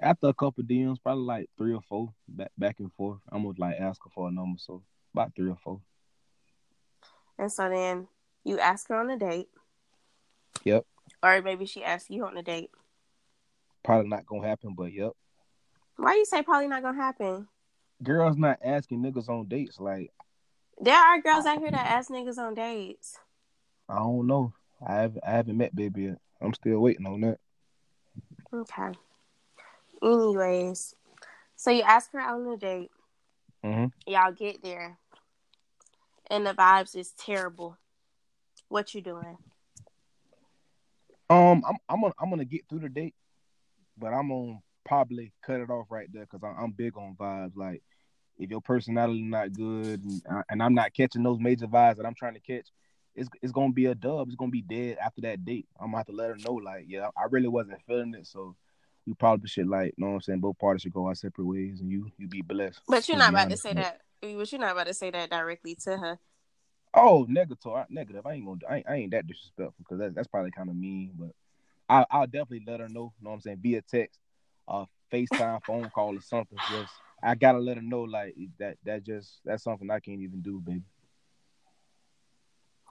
After 0.00 0.28
a 0.28 0.34
couple 0.34 0.64
DMs, 0.64 1.02
probably 1.02 1.24
like 1.24 1.50
three 1.56 1.74
or 1.74 1.82
four, 1.82 2.12
back 2.28 2.50
back 2.56 2.76
and 2.78 2.92
forth. 2.92 3.20
I'm 3.30 3.42
gonna 3.42 3.54
like 3.58 3.76
ask 3.78 4.00
her 4.04 4.10
for 4.14 4.28
a 4.28 4.32
number, 4.32 4.58
so 4.58 4.82
about 5.14 5.34
three 5.34 5.50
or 5.50 5.58
four. 5.62 5.80
And 7.38 7.50
so 7.50 7.68
then 7.68 8.08
you 8.44 8.58
ask 8.58 8.88
her 8.88 8.96
on 8.96 9.10
a 9.10 9.18
date. 9.18 9.48
Yep. 10.64 10.84
Or 11.22 11.42
maybe 11.42 11.66
she 11.66 11.84
asked 11.84 12.10
you 12.10 12.24
on 12.26 12.36
a 12.36 12.42
date. 12.42 12.70
Probably 13.84 14.08
not 14.08 14.26
gonna 14.26 14.46
happen, 14.46 14.74
but 14.76 14.92
yep. 14.92 15.12
Why 15.96 16.14
you 16.14 16.24
say 16.24 16.42
probably 16.42 16.68
not 16.68 16.82
gonna 16.82 17.00
happen? 17.00 17.48
Girls 18.02 18.36
not 18.36 18.58
asking 18.64 19.02
niggas 19.02 19.28
on 19.28 19.46
dates. 19.48 19.80
Like 19.80 20.12
There 20.80 20.96
are 20.96 21.20
girls 21.20 21.46
out 21.46 21.58
here 21.58 21.70
that 21.70 21.90
ask 21.90 22.10
niggas 22.10 22.38
on 22.38 22.54
dates. 22.54 23.18
I 23.88 23.98
don't 23.98 24.26
know. 24.26 24.52
I 24.86 24.94
haven't 24.94 25.24
I 25.26 25.30
haven't 25.32 25.56
met 25.56 25.74
baby 25.74 26.02
yet. 26.04 26.18
I'm 26.40 26.54
still 26.54 26.80
waiting 26.80 27.06
on 27.06 27.20
that. 27.22 27.38
Okay. 28.52 28.92
Anyways, 30.02 30.94
so 31.56 31.70
you 31.70 31.82
ask 31.82 32.12
her 32.12 32.20
out 32.20 32.40
on 32.40 32.48
a 32.48 32.56
date. 32.56 32.90
hmm 33.64 33.86
Y'all 34.06 34.32
get 34.32 34.62
there, 34.62 34.98
and 36.30 36.44
the 36.44 36.52
vibes 36.52 36.96
is 36.96 37.12
terrible. 37.12 37.78
What 38.68 38.94
you 38.94 39.00
doing? 39.00 39.38
Um, 41.30 41.62
I'm 41.66 41.76
I'm 41.88 42.00
gonna 42.00 42.14
I'm 42.20 42.30
gonna 42.30 42.44
get 42.44 42.62
through 42.68 42.80
the 42.80 42.88
date, 42.88 43.14
but 43.96 44.08
I'm 44.08 44.28
gonna 44.28 44.58
probably 44.84 45.32
cut 45.46 45.60
it 45.60 45.70
off 45.70 45.86
right 45.90 46.08
there 46.12 46.26
because 46.30 46.40
I'm 46.58 46.72
big 46.72 46.96
on 46.98 47.16
vibes. 47.18 47.56
Like, 47.56 47.82
if 48.38 48.50
your 48.50 48.60
personality 48.60 49.22
not 49.22 49.52
good 49.52 50.02
and, 50.02 50.22
and 50.50 50.62
I'm 50.62 50.74
not 50.74 50.94
catching 50.94 51.22
those 51.22 51.38
major 51.38 51.66
vibes 51.66 51.96
that 51.96 52.06
I'm 52.06 52.14
trying 52.14 52.34
to 52.34 52.40
catch, 52.40 52.66
it's 53.14 53.28
it's 53.42 53.52
gonna 53.52 53.72
be 53.72 53.86
a 53.86 53.94
dub. 53.94 54.28
It's 54.28 54.36
gonna 54.36 54.50
be 54.50 54.62
dead 54.62 54.98
after 55.04 55.20
that 55.22 55.44
date. 55.44 55.66
I'm 55.78 55.88
gonna 55.88 55.98
have 55.98 56.06
to 56.06 56.12
let 56.12 56.30
her 56.30 56.36
know, 56.36 56.54
like, 56.54 56.84
yeah, 56.88 57.08
I 57.16 57.24
really 57.30 57.48
wasn't 57.48 57.82
feeling 57.86 58.14
it, 58.14 58.26
so 58.26 58.56
we 59.06 59.14
probably 59.14 59.48
should 59.48 59.68
like, 59.68 59.94
you 59.96 60.04
know 60.04 60.10
what 60.10 60.14
I'm 60.16 60.20
saying, 60.22 60.40
both 60.40 60.58
parties 60.58 60.82
should 60.82 60.92
go 60.92 61.06
our 61.06 61.14
separate 61.14 61.46
ways, 61.46 61.80
and 61.80 61.90
you 61.90 62.10
you 62.18 62.28
be 62.28 62.42
blessed. 62.42 62.80
But 62.88 63.08
you're 63.08 63.18
not 63.18 63.30
about 63.30 63.50
to 63.50 63.56
say 63.56 63.74
that. 63.74 64.00
But 64.20 64.52
you're 64.52 64.60
not 64.60 64.72
about 64.72 64.86
to 64.86 64.94
say 64.94 65.10
that 65.10 65.30
directly 65.30 65.76
to 65.84 65.96
her. 65.96 66.18
Oh, 66.94 67.26
negative, 67.28 67.66
I- 67.66 67.86
negative. 67.88 68.26
I 68.26 68.34
ain't 68.34 68.46
gonna. 68.46 68.60
I 68.68 68.76
ain't, 68.76 68.88
I 68.88 68.94
ain't 68.94 69.10
that 69.12 69.26
disrespectful 69.26 69.74
because 69.78 69.98
that, 69.98 70.14
that's 70.14 70.28
probably 70.28 70.50
kind 70.50 70.68
of 70.68 70.76
mean. 70.76 71.12
But 71.18 71.30
I, 71.88 72.06
I'll 72.10 72.26
definitely 72.26 72.64
let 72.66 72.80
her 72.80 72.88
know. 72.88 73.12
You 73.18 73.24
know 73.24 73.30
what 73.30 73.36
I'm 73.36 73.40
saying? 73.40 73.58
Via 73.62 73.82
text, 73.82 74.20
uh, 74.68 74.84
FaceTime, 75.12 75.64
phone 75.64 75.90
call, 75.94 76.16
or 76.16 76.20
something. 76.20 76.58
Just 76.70 76.92
I 77.22 77.34
gotta 77.34 77.58
let 77.58 77.76
her 77.76 77.82
know 77.82 78.02
like 78.02 78.36
that. 78.58 78.76
That 78.84 79.04
just 79.04 79.40
that's 79.44 79.64
something 79.64 79.90
I 79.90 80.00
can't 80.00 80.20
even 80.20 80.42
do, 80.42 80.60
baby. 80.60 80.82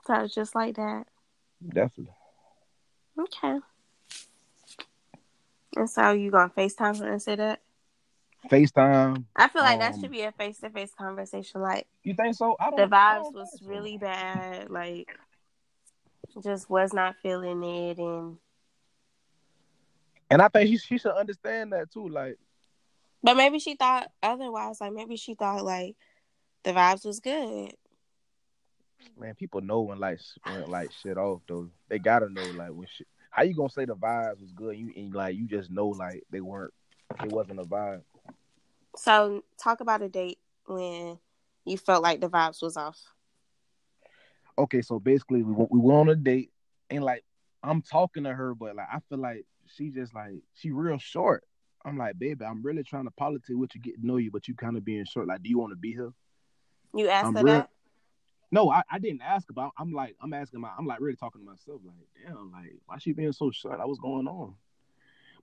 So 0.06 0.26
just 0.26 0.54
like 0.54 0.76
that. 0.76 1.06
Definitely. 1.66 2.14
Okay. 3.18 3.58
And 5.76 5.88
so 5.88 6.10
you 6.12 6.30
gonna 6.30 6.52
FaceTime 6.56 6.98
her 6.98 7.10
and 7.10 7.22
say 7.22 7.36
that? 7.36 7.60
FaceTime. 8.50 9.24
I 9.36 9.48
feel 9.48 9.62
like 9.62 9.78
that 9.78 9.94
Um, 9.94 10.00
should 10.00 10.10
be 10.10 10.22
a 10.22 10.32
face 10.32 10.58
to 10.60 10.70
face 10.70 10.92
conversation. 10.94 11.60
Like 11.60 11.86
You 12.02 12.14
think 12.14 12.34
so? 12.34 12.56
I 12.58 12.70
don't. 12.70 12.76
the 12.80 12.86
vibes 12.96 13.22
don't 13.22 13.34
was 13.34 13.60
so. 13.60 13.66
really 13.66 13.96
bad. 13.98 14.68
Like 14.70 15.16
just 16.42 16.68
was 16.68 16.92
not 16.92 17.16
feeling 17.22 17.62
it 17.62 17.98
and 17.98 18.38
And 20.30 20.42
I 20.42 20.48
think 20.48 20.68
she 20.70 20.78
she 20.78 20.98
should 20.98 21.12
understand 21.14 21.72
that 21.72 21.92
too. 21.92 22.08
Like, 22.08 22.38
but 23.22 23.36
maybe 23.36 23.58
she 23.58 23.76
thought 23.76 24.10
otherwise. 24.22 24.80
Like 24.80 24.92
maybe 24.92 25.16
she 25.16 25.34
thought 25.34 25.64
like 25.64 25.94
the 26.64 26.72
vibes 26.72 27.04
was 27.04 27.20
good. 27.20 27.74
Man, 29.18 29.34
people 29.34 29.60
know 29.60 29.82
when 29.82 29.98
like 29.98 30.20
when 30.44 30.70
like 30.70 30.90
shit 30.92 31.16
off 31.18 31.42
though. 31.48 31.68
They 31.88 31.98
gotta 31.98 32.28
know 32.28 32.42
like 32.42 32.70
when 32.70 32.86
shit. 32.86 33.06
How 33.30 33.42
you 33.42 33.54
gonna 33.54 33.70
say 33.70 33.84
the 33.84 33.96
vibes 33.96 34.40
was 34.40 34.52
good? 34.52 34.76
You 34.76 34.92
and 34.96 35.14
like 35.14 35.36
you 35.36 35.46
just 35.46 35.70
know 35.70 35.88
like 35.88 36.24
they 36.30 36.40
weren't. 36.40 36.72
It 37.22 37.30
wasn't 37.30 37.60
a 37.60 37.64
vibe. 37.64 38.02
So 38.96 39.42
talk 39.62 39.80
about 39.80 40.02
a 40.02 40.08
date 40.08 40.38
when 40.66 41.18
you 41.64 41.78
felt 41.78 42.02
like 42.02 42.20
the 42.20 42.28
vibes 42.28 42.62
was 42.62 42.76
off. 42.76 42.98
okay, 44.58 44.82
so 44.82 44.98
basically 44.98 45.42
we 45.42 45.52
went, 45.52 45.72
we 45.72 45.80
went 45.80 45.98
on 45.98 46.08
a 46.10 46.16
date 46.16 46.50
and 46.90 47.02
like 47.04 47.24
I'm 47.62 47.80
talking 47.82 48.24
to 48.24 48.32
her, 48.34 48.54
but 48.54 48.76
like 48.76 48.88
I 48.92 48.98
feel 49.08 49.18
like 49.18 49.46
she 49.66 49.90
just 49.90 50.14
like 50.14 50.42
she 50.54 50.70
real 50.70 50.98
short. 50.98 51.44
I'm 51.84 51.96
like, 51.98 52.18
baby, 52.18 52.44
I'm 52.44 52.62
really 52.62 52.84
trying 52.84 53.04
to 53.06 53.10
politic 53.12 53.56
with 53.56 53.74
you, 53.74 53.80
get 53.80 54.00
to 54.00 54.06
know 54.06 54.16
you, 54.16 54.30
but 54.30 54.46
you 54.46 54.54
kind 54.54 54.76
of 54.76 54.84
being 54.84 55.04
short. 55.04 55.26
Like, 55.26 55.42
do 55.42 55.48
you 55.48 55.58
want 55.58 55.72
to 55.72 55.76
be 55.76 55.92
here? 55.92 56.12
You 56.94 57.08
asked 57.08 57.26
I'm 57.26 57.34
her 57.34 57.42
real- 57.42 57.54
that? 57.54 57.70
No, 58.52 58.70
I, 58.70 58.82
I 58.90 58.98
didn't 58.98 59.22
ask 59.22 59.48
about. 59.50 59.72
I'm 59.78 59.92
like, 59.92 60.14
I'm 60.20 60.34
asking 60.34 60.60
my, 60.60 60.70
I'm 60.78 60.86
like 60.86 61.00
really 61.00 61.16
talking 61.16 61.40
to 61.40 61.50
myself. 61.50 61.80
Like, 61.84 61.96
damn, 62.26 62.52
like 62.52 62.76
why 62.84 62.98
she 62.98 63.12
being 63.12 63.32
so 63.32 63.50
short? 63.50 63.80
I 63.80 63.86
was 63.86 63.98
going 63.98 64.28
on? 64.28 64.54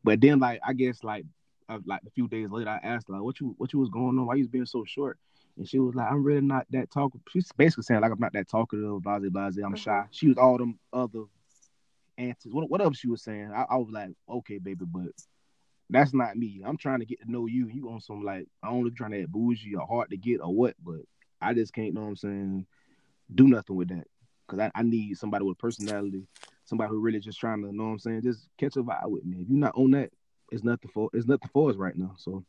But 0.04 0.22
then 0.22 0.40
like 0.40 0.62
I 0.66 0.74
guess 0.74 1.04
like 1.04 1.26
uh, 1.68 1.80
like 1.86 2.02
a 2.06 2.12
few 2.12 2.28
days 2.28 2.50
later, 2.52 2.70
I 2.70 2.80
asked 2.88 3.10
like, 3.10 3.22
what 3.22 3.40
you 3.40 3.56
what 3.58 3.74
you 3.74 3.80
was 3.80 3.90
going 3.90 4.20
on? 4.20 4.26
Why 4.28 4.36
you 4.36 4.44
was 4.44 4.50
being 4.50 4.68
so 4.68 4.86
short? 4.86 5.18
And 5.58 5.68
she 5.68 5.80
was 5.80 5.96
like, 5.96 6.10
I'm 6.10 6.24
really 6.24 6.42
not 6.42 6.68
that 6.70 6.92
talkative. 6.92 7.26
She's 7.30 7.52
basically 7.52 7.84
saying 7.84 8.02
like 8.02 8.12
I'm 8.12 8.20
not 8.20 8.34
that 8.34 8.48
talkative, 8.48 9.02
blah 9.02 9.20
blah. 9.20 9.50
I'm 9.66 9.76
shy. 9.76 10.06
She 10.12 10.28
was 10.28 10.38
all 10.38 10.60
them 10.60 10.78
other 10.94 11.24
answers. 12.20 12.54
What 12.54 12.70
whatever 12.70 12.94
she 12.94 13.08
was 13.08 13.24
saying, 13.24 13.52
I, 13.54 13.66
I 13.72 13.78
was 13.78 13.90
like, 13.92 14.12
okay, 14.30 14.60
baby, 14.60 14.86
but 14.86 15.12
that's 15.90 16.14
not 16.14 16.38
me. 16.38 16.62
I'm 16.64 16.78
trying 16.78 17.00
to 17.00 17.06
get 17.06 17.22
to 17.22 17.32
know 17.32 17.48
you. 17.48 17.68
You 17.68 17.90
on 17.90 18.02
some 18.02 18.24
like 18.24 18.48
I 18.62 18.70
only 18.70 18.92
trying 18.92 19.12
to 19.12 19.24
add 19.24 19.32
bougie 19.32 19.76
or 19.76 19.88
hard 19.88 20.12
to 20.12 20.18
get 20.18 20.42
or 20.42 20.54
what, 20.54 20.76
but 20.84 21.02
I 21.42 21.56
just 21.56 21.74
can't 21.74 21.96
know 21.96 22.02
what 22.02 22.08
I'm 22.10 22.16
saying. 22.16 22.68
Do 23.34 23.48
nothing 23.48 23.76
with 23.76 23.90
that 23.90 24.08
because 24.50 24.60
I, 24.60 24.72
I 24.80 24.84
need 24.84 25.18
somebody 25.18 25.46
with 25.46 25.58
personality, 25.58 26.28
somebody 26.66 26.90
who 26.90 27.00
really 27.00 27.20
just 27.20 27.40
trying 27.40 27.62
to 27.62 27.76
know 27.76 27.86
what 27.86 27.90
I'm 27.92 28.00
saying. 28.00 28.22
Just 28.24 28.48
catch 28.58 28.76
a 28.76 28.84
vibe 28.84 29.10
with 29.10 29.26
me. 29.26 29.38
If 29.42 29.50
you're 29.50 29.60
not 29.60 29.76
on 29.76 29.92
that, 29.92 30.12
it's 30.52 30.64
nothing 30.64 30.90
for 30.94 31.10
it's 31.14 31.28
nothing 31.28 31.50
for 31.54 31.70
us 31.70 31.76
right 31.76 31.96
now. 31.96 32.16
So 32.18 32.44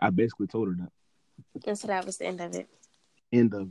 I 0.00 0.10
basically 0.10 0.48
told 0.48 0.68
her 0.68 0.74
that. 0.74 1.68
And 1.68 1.78
so 1.78 1.86
that 1.88 2.04
was 2.04 2.18
the 2.18 2.26
end 2.26 2.40
of 2.40 2.54
it. 2.54 2.68
End 3.32 3.54
of 3.54 3.68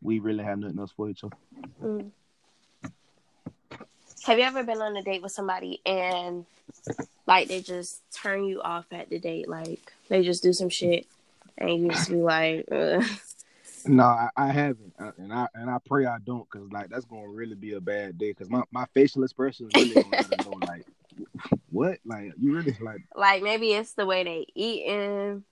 we 0.00 0.18
really 0.18 0.44
have 0.44 0.58
nothing 0.58 0.78
else 0.78 0.92
for 0.92 1.08
each 1.08 1.24
other. 1.24 1.36
Mm. 1.82 2.10
Have 4.24 4.38
you 4.38 4.44
ever 4.44 4.62
been 4.62 4.80
on 4.80 4.96
a 4.96 5.02
date 5.02 5.22
with 5.22 5.32
somebody 5.32 5.80
and 5.84 6.44
like 7.26 7.48
they 7.48 7.60
just 7.60 8.02
turn 8.12 8.44
you 8.44 8.60
off 8.62 8.86
at 8.92 9.08
the 9.10 9.18
date? 9.18 9.48
Like 9.48 9.92
they 10.08 10.22
just 10.22 10.42
do 10.42 10.52
some 10.52 10.68
shit 10.68 11.06
and 11.58 11.82
you 11.82 11.88
just 11.90 12.10
be 12.10 12.16
like, 12.16 12.66
Ugh. 12.70 13.04
No, 13.86 14.04
I, 14.04 14.28
I 14.36 14.46
haven't, 14.48 14.92
Uh, 14.98 15.12
and 15.18 15.32
I 15.32 15.46
and 15.54 15.68
I 15.70 15.78
pray 15.84 16.06
I 16.06 16.18
don't, 16.24 16.48
cause 16.50 16.68
like 16.70 16.88
that's 16.90 17.04
gonna 17.04 17.28
really 17.28 17.54
be 17.56 17.72
a 17.74 17.80
bad 17.80 18.18
day. 18.18 18.32
Cause 18.34 18.48
my, 18.50 18.62
my 18.70 18.86
facial 18.94 19.22
expression 19.24 19.66
is 19.66 19.72
really 19.74 19.94
gonna 20.02 20.44
know, 20.44 20.58
like, 20.66 20.86
what, 21.70 21.98
like 22.04 22.32
you 22.38 22.54
really 22.54 22.76
like 22.80 23.00
like 23.16 23.42
maybe 23.42 23.72
it's 23.72 23.94
the 23.94 24.06
way 24.06 24.22
they 24.24 24.46
eating. 24.54 25.44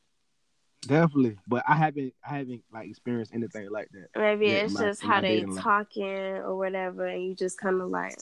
definitely. 0.87 1.37
But 1.49 1.65
I 1.69 1.75
haven't, 1.75 2.15
I 2.29 2.39
haven't 2.39 2.63
like 2.73 2.89
experienced 2.89 3.35
anything 3.35 3.69
like 3.71 3.89
that. 3.93 4.09
Maybe 4.19 4.47
Yeah, 4.47 4.53
it's 4.65 4.75
my- 4.75 4.81
just 4.83 5.03
how 5.03 5.21
they 5.21 5.37
dating 5.37 5.55
life. 5.55 5.63
talking 5.65 6.05
or 6.05 6.57
whatever, 6.57 7.07
and 7.07 7.25
you 7.25 7.35
just 7.35 7.59
kind 7.59 7.81
of 7.81 7.89
like, 7.91 8.17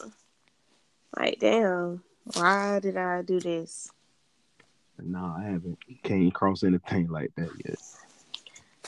Ugh. 0.00 0.12
like, 1.16 1.38
damn, 1.40 2.02
why 2.34 2.80
did 2.80 2.96
I 2.96 3.22
do 3.22 3.38
this? 3.40 3.90
No, 4.98 5.34
I 5.38 5.44
haven't 5.44 5.78
came 6.02 6.28
across 6.28 6.64
anything 6.64 7.08
like 7.08 7.30
that 7.36 7.50
yet. 7.64 7.78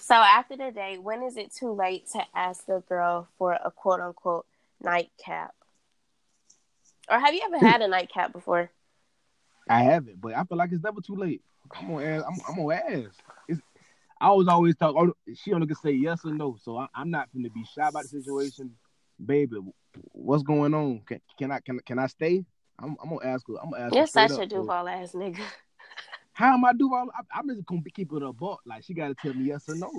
So 0.09 0.15
after 0.15 0.57
the 0.57 0.71
date, 0.71 1.03
when 1.03 1.23
is 1.23 1.37
it 1.37 1.53
too 1.55 1.71
late 1.71 2.07
to 2.13 2.23
ask 2.35 2.67
a 2.71 2.81
girl 2.81 3.29
for 3.37 3.53
a 3.53 3.71
quote 3.71 4.01
unquote 4.01 4.47
nightcap? 4.83 5.55
Or 7.11 7.19
have 7.19 7.35
you 7.35 7.43
ever 7.45 7.59
had 7.59 7.83
a 7.83 7.89
nightcap 7.89 8.33
before? 8.33 8.71
I 9.69 9.83
haven't, 9.83 10.19
but 10.19 10.35
I 10.35 10.45
feel 10.45 10.57
like 10.57 10.73
it's 10.73 10.83
never 10.83 11.03
too 11.03 11.15
late. 11.15 11.43
I'm 11.79 11.89
gonna 11.89 12.07
ask. 12.07 12.25
I'm, 12.25 12.39
I'm 12.49 12.57
gonna 12.57 12.75
ask. 12.75 13.11
It's, 13.49 13.61
I 14.19 14.31
was 14.31 14.49
always 14.49 14.77
talk. 14.77 14.95
Oh, 14.97 15.13
she 15.35 15.53
only 15.53 15.67
can 15.67 15.77
say 15.77 15.91
yes 15.91 16.25
or 16.25 16.33
no, 16.33 16.57
so 16.63 16.79
I, 16.79 16.87
I'm 16.95 17.11
not 17.11 17.29
gonna 17.35 17.51
be 17.51 17.65
shy 17.75 17.87
about 17.87 18.05
the 18.05 18.09
situation, 18.09 18.77
baby. 19.25 19.59
What's 20.13 20.43
going 20.43 20.73
on? 20.73 21.03
Can, 21.05 21.21
can 21.39 21.53
I 21.53 21.61
can 21.61 21.81
can 21.81 21.99
I 21.99 22.07
stay? 22.07 22.47
I'm, 22.79 22.97
I'm 23.03 23.11
gonna 23.11 23.31
ask 23.31 23.47
her. 23.47 23.57
I'm 23.63 23.73
gonna 23.73 23.85
ask. 23.85 23.93
her 23.93 23.99
You're 23.99 24.07
such 24.07 24.31
a 24.31 24.35
up, 24.35 24.41
so- 24.41 24.47
Duval 24.47 24.89
ass 24.89 25.13
nigga. 25.13 25.43
How 26.39 26.55
am 26.55 26.65
I 26.65 26.73
Duval? 26.73 27.09
I, 27.13 27.39
I'm 27.41 27.49
just 27.49 27.67
gonna 27.67 27.83
keep 27.93 28.13
it 28.13 28.23
a 28.23 28.33
buck. 28.33 28.61
Like 28.65 28.85
she 28.85 28.95
gotta 28.95 29.17
tell 29.17 29.35
me 29.35 29.47
yes 29.47 29.69
or 29.69 29.75
no. 29.75 29.91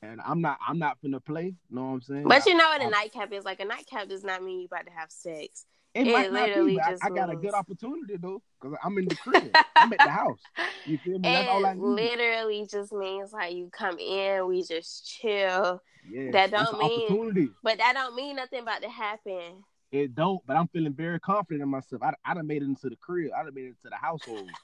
And 0.00 0.18
I'm 0.24 0.40
not. 0.40 0.56
I'm 0.66 0.78
not 0.78 0.96
finna 1.04 1.22
play. 1.22 1.54
Know 1.70 1.82
what 1.82 1.88
I'm 1.88 2.00
saying? 2.00 2.24
But 2.24 2.46
you 2.46 2.54
know 2.56 2.64
what 2.64 2.80
a 2.82 2.88
nightcap 2.88 3.30
is? 3.30 3.44
Like 3.44 3.60
a 3.60 3.66
nightcap 3.66 4.08
does 4.08 4.24
not 4.24 4.42
mean 4.42 4.60
you 4.60 4.64
about 4.72 4.86
to 4.86 4.92
have 4.92 5.10
sex. 5.10 5.66
It, 5.94 6.06
It 6.06 6.32
literally 6.32 6.70
be, 6.70 6.76
but 6.76 6.84
I, 6.86 6.90
just 6.92 7.04
I 7.04 7.10
got 7.10 7.28
a 7.30 7.36
good 7.36 7.52
opportunity 7.52 8.16
though, 8.16 8.40
because 8.58 8.74
I'm 8.82 8.96
in 8.96 9.04
the 9.04 9.16
crib. 9.22 9.54
I'm 9.76 9.92
at 9.92 9.98
the 10.02 10.10
house. 10.10 10.40
You 10.86 10.96
feel 11.04 11.18
me? 11.18 11.30
That's 11.30 11.46
all 11.50 11.66
I 11.66 11.72
It 11.72 11.78
literally 11.78 12.66
just 12.66 12.94
means 12.94 13.34
like 13.34 13.54
you 13.54 13.68
come 13.70 13.98
in, 13.98 14.46
we 14.46 14.62
just 14.62 15.06
chill. 15.06 15.82
Yeah, 16.10 16.30
that 16.32 16.52
don't 16.52 16.78
mean- 16.78 17.50
But 17.62 17.76
that 17.78 17.92
don't 17.92 18.16
mean 18.16 18.36
nothing 18.36 18.60
about 18.60 18.80
to 18.80 18.88
happen. 18.88 19.62
It 19.92 20.14
don't, 20.14 20.40
but 20.46 20.56
I'm 20.56 20.68
feeling 20.68 20.94
very 20.94 21.20
confident 21.20 21.62
in 21.62 21.68
myself. 21.68 22.02
I 22.02 22.14
I 22.24 22.32
done 22.32 22.46
made 22.46 22.62
it 22.62 22.64
into 22.64 22.88
the 22.88 22.96
crib. 22.96 23.30
I 23.36 23.44
done 23.44 23.52
made 23.54 23.66
it 23.66 23.76
into 23.76 23.90
the 23.90 23.96
household. 23.96 24.48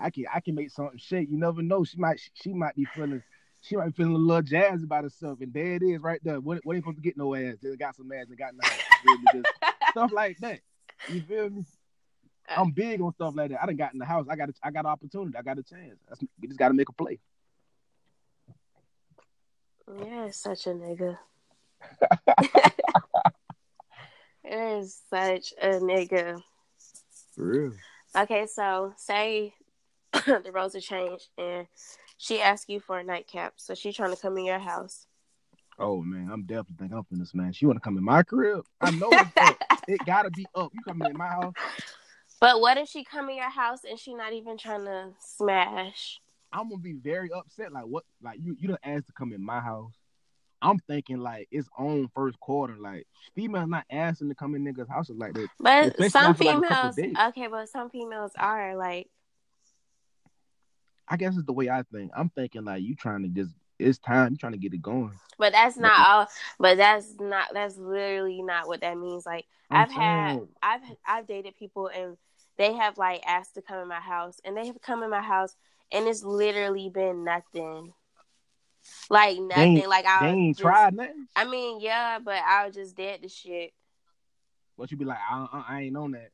I 0.00 0.10
can 0.10 0.24
I 0.32 0.40
can 0.40 0.54
make 0.54 0.70
something 0.70 0.98
shake. 0.98 1.28
You 1.30 1.38
never 1.38 1.62
know. 1.62 1.84
She 1.84 1.98
might 1.98 2.20
she 2.34 2.52
might 2.52 2.74
be 2.74 2.86
feeling 2.94 3.22
she 3.62 3.76
might 3.76 3.86
be 3.86 3.92
feeling 3.92 4.14
a 4.14 4.18
little 4.18 4.42
jazz 4.42 4.82
about 4.82 5.04
herself, 5.04 5.40
and 5.40 5.52
there 5.52 5.74
it 5.74 5.82
is 5.82 6.00
right 6.00 6.20
there. 6.24 6.40
What, 6.40 6.60
what 6.64 6.74
ain't 6.74 6.84
supposed 6.84 6.96
to 6.96 7.02
get 7.02 7.16
no 7.16 7.34
ass? 7.34 7.56
Just 7.62 7.78
got 7.78 7.94
some 7.94 8.10
ass 8.12 8.26
and 8.28 8.38
got 8.38 8.54
nothing. 8.54 9.42
stuff 9.90 10.12
like 10.12 10.38
that. 10.38 10.60
You 11.08 11.20
feel 11.22 11.50
me? 11.50 11.64
I'm 12.48 12.70
big 12.72 13.00
on 13.00 13.12
stuff 13.12 13.34
like 13.36 13.50
that. 13.50 13.62
I 13.62 13.66
done 13.66 13.76
got 13.76 13.92
in 13.92 13.98
the 13.98 14.04
house. 14.04 14.26
I 14.28 14.36
got 14.36 14.48
a, 14.48 14.52
I 14.62 14.70
got 14.70 14.80
an 14.80 14.86
opportunity. 14.86 15.36
I 15.36 15.42
got 15.42 15.58
a 15.58 15.62
chance. 15.62 15.98
That's, 16.08 16.20
we 16.40 16.48
just 16.48 16.58
got 16.58 16.68
to 16.68 16.74
make 16.74 16.88
a 16.88 16.92
play. 16.92 17.20
You're 19.86 20.32
such 20.32 20.66
a 20.66 20.70
nigga. 20.70 21.18
You're 24.44 24.84
such 24.84 25.52
a 25.60 25.68
nigga. 25.80 26.40
For 27.34 27.44
real. 27.44 27.72
Okay, 28.16 28.46
so 28.46 28.92
say 28.96 29.54
the 30.26 30.50
roles 30.52 30.74
are 30.74 30.80
changed 30.80 31.28
and 31.38 31.66
she 32.18 32.40
asks 32.40 32.68
you 32.68 32.80
for 32.80 32.98
a 32.98 33.04
nightcap. 33.04 33.54
So 33.56 33.74
she 33.74 33.92
trying 33.92 34.14
to 34.14 34.20
come 34.20 34.36
in 34.38 34.44
your 34.44 34.58
house. 34.58 35.06
Oh 35.78 36.02
man, 36.02 36.28
I'm 36.30 36.42
definitely 36.42 36.76
thinking 36.78 36.98
I'm 36.98 37.04
finna 37.04 37.26
smash. 37.26 37.62
You 37.62 37.68
want 37.68 37.78
to 37.78 37.84
come 37.84 37.96
in 37.96 38.04
my 38.04 38.22
crib? 38.22 38.64
I 38.80 38.90
know. 38.90 39.10
It 39.88 39.98
gotta 40.04 40.30
be 40.30 40.46
up. 40.54 40.70
You 40.72 40.82
coming 40.86 41.10
in 41.10 41.16
my 41.16 41.26
house? 41.26 41.54
But 42.40 42.60
what 42.60 42.76
if 42.76 42.88
she 42.88 43.02
come 43.02 43.28
in 43.28 43.36
your 43.36 43.50
house 43.50 43.80
and 43.88 43.98
she 43.98 44.14
not 44.14 44.32
even 44.32 44.56
trying 44.56 44.84
to 44.84 45.08
smash? 45.18 46.20
I'm 46.52 46.68
gonna 46.68 46.80
be 46.80 46.92
very 46.92 47.32
upset. 47.32 47.72
Like 47.72 47.84
what? 47.84 48.04
Like 48.22 48.38
you 48.40 48.56
you 48.60 48.68
don't 48.68 48.80
ask 48.84 49.06
to 49.06 49.12
come 49.12 49.32
in 49.32 49.44
my 49.44 49.58
house. 49.58 49.94
I'm 50.62 50.78
thinking 50.80 51.18
like 51.18 51.48
it's 51.50 51.68
on 51.78 52.08
first 52.14 52.38
quarter. 52.38 52.76
Like 52.78 53.06
females 53.34 53.68
not 53.68 53.84
asking 53.90 54.28
to 54.28 54.34
come 54.34 54.54
in 54.54 54.64
niggas' 54.64 54.88
houses 54.88 55.16
like 55.18 55.32
that. 55.34 55.48
But 55.58 55.86
Especially 55.98 56.08
some 56.10 56.26
after, 56.26 56.44
like, 56.44 56.94
females, 56.94 57.18
okay, 57.28 57.46
but 57.48 57.68
some 57.68 57.90
females 57.90 58.32
are 58.38 58.76
like, 58.76 59.08
I 61.10 61.16
guess 61.16 61.36
it's 61.36 61.44
the 61.44 61.52
way 61.52 61.68
I 61.68 61.82
think. 61.92 62.12
I'm 62.16 62.28
thinking 62.30 62.64
like 62.64 62.82
you 62.82 62.94
trying 62.94 63.22
to 63.22 63.28
just 63.28 63.52
it's 63.78 63.98
time. 63.98 64.32
You 64.32 64.38
trying 64.38 64.52
to 64.52 64.58
get 64.58 64.72
it 64.72 64.82
going. 64.82 65.12
but 65.38 65.52
that's 65.52 65.76
not 65.76 66.08
all. 66.08 66.26
But 66.58 66.76
that's 66.76 67.14
not. 67.18 67.48
That's 67.52 67.76
literally 67.76 68.42
not 68.42 68.68
what 68.68 68.82
that 68.82 68.96
means. 68.96 69.26
Like 69.26 69.46
I'm 69.70 69.82
I've 69.82 69.90
had, 69.90 70.48
I've 70.62 70.80
I've 71.06 71.26
dated 71.26 71.56
people 71.56 71.88
and 71.88 72.16
they 72.56 72.74
have 72.74 72.96
like 72.96 73.22
asked 73.26 73.54
to 73.54 73.62
come 73.62 73.80
in 73.80 73.88
my 73.88 74.00
house 74.00 74.40
and 74.44 74.56
they 74.56 74.66
have 74.66 74.80
come 74.82 75.02
in 75.02 75.10
my 75.10 75.22
house 75.22 75.56
and 75.90 76.06
it's 76.06 76.22
literally 76.22 76.90
been 76.90 77.24
nothing. 77.24 77.92
Like 79.08 79.38
nothing. 79.38 79.88
like 79.88 80.06
I 80.06 80.26
They 80.26 80.32
ain't 80.32 80.56
just, 80.56 80.62
tried 80.62 80.94
nothing. 80.94 81.26
I 81.34 81.44
mean, 81.44 81.80
yeah, 81.80 82.18
but 82.18 82.36
I 82.36 82.66
was 82.66 82.74
just 82.74 82.96
dead 82.96 83.22
to 83.22 83.28
shit. 83.28 83.72
But 84.78 84.90
you 84.90 84.96
be 84.96 85.04
like, 85.04 85.18
I, 85.18 85.46
I, 85.52 85.64
I 85.76 85.80
ain't 85.82 85.96
on 85.96 86.12
that. 86.12 86.30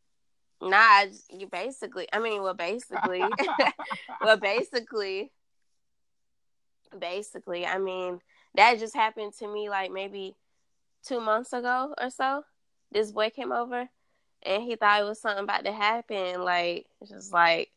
Nah, 0.61 1.05
you 1.31 1.47
basically. 1.47 2.09
I 2.13 2.19
mean, 2.19 2.43
well, 2.43 2.55
basically, 2.55 3.23
well, 4.23 4.39
basically, 4.39 5.31
basically. 6.99 7.67
I 7.67 7.79
mean, 7.79 8.21
that 8.55 8.79
just 8.79 8.95
happened 8.95 9.35
to 9.39 9.49
me 9.49 9.69
like 9.69 9.91
maybe 9.91 10.35
two 11.07 11.21
months 11.21 11.53
ago 11.53 11.95
or 12.01 12.11
so. 12.11 12.45
This 12.91 13.13
boy 13.13 13.31
came 13.31 13.53
over, 13.53 13.89
and 14.43 14.63
he 14.63 14.77
thought 14.77 15.01
it 15.01 15.05
was 15.05 15.21
something 15.21 15.45
about 15.45 15.65
to 15.65 15.73
happen. 15.73 16.43
Like, 16.43 16.87
just 17.07 17.33
like 17.33 17.71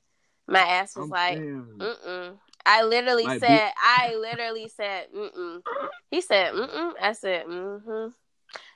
my 0.48 0.60
ass 0.60 0.96
was 0.96 1.06
I'm 1.06 1.10
like, 1.10 1.38
mm-mm. 1.38 2.38
I 2.66 2.84
literally 2.84 3.40
said, 3.40 3.72
I 3.78 4.16
literally 4.16 4.68
said, 4.68 5.08
mm-mm. 5.16 5.62
He 6.12 6.22
said, 6.22 6.54
mm-mm. 6.54 6.94
I 7.02 7.14
said, 7.14 7.46
mm-hmm. 7.46 8.10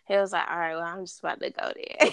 He 0.08 0.16
was 0.18 0.34
like, 0.34 0.50
all 0.50 0.58
right, 0.58 0.76
well, 0.76 0.84
I'm 0.84 1.06
just 1.06 1.20
about 1.20 1.40
to 1.40 1.50
go 1.50 1.72
there. 1.76 2.10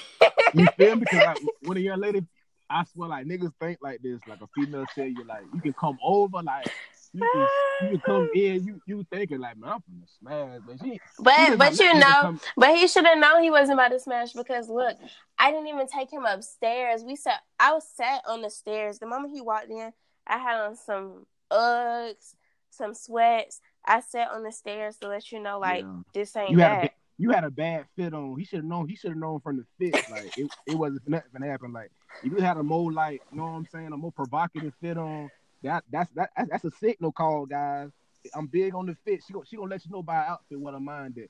you 0.55 0.69
feel 0.77 0.95
me? 0.95 1.01
Because 1.01 1.23
like, 1.23 1.39
when 1.61 1.77
a 1.77 1.81
young 1.81 2.01
lady, 2.01 2.25
I 2.69 2.85
swear, 2.85 3.09
like 3.09 3.27
niggas 3.27 3.53
think 3.61 3.79
like 3.83 4.01
this. 4.03 4.21
Like 4.27 4.41
a 4.41 4.47
female 4.55 4.87
tell 4.95 5.07
you, 5.07 5.25
like 5.25 5.45
you 5.53 5.61
can 5.61 5.73
come 5.73 5.99
over, 6.03 6.43
like 6.43 6.69
you 7.13 7.21
can, 7.21 7.49
you 7.83 7.89
can 7.89 8.01
come 8.01 8.29
in. 8.35 8.65
You 8.65 8.81
you 8.87 9.05
thinking 9.11 9.41
like, 9.41 9.57
man, 9.59 9.71
I'm 9.71 9.81
from 9.81 10.01
the 10.01 10.07
smash, 10.19 10.61
but 10.65 10.79
she. 10.81 10.93
she 10.93 11.01
But 11.19 11.47
just 11.47 11.59
but 11.59 11.81
you 11.81 11.95
know, 11.99 12.39
but 12.57 12.77
he 12.77 12.87
should 12.87 13.07
have 13.07 13.19
known 13.19 13.43
he 13.43 13.51
wasn't 13.51 13.79
about 13.79 13.89
to 13.91 13.99
smash 13.99 14.33
because 14.33 14.69
look, 14.69 14.97
I 15.39 15.51
didn't 15.51 15.67
even 15.67 15.89
take 15.89 16.13
him 16.13 16.25
upstairs. 16.25 17.03
We 17.03 17.17
sat 17.17 17.41
I 17.59 17.73
was 17.73 17.85
sat 17.97 18.23
on 18.29 18.43
the 18.43 18.51
stairs. 18.51 19.01
The 19.01 19.07
moment 19.07 19.35
he 19.35 19.41
walked 19.41 19.71
in, 19.71 19.93
I 20.27 20.39
had 20.39 20.61
on 20.61 20.77
some 20.77 21.27
Uggs, 21.51 22.35
some 22.71 22.95
sweats. 22.95 23.61
I 23.85 24.01
sat 24.01 24.31
on 24.31 24.45
the 24.45 24.53
stairs 24.53 24.97
to 24.99 25.09
let 25.09 25.33
you 25.33 25.41
know 25.41 25.59
like 25.59 25.83
Yeah. 25.83 26.03
this 26.15 26.37
ain't 26.37 26.53
you 26.53 26.59
had 26.59 26.85
that. 26.85 26.95
You 27.21 27.31
had 27.31 27.45
a 27.45 27.51
bad 27.51 27.85
fit 27.97 28.15
on. 28.15 28.35
He 28.39 28.47
should 28.47 28.61
have 28.61 28.65
known. 28.65 28.89
He 28.89 28.97
should 28.97 29.11
have 29.11 29.19
known 29.19 29.41
from 29.41 29.59
the 29.59 29.65
fit. 29.79 30.11
Like 30.11 30.37
it, 30.39 30.51
it 30.67 30.75
wasn't 30.75 31.07
nothing 31.07 31.29
gonna 31.35 31.51
happen. 31.51 31.71
Like 31.71 31.91
if 32.25 32.33
you 32.33 32.39
had 32.39 32.57
a 32.57 32.63
more 32.63 32.91
like, 32.91 33.21
you 33.31 33.37
know 33.37 33.45
what 33.45 33.51
I'm 33.51 33.67
saying, 33.71 33.93
a 33.93 33.97
more 33.97 34.11
provocative 34.11 34.73
fit 34.81 34.97
on. 34.97 35.29
That 35.63 35.85
that's 35.93 36.11
that 36.13 36.31
that's 36.49 36.65
a 36.65 36.71
signal 36.71 37.13
call, 37.13 37.45
guys. 37.45 37.91
I'm 38.35 38.47
big 38.47 38.75
on 38.75 38.87
the 38.87 38.97
fit. 39.05 39.21
She 39.27 39.35
gonna 39.35 39.45
she 39.45 39.57
gonna 39.57 39.69
let 39.69 39.85
you 39.85 39.91
know 39.91 40.03
by 40.03 40.17
outfit 40.17 40.59
what 40.59 40.73
her 40.73 40.81
mind 40.81 41.19
is. 41.19 41.29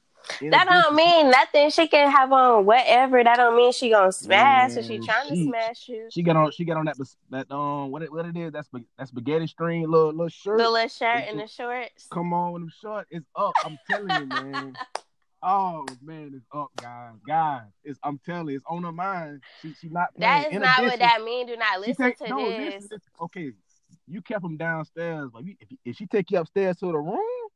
That 0.53 0.67
don't 0.69 0.95
mean 0.95 1.31
nothing. 1.31 1.71
She 1.71 1.89
can 1.89 2.09
have 2.09 2.31
on 2.31 2.65
whatever. 2.65 3.25
That 3.25 3.37
don't 3.37 3.57
mean 3.57 3.73
she 3.73 3.91
gonna 3.91 4.13
smash 4.13 4.77
if 4.77 4.87
she 4.87 4.99
Man, 4.99 5.07
trying 5.07 5.29
to 5.29 5.45
smash 5.45 5.89
you. 5.89 6.07
She 6.13 6.23
got 6.23 6.37
on. 6.37 6.53
She 6.53 6.65
got 6.65 6.77
on 6.77 6.85
that 6.85 6.97
that 7.31 7.51
um 7.51 7.91
what 7.91 8.03
it 8.03 8.13
what 8.13 8.27
it 8.27 8.37
is. 8.37 8.53
That's 8.53 8.69
that 8.97 9.09
spaghetti 9.09 9.49
string 9.49 9.83
little 9.91 10.11
little 10.11 10.29
shirt. 10.29 10.59
The 10.59 10.71
little 10.71 10.89
shirt 10.89 11.25
and 11.29 11.41
the 11.41 11.49
shorts. 11.49 12.07
Come 12.13 12.33
on, 12.33 12.53
with 12.53 12.63
them 12.63 12.73
short. 12.81 13.09
It's 13.11 13.27
up. 13.35 13.55
I'm 13.65 13.77
telling 13.91 14.17
you, 14.21 14.27
man. 14.27 14.77
Oh 15.43 15.87
man, 16.03 16.33
it's 16.35 16.45
up, 16.55 16.71
guys. 16.81 17.15
Guys, 17.27 17.63
it's 17.83 17.99
I'm 18.03 18.21
telling 18.27 18.49
you, 18.51 18.57
it's 18.57 18.65
on 18.69 18.83
her 18.83 18.93
mind. 18.93 19.41
She 19.63 19.75
she 19.81 19.89
not. 19.89 20.09
That 20.19 20.43
playing. 20.43 20.47
is 20.51 20.57
In 20.57 20.63
not 20.63 20.83
what 20.83 20.99
that 20.99 21.23
mean. 21.23 21.47
Do 21.47 21.57
not 21.57 21.81
listen 21.81 21.95
take- 21.97 22.19
to 22.19 22.29
no, 22.29 22.49
this. 22.51 22.59
listen, 22.75 22.89
listen. 22.93 23.13
Okay, 23.23 23.53
you 24.07 24.21
kept 24.21 24.45
him 24.45 24.57
downstairs. 24.59 25.31
But 25.33 25.45
if, 25.47 25.69
if 25.85 25.97
she 25.97 26.07
take 26.07 26.31
you 26.31 26.39
upstairs 26.39 26.77
to 26.79 26.87
the 26.87 26.99
room, 26.99 27.49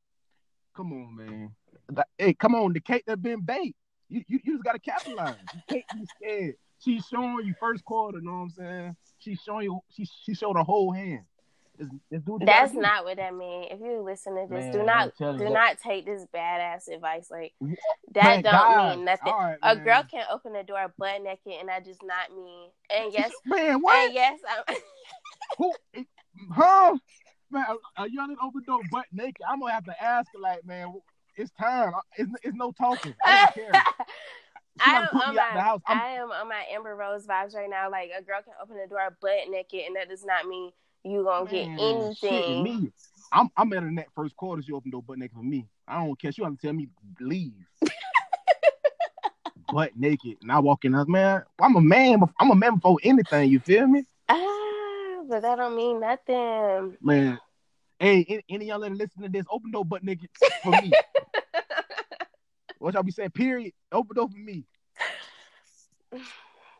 come 0.74 0.92
on, 0.92 1.16
man. 1.16 1.50
Like, 1.94 2.06
hey, 2.16 2.32
come 2.34 2.54
on, 2.54 2.72
the 2.72 2.80
cake 2.80 3.04
that 3.06 3.20
been 3.20 3.42
baked. 3.42 3.76
You 4.08 4.22
you, 4.28 4.40
you 4.44 4.52
just 4.54 4.64
gotta 4.64 4.78
capitalize. 4.78 5.36
You 5.54 5.60
can't 5.68 5.84
be 5.94 6.06
scared. 6.16 6.54
She's 6.78 7.04
showing 7.06 7.46
you 7.46 7.54
first 7.60 7.84
quarter. 7.84 8.18
You 8.18 8.24
Know 8.24 8.32
what 8.32 8.38
I'm 8.38 8.50
saying? 8.50 8.96
She's 9.18 9.40
showing 9.40 9.64
you. 9.64 9.80
She 9.90 10.06
she 10.24 10.34
showed 10.34 10.56
her 10.56 10.62
whole 10.62 10.90
hand. 10.92 11.24
Just, 11.78 11.90
just 12.12 12.24
do 12.24 12.32
what 12.32 12.40
you 12.42 12.46
That's 12.46 12.72
not 12.72 13.04
what 13.04 13.16
that 13.16 13.34
mean. 13.34 13.64
If 13.70 13.80
you 13.80 14.00
listen 14.04 14.34
to 14.36 14.46
this, 14.48 14.72
do 14.74 14.84
not 14.84 15.12
do 15.18 15.36
you. 15.44 15.50
not 15.50 15.78
take 15.78 16.06
this 16.06 16.24
badass 16.34 16.88
advice. 16.92 17.28
Like 17.30 17.52
Man, 17.60 17.76
that 18.12 18.42
don't 18.42 18.52
guys, 18.52 18.96
mean 18.96 19.04
nothing. 19.04 19.32
right, 19.32 19.56
A 19.62 19.74
man. 19.74 19.84
girl 19.84 20.04
can 20.08 20.24
open 20.30 20.52
the 20.52 20.62
door 20.62 20.92
butt 20.98 21.22
naked, 21.22 21.52
and 21.58 21.68
that 21.68 21.84
does 21.84 21.98
not 22.02 22.30
mean. 22.34 22.70
And 22.90 23.12
yes, 23.12 23.32
man, 23.44 23.80
what? 23.80 23.96
and 24.06 24.14
yes, 24.14 24.38
I'm, 24.68 24.76
Who? 25.58 25.72
Huh? 26.52 26.96
Man, 27.50 27.64
a, 27.98 28.02
a 28.04 28.10
young 28.10 28.36
open 28.42 28.62
door 28.66 28.80
butt 28.92 29.06
naked. 29.12 29.42
I'm 29.48 29.60
gonna 29.60 29.72
have 29.72 29.84
to 29.84 30.02
ask 30.02 30.28
her, 30.34 30.40
like, 30.40 30.64
man, 30.64 30.92
it's 31.36 31.50
time. 31.60 31.92
It's, 32.16 32.30
it's 32.44 32.56
no 32.56 32.72
talking. 32.72 33.14
I 33.24 33.48
don't 33.54 33.72
care. 33.72 33.82
I 34.80 34.96
am 34.96 35.08
on 35.20 35.34
the 35.34 35.40
my 35.40 35.78
I 35.86 36.10
am 36.16 36.30
on 36.32 36.48
my 36.48 36.64
Amber 36.72 36.96
Rose 36.96 37.26
vibes 37.26 37.54
right 37.54 37.70
now. 37.70 37.90
Like 37.90 38.10
a 38.16 38.22
girl 38.22 38.40
can 38.42 38.54
open 38.62 38.76
the 38.76 38.88
door 38.88 39.16
butt 39.20 39.48
naked, 39.50 39.82
and 39.86 39.96
that 39.96 40.08
does 40.08 40.24
not 40.24 40.46
mean 40.46 40.70
you 41.04 41.24
gonna 41.24 41.50
get 41.50 41.68
man, 41.68 42.14
shit, 42.14 42.46
anything. 42.46 42.62
me. 42.62 42.92
I'm 43.32 43.50
I'm 43.56 43.72
at 43.72 43.82
her 43.82 43.92
that 43.96 44.06
first 44.14 44.36
quarter. 44.36 44.62
You 44.66 44.76
open 44.76 44.90
door 44.90 45.02
butt 45.02 45.18
naked 45.18 45.36
for 45.36 45.42
me. 45.42 45.66
I 45.86 46.04
don't 46.04 46.18
care. 46.20 46.32
She 46.32 46.42
want 46.42 46.58
to 46.60 46.66
tell 46.66 46.74
me 46.74 46.88
leave. 47.20 47.52
butt 49.72 49.92
naked, 49.96 50.36
and 50.42 50.52
I 50.52 50.58
walk 50.60 50.84
in. 50.84 50.94
I 50.94 50.98
was, 50.98 51.08
man, 51.08 51.42
I'm 51.60 51.76
a 51.76 51.80
man. 51.80 52.20
I'm 52.38 52.50
a 52.50 52.54
man 52.54 52.76
before 52.76 52.98
anything. 53.02 53.50
You 53.50 53.60
feel 53.60 53.86
me, 53.86 54.04
Ah, 54.28 55.22
but 55.28 55.42
that 55.42 55.56
don't 55.56 55.76
mean 55.76 56.00
nothing. 56.00 56.96
man? 57.00 57.38
Hey, 57.98 58.24
any, 58.28 58.44
any 58.48 58.66
y'all 58.66 58.78
lady 58.80 58.94
listening 58.96 59.32
to 59.32 59.38
this, 59.38 59.46
open 59.50 59.70
door 59.70 59.84
butt 59.84 60.02
naked 60.04 60.28
for 60.62 60.72
me. 60.72 60.92
what 62.78 62.94
y'all 62.94 63.02
be 63.02 63.12
saying? 63.12 63.30
Period. 63.30 63.72
Open 63.92 64.14
door 64.16 64.28
for 64.28 64.36
me. 64.38 64.64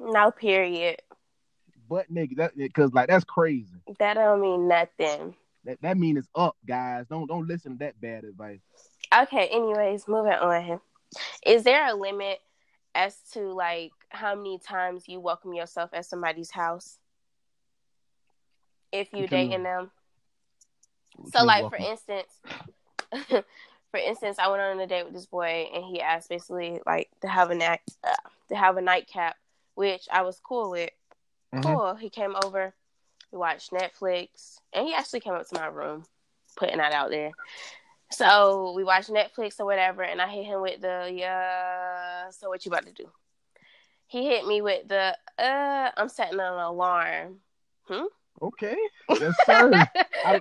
no, 0.01 0.31
period. 0.31 0.97
Butt 1.89 2.11
naked. 2.11 2.39
That 2.39 2.57
because 2.57 2.93
like 2.93 3.09
that's 3.09 3.25
crazy. 3.25 3.83
That 3.99 4.15
don't 4.15 4.41
mean 4.41 4.69
nothing. 4.69 5.35
That 5.65 5.81
that 5.83 5.97
mean 5.97 6.17
it's 6.17 6.29
up, 6.35 6.57
guys. 6.67 7.07
Don't 7.09 7.27
don't 7.27 7.47
listen 7.47 7.73
to 7.73 7.79
that 7.79 8.01
bad 8.01 8.25
advice. 8.25 8.61
Okay, 9.17 9.49
anyways, 9.49 10.09
moving 10.09 10.33
on. 10.33 10.81
Is 11.47 11.63
there 11.63 11.87
a 11.89 11.95
limit 11.95 12.39
as 12.95 13.17
to 13.33 13.53
like 13.53 13.93
how 14.09 14.35
many 14.35 14.59
times 14.59 15.05
you 15.07 15.21
welcome 15.21 15.55
yourself 15.55 15.91
at 15.93 16.07
somebody's 16.07 16.51
house? 16.51 16.99
If 18.93 19.13
you 19.13 19.23
you 19.23 19.27
dating 19.27 19.63
them. 19.63 19.91
What 21.17 21.33
So 21.33 21.45
like 21.45 21.63
welcome? 21.63 21.81
for 21.81 21.91
instance 21.91 22.41
for 23.95 24.01
instance, 24.01 24.41
I 24.41 24.49
went 24.49 24.61
on 24.61 24.81
a 24.81 24.89
date 24.89 25.05
with 25.05 25.15
this 25.15 25.27
boy 25.27 25.69
and 25.73 25.85
he 25.85 26.01
asked 26.01 26.29
basically 26.29 26.81
like 26.85 27.11
to 27.23 27.29
have 27.29 27.51
a 27.51 27.55
night 27.55 27.81
uh, 28.03 28.13
to 28.49 28.57
have 28.57 28.77
a 28.77 28.81
nightcap, 28.81 29.37
which 29.77 30.09
I 30.11 30.23
was 30.23 30.41
cool 30.41 30.71
with. 30.71 30.91
Mhm. 31.55 31.63
Cool. 31.63 31.95
He 31.95 32.11
came 32.11 32.35
over, 32.45 32.75
we 33.31 33.39
watched 33.39 33.71
Netflix, 33.71 34.59
and 34.73 34.87
he 34.87 34.95
actually 34.95 35.21
came 35.21 35.35
up 35.35 35.49
to 35.49 35.55
my 35.55 35.67
room, 35.67 36.05
putting 36.57 36.79
that 36.79 36.93
out 36.93 37.11
there. 37.11 37.31
So 38.11 38.73
we 38.77 38.85
watched 38.85 39.11
Netflix 39.11 39.59
or 39.59 39.67
whatever, 39.67 40.03
and 40.03 40.21
I 40.21 40.29
hit 40.29 40.45
him 40.45 40.61
with 40.61 40.81
the 40.81 41.11
yeah. 41.13 42.31
So 42.31 42.49
what 42.49 42.65
you 42.65 42.71
about 42.71 42.87
to 42.87 42.93
do? 42.93 43.11
He 44.07 44.27
hit 44.27 44.47
me 44.47 44.63
with 44.63 44.87
the 44.89 45.17
uh. 45.39 45.91
I'm 45.97 46.09
setting 46.09 46.39
an 46.39 46.59
alarm. 46.59 47.39
Hmm. 47.87 48.05
Okay, 48.43 48.77
yes 49.21 49.35
sir. 49.45 49.73
I, 50.25 50.41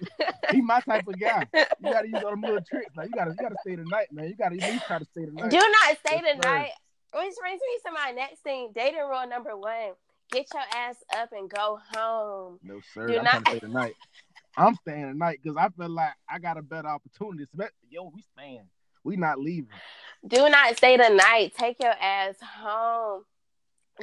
he 0.52 0.62
my 0.62 0.82
type 0.82 1.08
of 1.08 1.20
guy. 1.20 1.48
You 1.54 1.92
gotta 1.92 2.08
use 2.08 2.24
all 2.24 2.32
them 2.32 2.42
little 2.42 2.62
tricks. 2.62 2.96
Like 2.96 3.10
you 3.10 3.16
gotta, 3.16 3.32
you 3.32 3.38
gotta 3.38 3.56
stay 3.62 3.76
the 3.76 3.86
night, 3.86 4.08
man. 4.12 4.28
You 4.28 4.36
gotta 4.36 4.56
least 4.56 4.86
try 4.88 5.00
to 5.00 5.06
stay 5.06 5.26
the 5.26 5.32
night. 5.32 5.52
Do 5.52 5.58
not 5.58 5.98
stay 6.00 6.22
Yes, 6.24 6.38
the 6.38 6.44
sir. 6.44 6.50
night. 6.50 6.72
Which 7.14 7.34
brings 7.40 7.62
me 7.62 7.78
to 7.86 7.92
my 7.92 8.12
next 8.12 8.40
thing. 8.42 8.72
Dating 8.74 9.00
rule 9.00 9.28
number 9.28 9.56
one: 9.56 9.94
get 10.34 10.48
your 10.54 10.64
ass 10.76 10.96
up 11.18 11.30
and 11.32 11.50
go 11.50 11.80
home. 11.96 12.60
No 12.64 12.80
sir. 12.94 13.08
Do 13.08 13.18
I'm 13.20 13.24
not- 13.24 13.32
trying 13.32 13.44
to 13.44 13.50
stay 13.52 13.60
the 13.60 13.68
night. 13.68 13.96
I'm 14.58 14.76
staying 14.76 15.12
tonight 15.14 15.40
because 15.42 15.58
I 15.58 15.70
feel 15.70 15.90
like 15.90 16.14
I 16.30 16.40
got 16.40 16.58
a 16.58 16.62
better 16.62 16.88
opportunity. 16.88 17.46
Yo, 17.90 18.12
we 18.14 18.22
staying. 18.36 18.68
We 19.04 19.16
not 19.18 19.40
leaving. 19.40 19.70
Do 20.28 20.48
not 20.50 20.78
stay 20.78 20.96
the 20.98 21.10
night. 21.10 21.54
Take 21.58 21.78
your 21.82 21.92
ass 22.00 22.36
home. 22.42 23.24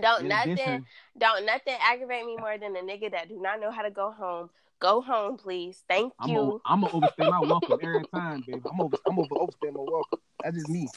Don't 0.00 0.22
In 0.22 0.28
nothing. 0.28 0.52
addition, 0.52 0.86
Don't 1.18 1.46
nothing 1.46 1.74
aggravate 1.80 2.24
me 2.26 2.36
more 2.36 2.56
than 2.58 2.76
a 2.76 2.80
nigga 2.80 3.10
that 3.12 3.28
do 3.28 3.40
not 3.40 3.60
know 3.60 3.70
how 3.70 3.82
to 3.82 3.90
go 3.90 4.10
home. 4.12 4.50
Go 4.80 5.00
home, 5.00 5.36
please. 5.36 5.82
Thank 5.88 6.12
I'm 6.20 6.30
you. 6.30 6.60
I'm 6.64 6.80
gonna 6.82 6.94
overstay 6.94 7.28
my 7.28 7.40
welcome 7.40 7.78
every 7.82 8.04
time, 8.14 8.42
baby. 8.46 8.60
I'm 8.70 8.80
over, 8.80 8.96
I'm 9.06 9.18
over 9.18 9.34
overstay 9.38 9.70
my 9.70 9.80
welcome. 9.82 10.18
That's 10.42 10.56
just 10.56 10.68
me. 10.68 10.88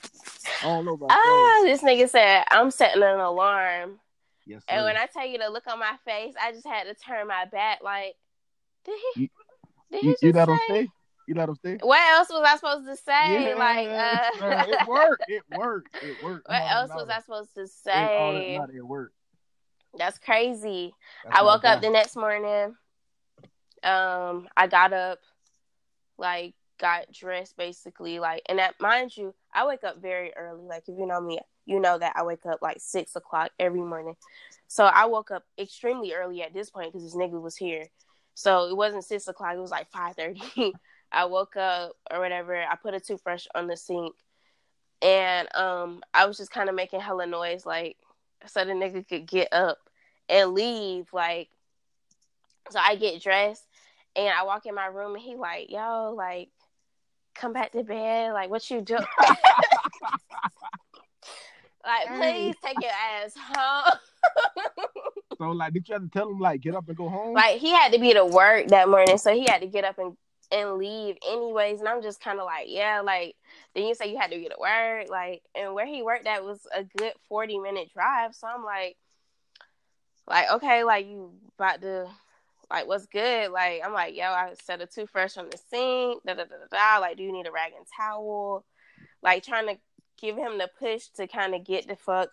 I 0.61 0.65
don't 0.65 0.85
know 0.85 0.93
about 0.93 1.09
y'all. 1.09 1.17
Ah, 1.19 1.61
this 1.63 1.81
nigga 1.81 2.09
said 2.09 2.45
I'm 2.49 2.71
setting 2.71 3.03
an 3.03 3.19
alarm, 3.19 3.99
Yes, 4.45 4.61
and 4.67 4.83
when 4.83 4.97
I 4.97 5.05
tell 5.05 5.25
you 5.25 5.37
to 5.39 5.49
look 5.49 5.67
on 5.67 5.79
my 5.79 5.95
face, 6.05 6.33
I 6.41 6.51
just 6.51 6.67
had 6.67 6.83
to 6.83 6.93
turn 6.95 7.27
my 7.27 7.45
back. 7.45 7.79
Like, 7.83 8.15
did 8.85 8.99
he? 9.15 9.21
You- 9.21 9.29
did 9.91 10.01
he 10.01 10.07
you, 10.07 10.11
just 10.13 10.23
you 10.23 10.31
let 10.33 10.49
him 10.49 10.57
say? 10.57 10.65
stay? 10.65 10.89
You 11.27 11.35
let 11.35 11.49
him 11.49 11.55
stay? 11.55 11.77
What 11.81 12.11
else 12.11 12.29
was 12.29 12.43
I 12.45 12.55
supposed 12.55 12.85
to 12.87 12.95
say? 12.97 13.49
Yeah, 13.49 13.55
like, 13.55 13.87
uh, 13.87 14.65
it 14.67 14.87
worked. 14.87 15.23
It 15.27 15.43
worked. 15.55 15.95
It 16.01 16.21
worked. 16.21 16.49
what 16.49 16.61
else 16.71 16.91
was 16.93 17.09
I 17.09 17.21
supposed 17.21 17.53
to 17.55 17.67
say? 17.67 18.57
matter, 18.57 18.73
It 18.75 18.85
worked. 18.85 19.13
That's 19.97 20.17
crazy. 20.17 20.93
That's 21.23 21.37
I 21.39 21.43
woke 21.43 21.63
up 21.63 21.81
the 21.81 21.89
next 21.89 22.15
morning. 22.15 22.75
Um, 23.83 24.47
I 24.57 24.67
got 24.67 24.91
up, 24.91 25.19
like 26.17 26.55
got 26.79 27.11
dressed 27.11 27.57
basically, 27.57 28.19
like 28.19 28.41
and 28.47 28.59
that 28.59 28.75
mind 28.79 29.15
you, 29.15 29.33
I 29.53 29.65
wake 29.65 29.83
up 29.83 30.01
very 30.01 30.33
early. 30.35 30.65
Like 30.65 30.83
if 30.87 30.97
you 30.97 31.05
know 31.05 31.21
me, 31.21 31.39
you 31.65 31.79
know 31.79 31.97
that 31.97 32.13
I 32.15 32.23
wake 32.23 32.45
up 32.45 32.59
like 32.61 32.77
six 32.79 33.15
o'clock 33.15 33.51
every 33.59 33.81
morning. 33.81 34.15
So 34.67 34.85
I 34.85 35.05
woke 35.05 35.31
up 35.31 35.43
extremely 35.57 36.13
early 36.13 36.41
at 36.41 36.53
this 36.53 36.69
point 36.69 36.91
because 36.91 37.03
this 37.03 37.15
nigga 37.15 37.41
was 37.41 37.55
here. 37.55 37.85
So 38.35 38.67
it 38.67 38.75
wasn't 38.75 39.05
six 39.05 39.27
o'clock, 39.27 39.55
it 39.55 39.59
was 39.59 39.71
like 39.71 39.89
five 39.91 40.15
thirty. 40.15 40.41
I 41.11 41.25
woke 41.25 41.55
up 41.55 41.93
or 42.11 42.19
whatever, 42.19 42.55
I 42.55 42.75
put 42.75 42.95
a 42.95 42.99
toothbrush 42.99 43.45
on 43.53 43.67
the 43.67 43.77
sink 43.77 44.15
and 45.01 45.53
um 45.55 46.01
I 46.13 46.25
was 46.25 46.37
just 46.37 46.51
kind 46.51 46.69
of 46.69 46.75
making 46.75 47.01
hella 47.01 47.27
noise 47.27 47.65
like 47.65 47.97
so 48.45 48.63
the 48.63 48.71
nigga 48.71 49.07
could 49.07 49.27
get 49.27 49.51
up 49.51 49.77
and 50.29 50.53
leave 50.53 51.07
like 51.11 51.49
so 52.69 52.79
I 52.79 52.95
get 52.95 53.21
dressed 53.21 53.67
and 54.15 54.29
I 54.29 54.43
walk 54.43 54.65
in 54.65 54.75
my 54.75 54.85
room 54.87 55.15
and 55.15 55.23
he 55.23 55.35
like, 55.35 55.69
yo, 55.69 56.13
like, 56.15 56.49
come 57.35 57.53
back 57.53 57.71
to 57.71 57.83
bed. 57.83 58.33
Like, 58.33 58.49
what 58.49 58.69
you 58.69 58.81
do? 58.81 58.95
like, 61.85 62.07
please 62.15 62.55
take 62.63 62.81
your 62.81 62.91
ass 62.91 63.33
home. 63.37 63.97
So 65.39 65.49
like, 65.49 65.73
did 65.73 65.89
you 65.89 65.93
have 65.93 66.03
to 66.03 66.09
tell 66.09 66.29
him 66.29 66.39
like 66.39 66.61
get 66.61 66.75
up 66.75 66.87
and 66.87 66.95
go 66.95 67.09
home? 67.09 67.33
like, 67.33 67.59
he 67.59 67.71
had 67.71 67.91
to 67.93 67.99
be 67.99 68.13
to 68.13 68.23
work 68.23 68.67
that 68.67 68.87
morning, 68.87 69.17
so 69.17 69.33
he 69.33 69.45
had 69.45 69.61
to 69.61 69.67
get 69.67 69.83
up 69.83 69.97
and 69.97 70.15
and 70.51 70.77
leave 70.77 71.17
anyways. 71.27 71.79
And 71.79 71.89
I'm 71.89 72.01
just 72.01 72.21
kind 72.21 72.39
of 72.39 72.45
like, 72.45 72.67
yeah, 72.67 73.01
like, 73.01 73.35
then 73.73 73.85
you 73.85 73.95
say 73.95 74.11
you 74.11 74.17
had 74.17 74.31
to 74.31 74.39
get 74.39 74.51
to 74.51 74.57
work, 74.59 75.09
like, 75.09 75.41
and 75.55 75.73
where 75.73 75.87
he 75.87 76.03
worked 76.03 76.27
at 76.27 76.43
was 76.43 76.65
a 76.73 76.83
good 76.83 77.13
40 77.27 77.59
minute 77.59 77.89
drive. 77.93 78.35
So 78.35 78.47
I'm 78.47 78.63
like, 78.63 78.95
like, 80.27 80.51
okay, 80.51 80.83
like, 80.83 81.07
you 81.07 81.33
about 81.57 81.81
to 81.81 82.07
like 82.69 82.87
what's 82.87 83.05
good? 83.05 83.51
Like 83.51 83.81
I'm 83.83 83.93
like, 83.93 84.15
yo, 84.15 84.25
I 84.25 84.53
set 84.63 84.81
a 84.81 84.85
toothbrush 84.85 85.37
on 85.37 85.49
the 85.49 85.57
sink, 85.69 86.23
da 86.25 86.33
da 86.33 86.43
da 86.43 86.55
da 86.69 86.95
da. 86.95 87.01
Like, 87.01 87.17
do 87.17 87.23
you 87.23 87.31
need 87.31 87.47
a 87.47 87.51
rag 87.51 87.73
and 87.77 87.85
towel? 87.97 88.65
Like 89.21 89.43
trying 89.43 89.67
to 89.67 89.77
give 90.19 90.37
him 90.37 90.57
the 90.57 90.69
push 90.79 91.07
to 91.15 91.27
kind 91.27 91.55
of 91.55 91.63
get 91.63 91.87
the 91.87 91.95
fuck 91.95 92.29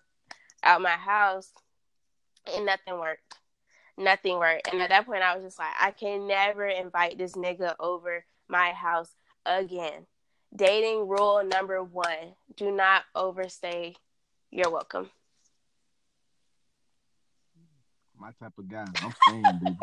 out 0.62 0.82
my 0.82 0.90
house, 0.90 1.50
and 2.54 2.66
nothing 2.66 2.98
worked. 2.98 3.34
Nothing 3.96 4.38
worked. 4.38 4.68
And 4.72 4.80
at 4.80 4.90
that 4.90 5.06
point, 5.06 5.22
I 5.22 5.34
was 5.34 5.44
just 5.44 5.58
like, 5.58 5.72
I 5.78 5.90
can 5.90 6.26
never 6.26 6.66
invite 6.66 7.18
this 7.18 7.32
nigga 7.32 7.74
over 7.78 8.24
my 8.48 8.70
house 8.70 9.10
again. 9.44 10.06
Dating 10.54 11.06
rule 11.06 11.44
number 11.44 11.82
one: 11.82 12.34
do 12.56 12.70
not 12.72 13.02
overstay. 13.14 13.94
You're 14.50 14.70
welcome. 14.70 15.10
My 18.18 18.32
type 18.38 18.52
of 18.58 18.68
guy. 18.68 18.86
I'm 19.02 19.14
saying, 19.28 19.44
baby. 19.62 19.76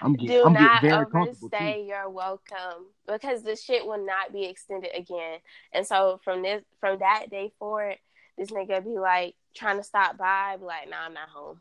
I'm 0.00 0.14
getting, 0.14 0.36
Do 0.36 0.44
I'm 0.44 0.52
not 0.52 0.82
getting 0.82 1.06
very 1.10 1.28
overstay 1.28 1.86
your 1.88 2.08
welcome 2.08 2.86
because 3.06 3.42
the 3.42 3.56
shit 3.56 3.86
will 3.86 4.04
not 4.04 4.32
be 4.32 4.44
extended 4.44 4.90
again. 4.94 5.38
And 5.72 5.86
so 5.86 6.20
from 6.24 6.42
this 6.42 6.62
from 6.80 6.98
that 7.00 7.30
day 7.30 7.52
forward, 7.58 7.96
this 8.36 8.50
nigga 8.50 8.84
be 8.84 8.98
like 8.98 9.34
trying 9.54 9.78
to 9.78 9.82
stop 9.82 10.16
by, 10.16 10.56
be 10.56 10.64
like, 10.64 10.88
nah, 10.88 11.04
I'm 11.06 11.14
not 11.14 11.28
home. 11.28 11.60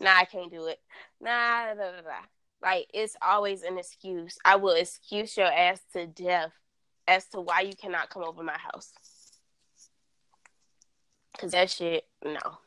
Nah, 0.00 0.16
I 0.16 0.24
can't 0.24 0.50
do 0.50 0.66
it. 0.66 0.78
Nah, 1.20 1.66
da, 1.66 1.74
da, 1.74 1.90
da, 1.92 2.02
da. 2.02 2.20
like 2.62 2.86
it's 2.92 3.16
always 3.22 3.62
an 3.62 3.78
excuse. 3.78 4.36
I 4.44 4.56
will 4.56 4.74
excuse 4.74 5.36
your 5.36 5.46
ass 5.46 5.80
to 5.92 6.06
death 6.06 6.52
as 7.08 7.26
to 7.28 7.40
why 7.40 7.62
you 7.62 7.74
cannot 7.74 8.10
come 8.10 8.24
over 8.24 8.42
my 8.42 8.58
house. 8.58 8.92
Cause 11.38 11.52
that 11.52 11.70
shit, 11.70 12.04
no. 12.24 12.58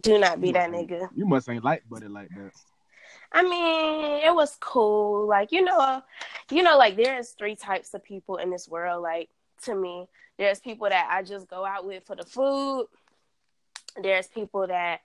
Do 0.00 0.18
not 0.18 0.40
be 0.40 0.52
that 0.52 0.70
nigga. 0.70 1.08
You 1.14 1.26
must 1.26 1.48
ain't 1.48 1.64
like 1.64 1.88
buddy 1.88 2.08
like 2.08 2.28
that. 2.30 2.52
I 3.32 3.42
mean, 3.42 4.24
it 4.24 4.34
was 4.34 4.56
cool. 4.60 5.26
Like, 5.26 5.52
you 5.52 5.62
know, 5.62 6.02
you 6.50 6.62
know, 6.62 6.76
like 6.76 6.96
there's 6.96 7.30
three 7.30 7.56
types 7.56 7.94
of 7.94 8.04
people 8.04 8.36
in 8.36 8.50
this 8.50 8.68
world. 8.68 9.02
Like, 9.02 9.28
to 9.64 9.74
me, 9.74 10.06
there's 10.38 10.60
people 10.60 10.88
that 10.88 11.08
I 11.10 11.22
just 11.22 11.48
go 11.48 11.64
out 11.64 11.86
with 11.86 12.04
for 12.06 12.16
the 12.16 12.24
food. 12.24 12.86
There's 14.00 14.26
people 14.26 14.66
that 14.66 15.00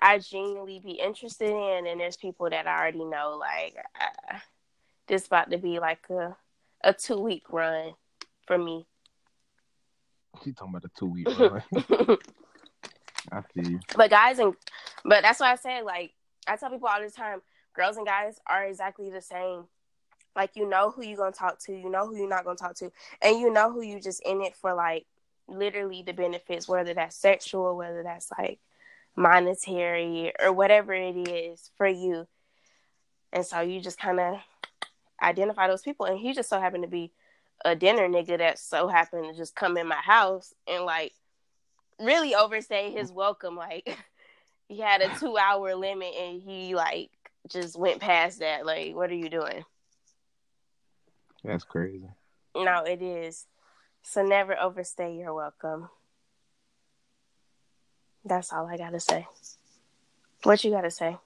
I 0.00 0.18
genuinely 0.18 0.80
be 0.84 0.92
interested 0.92 1.50
in, 1.50 1.86
and 1.86 2.00
there's 2.00 2.16
people 2.16 2.48
that 2.50 2.66
I 2.66 2.78
already 2.78 3.04
know. 3.04 3.36
Like, 3.38 3.76
uh, 4.00 4.38
this 5.06 5.26
about 5.26 5.50
to 5.50 5.58
be 5.58 5.78
like 5.78 6.08
a 6.10 6.36
a 6.82 6.92
two 6.92 7.18
week 7.18 7.44
run 7.50 7.94
for 8.46 8.58
me. 8.58 8.86
She 10.44 10.52
talking 10.52 10.74
about 10.74 10.82
the 10.82 10.90
two 10.98 11.06
week. 11.06 11.28
Right? 11.38 12.18
I 13.32 13.40
feel 13.52 13.72
you. 13.72 13.80
but 13.96 14.10
guys 14.10 14.38
and 14.38 14.54
but 15.04 15.22
that's 15.22 15.40
why 15.40 15.52
I 15.52 15.56
say 15.56 15.82
like 15.82 16.12
I 16.46 16.56
tell 16.56 16.70
people 16.70 16.88
all 16.88 17.00
the 17.00 17.10
time, 17.10 17.40
girls 17.74 17.96
and 17.96 18.06
guys 18.06 18.38
are 18.46 18.64
exactly 18.64 19.10
the 19.10 19.22
same. 19.22 19.64
Like 20.36 20.50
you 20.54 20.68
know 20.68 20.90
who 20.90 21.04
you're 21.04 21.16
gonna 21.16 21.32
talk 21.32 21.58
to, 21.60 21.72
you 21.72 21.90
know 21.90 22.06
who 22.06 22.16
you're 22.16 22.28
not 22.28 22.44
gonna 22.44 22.56
talk 22.56 22.74
to, 22.76 22.90
and 23.22 23.38
you 23.38 23.52
know 23.52 23.72
who 23.72 23.82
you 23.82 24.00
just 24.00 24.22
in 24.26 24.42
it 24.42 24.56
for 24.56 24.74
like 24.74 25.06
literally 25.46 26.02
the 26.02 26.12
benefits, 26.12 26.68
whether 26.68 26.94
that's 26.94 27.16
sexual, 27.16 27.76
whether 27.76 28.02
that's 28.02 28.30
like 28.38 28.58
monetary 29.16 30.32
or 30.42 30.52
whatever 30.52 30.92
it 30.92 31.28
is 31.28 31.70
for 31.76 31.86
you. 31.86 32.26
And 33.32 33.44
so 33.44 33.60
you 33.60 33.80
just 33.80 33.98
kind 33.98 34.20
of 34.20 34.38
identify 35.22 35.68
those 35.68 35.82
people, 35.82 36.06
and 36.06 36.18
he 36.18 36.32
just 36.32 36.48
so 36.48 36.60
happened 36.60 36.84
to 36.84 36.90
be 36.90 37.12
a 37.64 37.74
dinner 37.74 38.08
nigga 38.08 38.38
that 38.38 38.58
so 38.58 38.88
happened 38.88 39.26
to 39.30 39.36
just 39.36 39.54
come 39.54 39.76
in 39.76 39.86
my 39.86 39.96
house 39.96 40.52
and 40.66 40.84
like 40.84 41.12
really 42.00 42.34
overstay 42.34 42.92
his 42.92 43.12
welcome. 43.12 43.56
Like 43.56 43.98
he 44.68 44.80
had 44.80 45.00
a 45.00 45.14
two 45.18 45.36
hour 45.36 45.74
limit 45.74 46.14
and 46.18 46.40
he 46.40 46.74
like 46.74 47.10
just 47.48 47.78
went 47.78 48.00
past 48.00 48.40
that. 48.40 48.66
Like, 48.66 48.94
what 48.94 49.10
are 49.10 49.14
you 49.14 49.28
doing? 49.28 49.64
That's 51.42 51.64
crazy. 51.64 52.08
No, 52.56 52.84
it 52.84 53.02
is. 53.02 53.46
So 54.02 54.24
never 54.24 54.58
overstay 54.58 55.16
your 55.16 55.34
welcome. 55.34 55.88
That's 58.24 58.52
all 58.52 58.66
I 58.66 58.76
gotta 58.76 59.00
say. 59.00 59.26
What 60.44 60.64
you 60.64 60.70
gotta 60.70 60.90
say? 60.90 61.18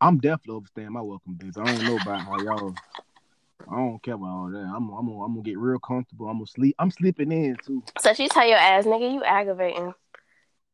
I'm 0.00 0.18
definitely 0.18 0.54
overstaying 0.54 0.92
my 0.92 1.00
welcome, 1.00 1.34
baby. 1.34 1.52
I 1.56 1.64
don't 1.64 1.84
know 1.84 1.96
about 1.96 2.20
how 2.20 2.40
y'all. 2.40 2.74
I 3.66 3.76
don't 3.76 4.02
care 4.02 4.14
about 4.14 4.26
all 4.26 4.50
that. 4.50 4.58
I'm, 4.58 4.90
I'm, 4.90 5.06
gonna, 5.06 5.22
I'm 5.22 5.34
gonna 5.34 5.42
get 5.42 5.58
real 5.58 5.78
comfortable. 5.78 6.28
I'm 6.28 6.36
gonna 6.36 6.46
sleep. 6.46 6.74
I'm 6.78 6.90
sleeping 6.90 7.32
in 7.32 7.56
too. 7.64 7.82
So 8.00 8.14
she 8.14 8.28
tell 8.28 8.46
your 8.46 8.58
ass, 8.58 8.84
nigga, 8.84 9.12
you 9.12 9.24
aggravating. 9.24 9.92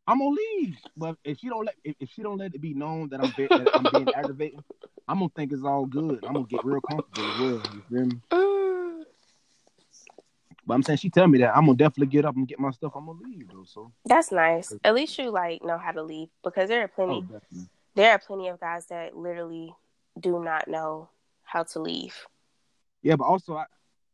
I'm 0.06 0.18
gonna 0.18 0.30
leave. 0.30 0.76
But 0.96 1.16
if 1.24 1.38
she 1.38 1.48
don't 1.48 1.64
let, 1.64 1.74
if, 1.82 1.96
if 1.98 2.10
she 2.10 2.22
don't 2.22 2.38
let 2.38 2.54
it 2.54 2.60
be 2.60 2.74
known 2.74 3.08
that 3.08 3.20
I'm, 3.24 3.32
be, 3.36 3.46
that 3.46 3.70
I'm 3.74 3.86
being 3.92 4.14
aggravating, 4.14 4.62
I'm 5.08 5.18
gonna 5.18 5.30
think 5.34 5.52
it's 5.52 5.64
all 5.64 5.86
good. 5.86 6.24
I'm 6.26 6.34
gonna 6.34 6.46
get 6.46 6.64
real 6.64 6.80
comfortable 6.80 7.30
as 7.30 7.40
well. 7.40 7.62
You 7.74 7.82
feel 7.88 8.06
me? 8.06 8.20
Mm, 8.30 9.04
But 10.66 10.74
I'm 10.74 10.82
saying 10.82 10.98
she 10.98 11.10
tell 11.10 11.26
me 11.26 11.38
that 11.38 11.54
I'm 11.56 11.66
gonna 11.66 11.76
definitely 11.76 12.06
get 12.06 12.24
up 12.24 12.36
and 12.36 12.48
get 12.48 12.58
my 12.58 12.70
stuff. 12.70 12.92
I'm 12.94 13.06
gonna 13.06 13.18
leave 13.22 13.48
though. 13.48 13.64
So 13.66 13.92
that's 14.04 14.32
nice. 14.32 14.72
At 14.82 14.94
least 14.94 15.18
you 15.18 15.30
like 15.30 15.62
know 15.62 15.78
how 15.78 15.92
to 15.92 16.02
leave 16.02 16.28
because 16.42 16.68
there 16.68 16.82
are 16.82 16.88
plenty 16.88 17.24
oh, 17.30 17.60
there 17.94 18.12
are 18.12 18.18
plenty 18.18 18.48
of 18.48 18.60
guys 18.60 18.86
that 18.86 19.16
literally 19.16 19.74
do 20.18 20.42
not 20.42 20.68
know 20.68 21.08
how 21.42 21.64
to 21.64 21.80
leave. 21.80 22.16
Yeah, 23.04 23.16
but 23.16 23.24
also 23.26 23.54
I, 23.54 23.66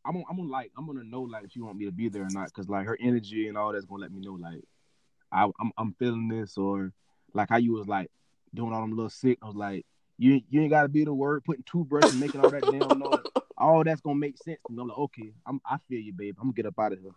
I'm, 0.05 0.13
gonna- 0.13 0.25
I'm 0.29 0.37
gonna 0.37 0.51
like, 0.51 0.73
I'm 0.77 0.87
gonna 0.87 1.05
know 1.05 1.23
like 1.23 1.45
if 1.45 1.57
you 1.57 1.65
want 1.65 1.79
me 1.79 1.87
to 1.87 1.93
be 1.93 2.09
there 2.11 2.25
or 2.25 2.31
not, 2.31 2.53
cause 2.53 2.69
like 2.69 2.87
her 2.87 2.99
energy 3.01 3.49
and 3.49 3.57
all 3.57 3.73
that's 3.73 3.87
gonna 3.87 4.03
let 4.03 4.13
me 4.13 4.21
know 4.21 4.35
like, 4.35 4.63
I, 5.33 5.45
I'm, 5.45 5.73
I'm 5.79 5.95
feeling 5.99 6.29
this 6.29 6.59
or 6.59 6.93
like 7.33 7.49
how 7.49 7.57
you 7.57 7.73
was 7.73 7.87
like 7.87 8.11
doing 8.53 8.73
all 8.73 8.81
them 8.83 8.91
little 8.91 9.09
sick. 9.09 9.39
I 9.43 9.47
was 9.47 9.55
like 9.57 9.87
you 10.19 10.41
you 10.51 10.61
ain't 10.61 10.71
gotta 10.71 10.89
be 10.89 11.05
the 11.05 11.15
word, 11.15 11.45
putting 11.45 11.65
toothbrush 11.65 12.11
and 12.11 12.21
making 12.21 12.41
all 12.41 12.51
that 12.51 12.69
damn 12.71 12.99
noise. 12.99 13.23
All 13.57 13.85
that's 13.85 14.01
gonna 14.01 14.19
make 14.19 14.37
sense. 14.37 14.59
And 14.69 14.79
I'm 14.79 14.89
like, 14.89 14.99
okay, 14.99 15.33
I'm 15.47 15.61
I 15.65 15.79
feel 15.89 16.01
you, 16.01 16.13
babe. 16.13 16.37
I'm 16.39 16.49
gonna 16.49 16.55
get 16.55 16.67
up 16.67 16.79
out 16.79 16.93
of 16.93 16.99
here. 16.99 17.13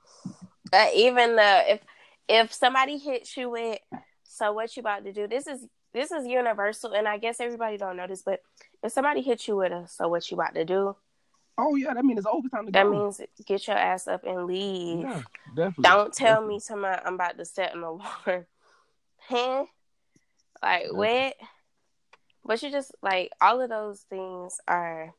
Uh, 0.72 0.88
even 0.96 1.36
the 1.36 1.74
if 1.74 1.82
if 2.30 2.54
somebody 2.54 2.98
hits 2.98 3.36
you 3.36 3.50
with, 3.50 3.80
so 4.24 4.54
what 4.54 4.76
you 4.78 4.82
about 4.82 5.04
to 5.06 5.12
do? 5.12 5.28
This 5.28 5.48
is 5.48 5.66
this 5.94 6.12
is 6.12 6.26
universal, 6.26 6.94
and 6.94 7.08
I 7.08 7.18
guess 7.18 7.40
everybody 7.40 7.78
don't 7.78 7.98
know 7.98 8.08
this, 8.08 8.22
but 8.22 8.40
if 8.84 8.92
somebody 8.92 9.22
hits 9.22 9.48
you 9.48 9.58
with 9.58 9.72
a, 9.72 9.88
so 9.88 10.08
what 10.08 10.30
you 10.32 10.36
about 10.36 10.56
to 10.56 10.66
do? 10.66 10.96
Oh 11.58 11.76
yeah, 11.76 11.94
that 11.94 12.04
means 12.06 12.20
it's 12.20 12.28
overtime 12.30 12.66
to 12.66 12.72
That 12.72 12.84
go. 12.84 12.92
means 12.92 13.22
get 13.46 13.68
your 13.68 13.78
ass 13.78 14.08
up 14.08 14.24
and 14.26 14.46
leave. 14.46 15.04
yeah, 15.04 15.22
definitely. 15.56 15.84
Don't 15.84 16.14
tell 16.14 16.36
definitely. 16.36 16.56
me 16.56 16.60
tomorrow 16.60 17.02
I'm 17.06 17.16
about 17.16 17.38
to 17.38 17.46
set 17.46 17.76
an 17.76 17.84
alarm. 17.84 18.46
huh? 19.20 19.66
Like 20.62 20.84
Yeah. 20.86 20.92
what? 20.92 21.36
But 22.46 22.62
you 22.64 22.72
just 22.72 22.94
like 23.02 23.32
all 23.40 23.62
of 23.62 23.70
those 23.70 24.02
things 24.02 24.60
are 24.68 25.14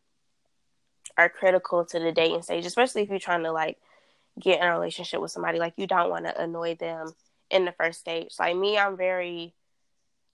are 1.17 1.29
critical 1.29 1.85
to 1.85 1.99
the 1.99 2.13
dating 2.13 2.43
stage, 2.43 2.67
especially 2.67 3.03
if 3.03 3.09
you're 3.09 3.19
trying 3.19 3.45
to 3.45 3.53
like 3.53 3.79
get 4.41 4.61
in 4.61 4.67
a 4.67 4.73
relationship 4.73 5.21
with 5.21 5.31
somebody. 5.31 5.59
Like 5.59 5.75
you 5.77 5.87
don't 5.87 6.11
want 6.11 6.25
to 6.27 6.41
annoy 6.41 6.75
them 6.75 7.15
in 7.51 7.65
the 7.65 7.73
first 7.73 8.01
stage. 8.01 8.35
Like 8.39 8.57
me, 8.57 8.77
I'm 8.77 8.97
very 8.97 9.55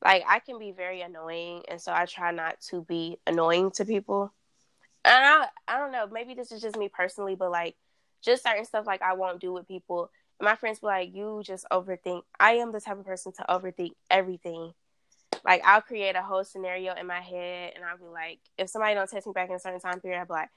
like 0.04 0.24
I 0.26 0.38
can 0.40 0.58
be 0.58 0.72
very 0.72 1.02
annoying, 1.02 1.62
and 1.68 1.80
so 1.80 1.92
I 1.92 2.06
try 2.06 2.30
not 2.32 2.60
to 2.70 2.82
be 2.82 3.18
annoying 3.26 3.70
to 3.72 3.84
people. 3.84 4.32
And 5.04 5.14
I 5.24 5.46
I 5.68 5.78
don't 5.78 5.92
know, 5.92 6.06
maybe 6.06 6.34
this 6.34 6.52
is 6.52 6.60
just 6.60 6.76
me 6.76 6.88
personally, 6.88 7.34
but 7.34 7.50
like 7.50 7.76
just 8.22 8.42
certain 8.42 8.64
stuff 8.64 8.86
like 8.86 9.02
I 9.02 9.14
won't 9.14 9.40
do 9.40 9.52
with 9.52 9.68
people. 9.68 10.10
And 10.38 10.44
my 10.46 10.56
friends 10.56 10.80
be 10.80 10.86
like, 10.86 11.14
"You 11.14 11.42
just 11.44 11.66
overthink." 11.72 12.22
I 12.38 12.52
am 12.54 12.72
the 12.72 12.80
type 12.80 12.98
of 12.98 13.06
person 13.06 13.32
to 13.32 13.44
overthink 13.48 13.92
everything. 14.10 14.72
Like 15.44 15.62
I'll 15.64 15.80
create 15.82 16.16
a 16.16 16.22
whole 16.22 16.44
scenario 16.44 16.94
in 16.94 17.06
my 17.06 17.20
head, 17.20 17.72
and 17.76 17.84
I'll 17.84 17.98
be 17.98 18.04
like, 18.04 18.40
if 18.58 18.68
somebody 18.68 18.94
don't 18.94 19.08
text 19.08 19.26
me 19.26 19.32
back 19.32 19.48
in 19.48 19.54
a 19.56 19.60
certain 19.60 19.80
time 19.80 20.00
period, 20.00 20.18
I'll 20.20 20.26
be 20.26 20.32
like, 20.34 20.50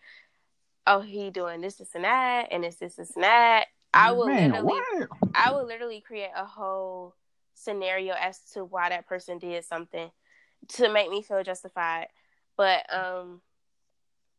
"Oh, 0.88 1.02
he 1.02 1.30
doing 1.30 1.62
this, 1.62 1.76
this, 1.76 1.96
and 1.96 2.04
that, 2.04 2.48
and 2.52 2.66
it's 2.66 2.78
this, 2.78 2.96
this, 2.96 3.16
and 3.16 3.24
that." 3.24 3.68
I 3.94 4.12
will 4.12 4.28
Man, 4.28 4.52
literally 4.52 4.74
what? 5.00 5.10
I 5.36 5.52
would 5.52 5.68
literally 5.68 6.02
create 6.02 6.32
a 6.36 6.46
whole 6.46 7.16
scenario 7.54 8.16
as 8.20 8.40
to 8.54 8.66
why 8.66 8.90
that 8.90 9.08
person 9.08 9.38
did 9.38 9.64
something 9.64 10.10
to 10.70 10.90
make 10.92 11.10
me 11.10 11.22
feel 11.22 11.44
justified. 11.44 12.08
But 12.58 12.92
um 12.94 13.42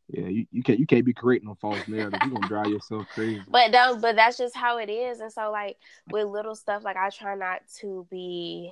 Yeah, 0.07 0.27
you, 0.27 0.45
you 0.51 0.63
can't 0.63 0.79
you 0.79 0.85
can't 0.85 1.05
be 1.05 1.13
creating 1.13 1.49
a 1.49 1.55
false 1.55 1.87
narrative. 1.87 2.19
You're 2.23 2.35
gonna 2.35 2.47
drive 2.47 2.67
yourself 2.67 3.07
crazy. 3.13 3.41
but 3.47 3.71
don't 3.71 4.01
but 4.01 4.15
that's 4.15 4.37
just 4.37 4.55
how 4.55 4.77
it 4.77 4.89
is. 4.89 5.19
And 5.19 5.31
so 5.31 5.51
like 5.51 5.77
with 6.11 6.27
little 6.27 6.55
stuff 6.55 6.83
like 6.83 6.97
I 6.97 7.09
try 7.09 7.35
not 7.35 7.61
to 7.79 8.05
be 8.11 8.71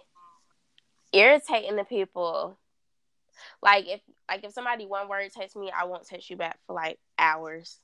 irritating 1.11 1.75
the 1.75 1.83
people. 1.85 2.57
Like 3.61 3.87
if 3.87 4.01
like 4.29 4.43
if 4.43 4.53
somebody 4.53 4.85
one 4.85 5.07
word 5.07 5.31
texts 5.31 5.55
me, 5.55 5.71
I 5.75 5.85
won't 5.85 6.05
text 6.05 6.29
you 6.29 6.37
back 6.37 6.59
for 6.67 6.73
like 6.73 6.99
hours. 7.17 7.79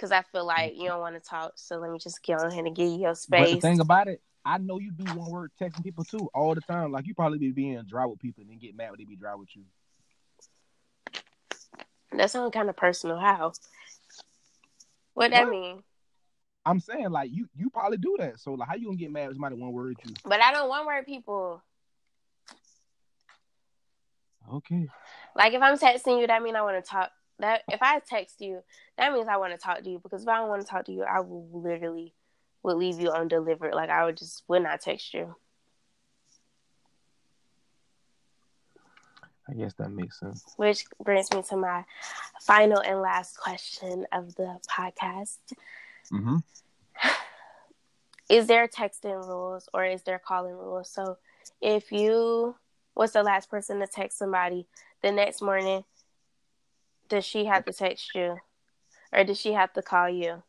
Cause 0.00 0.12
I 0.12 0.22
feel 0.22 0.46
like 0.46 0.76
you 0.76 0.86
don't 0.86 1.00
want 1.00 1.20
to 1.20 1.28
talk, 1.28 1.54
so 1.56 1.76
let 1.78 1.90
me 1.90 1.98
just 1.98 2.22
get 2.22 2.38
on 2.38 2.52
here 2.52 2.64
and 2.64 2.76
give 2.76 2.86
you 2.86 3.00
your 3.00 3.10
But 3.10 3.16
space. 3.16 3.50
the 3.50 3.60
thing 3.60 3.80
about 3.80 4.06
it, 4.06 4.22
I 4.44 4.58
know 4.58 4.78
you 4.78 4.92
be 4.92 5.02
one 5.02 5.28
word 5.28 5.50
texting 5.60 5.82
people 5.82 6.04
too 6.04 6.30
all 6.32 6.54
the 6.54 6.60
time. 6.60 6.92
Like 6.92 7.04
you 7.08 7.14
probably 7.14 7.38
be 7.38 7.50
being 7.50 7.82
dry 7.82 8.06
with 8.06 8.20
people 8.20 8.42
and 8.42 8.50
then 8.50 8.58
get 8.58 8.76
mad 8.76 8.90
when 8.90 8.98
they 8.98 9.04
be 9.04 9.16
dry 9.16 9.34
with 9.34 9.48
you. 9.56 9.64
That 12.12 12.30
sounds 12.30 12.52
kind 12.52 12.68
of 12.68 12.76
personal. 12.76 13.18
How? 13.18 13.52
What 15.14 15.30
that 15.32 15.44
What? 15.44 15.50
mean? 15.50 15.82
I'm 16.64 16.80
saying 16.80 17.10
like 17.10 17.30
you 17.32 17.48
you 17.56 17.70
probably 17.70 17.96
do 17.96 18.16
that. 18.18 18.40
So 18.40 18.52
like 18.52 18.68
how 18.68 18.74
you 18.74 18.86
gonna 18.86 18.96
get 18.96 19.10
mad 19.10 19.26
when 19.26 19.34
somebody 19.34 19.56
one 19.56 19.72
word 19.72 19.96
you? 20.04 20.14
But 20.24 20.42
I 20.42 20.52
don't 20.52 20.68
one 20.68 20.86
word 20.86 21.06
people. 21.06 21.62
Okay. 24.52 24.88
Like 25.34 25.54
if 25.54 25.62
I'm 25.62 25.78
texting 25.78 26.20
you, 26.20 26.26
that 26.26 26.42
means 26.42 26.56
I 26.56 26.62
want 26.62 26.82
to 26.82 26.88
talk. 26.88 27.10
That 27.38 27.62
if 27.68 27.80
I 27.82 28.00
text 28.00 28.40
you, 28.40 28.62
that 28.96 29.12
means 29.12 29.28
I 29.28 29.36
want 29.36 29.52
to 29.52 29.58
talk 29.58 29.82
to 29.82 29.88
you. 29.90 29.98
Because 29.98 30.22
if 30.22 30.28
I 30.28 30.36
don't 30.36 30.48
want 30.48 30.60
to 30.60 30.66
talk 30.66 30.86
to 30.86 30.92
you, 30.92 31.04
I 31.04 31.20
will 31.20 31.48
literally 31.52 32.14
would 32.62 32.76
leave 32.76 33.00
you 33.00 33.10
undelivered. 33.10 33.74
Like 33.74 33.90
I 33.90 34.04
would 34.04 34.16
just 34.16 34.42
would 34.48 34.62
not 34.62 34.80
text 34.80 35.14
you. 35.14 35.34
I 39.48 39.54
guess 39.54 39.74
that 39.74 39.90
makes 39.90 40.20
sense. 40.20 40.44
Which 40.56 40.84
brings 41.02 41.32
me 41.32 41.42
to 41.42 41.56
my 41.56 41.84
final 42.42 42.80
and 42.80 43.00
last 43.00 43.38
question 43.38 44.06
of 44.12 44.34
the 44.34 44.58
podcast: 44.68 45.38
Mm-hmm. 46.12 46.36
Is 48.28 48.46
there 48.46 48.68
texting 48.68 49.26
rules 49.26 49.68
or 49.72 49.84
is 49.84 50.02
there 50.02 50.18
calling 50.18 50.54
rules? 50.54 50.90
So 50.90 51.16
if 51.62 51.90
you 51.90 52.56
was 52.94 53.12
the 53.12 53.22
last 53.22 53.50
person 53.50 53.80
to 53.80 53.86
text 53.86 54.18
somebody 54.18 54.66
the 55.02 55.12
next 55.12 55.40
morning, 55.40 55.84
does 57.08 57.24
she 57.24 57.46
have 57.46 57.64
to 57.64 57.72
text 57.72 58.14
you, 58.14 58.36
or 59.12 59.24
does 59.24 59.40
she 59.40 59.52
have 59.52 59.72
to 59.72 59.82
call 59.82 60.10
you? 60.10 60.42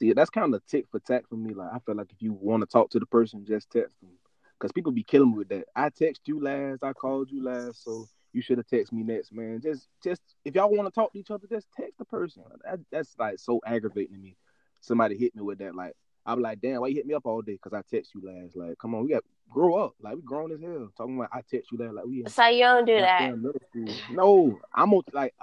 See, 0.00 0.12
that's 0.12 0.30
kind 0.30 0.52
of 0.52 0.60
a 0.60 0.62
tick 0.68 0.86
for 0.90 0.98
tack 0.98 1.28
for 1.28 1.36
me. 1.36 1.54
Like 1.54 1.70
I 1.72 1.78
feel 1.78 1.94
like 1.94 2.10
if 2.10 2.20
you 2.20 2.32
want 2.32 2.62
to 2.62 2.66
talk 2.66 2.90
to 2.90 2.98
the 2.98 3.06
person, 3.06 3.44
just 3.46 3.70
text 3.70 4.00
them. 4.00 4.10
Cause 4.58 4.72
people 4.72 4.92
be 4.92 5.02
killing 5.02 5.32
me 5.32 5.38
with 5.38 5.48
that. 5.48 5.66
I 5.76 5.90
text 5.90 6.22
you 6.26 6.40
last, 6.40 6.82
I 6.82 6.92
called 6.92 7.30
you 7.30 7.42
last, 7.42 7.84
so 7.84 8.06
you 8.32 8.40
should 8.40 8.58
have 8.58 8.66
texted 8.66 8.92
me 8.92 9.02
next, 9.02 9.32
man. 9.32 9.60
Just, 9.62 9.88
just 10.02 10.22
if 10.44 10.54
y'all 10.54 10.70
want 10.70 10.86
to 10.86 10.92
talk 10.92 11.12
to 11.12 11.18
each 11.18 11.30
other, 11.30 11.46
just 11.48 11.66
text 11.76 11.98
the 11.98 12.04
person. 12.04 12.42
That, 12.64 12.80
that's 12.90 13.14
like 13.18 13.38
so 13.38 13.60
aggravating 13.66 14.14
to 14.14 14.20
me. 14.20 14.36
Somebody 14.80 15.18
hit 15.18 15.34
me 15.34 15.42
with 15.42 15.58
that, 15.58 15.74
like 15.74 15.94
I'm 16.26 16.40
like, 16.40 16.60
damn, 16.60 16.80
why 16.80 16.88
you 16.88 16.94
hit 16.94 17.06
me 17.06 17.14
up 17.14 17.26
all 17.26 17.42
day? 17.42 17.58
Cause 17.58 17.74
I 17.74 17.82
text 17.90 18.14
you 18.14 18.22
last. 18.24 18.56
Like, 18.56 18.78
come 18.78 18.94
on, 18.94 19.04
we 19.04 19.10
got 19.10 19.24
grow 19.50 19.76
up. 19.76 19.94
Like 20.00 20.16
we 20.16 20.22
grown 20.22 20.52
as 20.52 20.60
hell. 20.60 20.90
Talking 20.96 21.16
about 21.16 21.30
I 21.32 21.40
text 21.50 21.70
you 21.70 21.78
last, 21.78 21.94
like 21.94 22.06
we. 22.06 22.24
So 22.28 22.46
you 22.46 22.64
don't 22.64 22.86
do 22.86 23.00
that. 23.00 23.20
goddamn 23.20 23.42
middle 23.42 23.60
school. 23.68 23.94
No, 24.10 24.60
I'm 24.72 24.92
on 24.94 25.02
like 25.12 25.34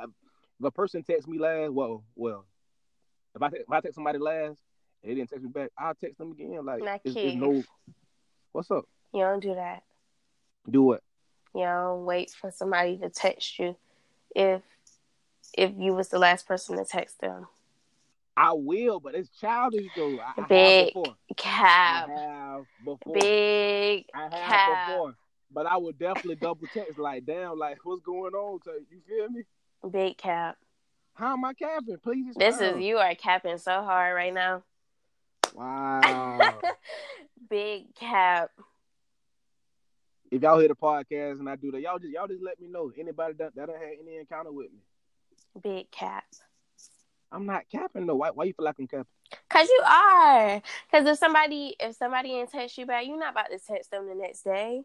if 0.61 0.65
a 0.65 0.71
person 0.71 1.03
texts 1.03 1.27
me 1.27 1.39
last, 1.39 1.71
well, 1.73 2.03
well, 2.15 2.45
if 3.35 3.41
I 3.41 3.47
if 3.47 3.69
I 3.69 3.81
text 3.81 3.95
somebody 3.95 4.19
last, 4.19 4.57
and 5.03 5.11
they 5.11 5.15
didn't 5.15 5.29
text 5.29 5.43
me 5.43 5.49
back, 5.49 5.71
I'll 5.77 5.95
text 5.95 6.17
them 6.17 6.31
again. 6.31 6.63
Like, 6.65 6.81
it's, 7.03 7.15
it's 7.15 7.35
no, 7.35 7.63
what's 8.51 8.69
up? 8.71 8.85
You 9.13 9.21
don't 9.21 9.39
do 9.41 9.55
that. 9.55 9.83
Do 10.69 10.83
what? 10.83 11.03
You 11.53 11.61
don't 11.61 12.05
wait 12.05 12.31
for 12.31 12.51
somebody 12.51 12.97
to 12.97 13.09
text 13.09 13.59
you 13.59 13.75
if 14.35 14.61
if 15.57 15.71
you 15.77 15.93
was 15.93 16.07
the 16.07 16.19
last 16.19 16.47
person 16.47 16.77
to 16.77 16.85
text 16.85 17.19
them. 17.19 17.47
I 18.37 18.53
will, 18.53 18.99
but 18.99 19.15
it's 19.15 19.29
childish 19.39 19.87
though. 19.95 20.19
I, 20.19 20.41
Big. 20.47 20.93
Cab. 21.35 22.09
I 22.09 22.19
have 22.21 22.65
before. 22.85 23.13
Big 23.13 24.05
I 24.13 24.21
have 24.21 24.31
cab. 24.31 24.87
before. 24.87 25.15
But 25.53 25.65
I 25.65 25.75
would 25.75 25.99
definitely 25.99 26.35
double 26.35 26.67
text 26.73 26.97
like, 26.97 27.25
damn, 27.25 27.57
like 27.57 27.79
what's 27.83 28.01
going 28.01 28.33
on? 28.33 28.59
So 28.63 28.71
you 28.89 29.01
feel 29.07 29.29
me? 29.29 29.43
Big 29.91 30.17
cap. 30.17 30.57
How 31.13 31.33
am 31.33 31.43
I 31.43 31.53
capping? 31.53 31.97
Please 32.01 32.33
This 32.35 32.61
is 32.61 32.77
you 32.81 32.97
are 32.97 33.13
capping 33.15 33.57
so 33.57 33.83
hard 33.83 34.15
right 34.15 34.33
now. 34.33 34.63
Wow. 35.53 36.59
Big 37.49 37.93
cap. 37.95 38.51
If 40.31 40.41
y'all 40.41 40.59
hear 40.59 40.69
the 40.69 40.75
podcast 40.75 41.39
and 41.39 41.49
I 41.49 41.57
do 41.57 41.71
that, 41.71 41.81
y'all 41.81 41.99
just 41.99 42.13
y'all 42.13 42.27
just 42.27 42.41
let 42.41 42.59
me 42.59 42.67
know. 42.67 42.91
Anybody 42.97 43.35
that 43.37 43.53
that 43.55 43.67
done 43.67 43.75
had 43.75 43.97
any 44.01 44.17
encounter 44.17 44.51
with 44.51 44.67
me. 44.71 44.79
Big 45.61 45.91
cap. 45.91 46.23
I'm 47.31 47.45
not 47.45 47.63
capping 47.69 48.07
though. 48.07 48.15
Why 48.15 48.29
why 48.29 48.45
you 48.45 48.53
feel 48.53 48.65
like 48.65 48.75
I'm 48.79 48.87
capping? 48.87 49.05
Cause 49.49 49.67
you 49.67 49.83
are. 49.85 50.61
Cause 50.91 51.05
if 51.05 51.17
somebody 51.17 51.75
if 51.79 51.95
somebody 51.95 52.31
ain't 52.31 52.49
text 52.49 52.77
you 52.77 52.85
back, 52.85 53.05
you're 53.05 53.19
not 53.19 53.33
about 53.33 53.51
to 53.51 53.59
text 53.59 53.91
them 53.91 54.07
the 54.07 54.15
next 54.15 54.43
day. 54.43 54.83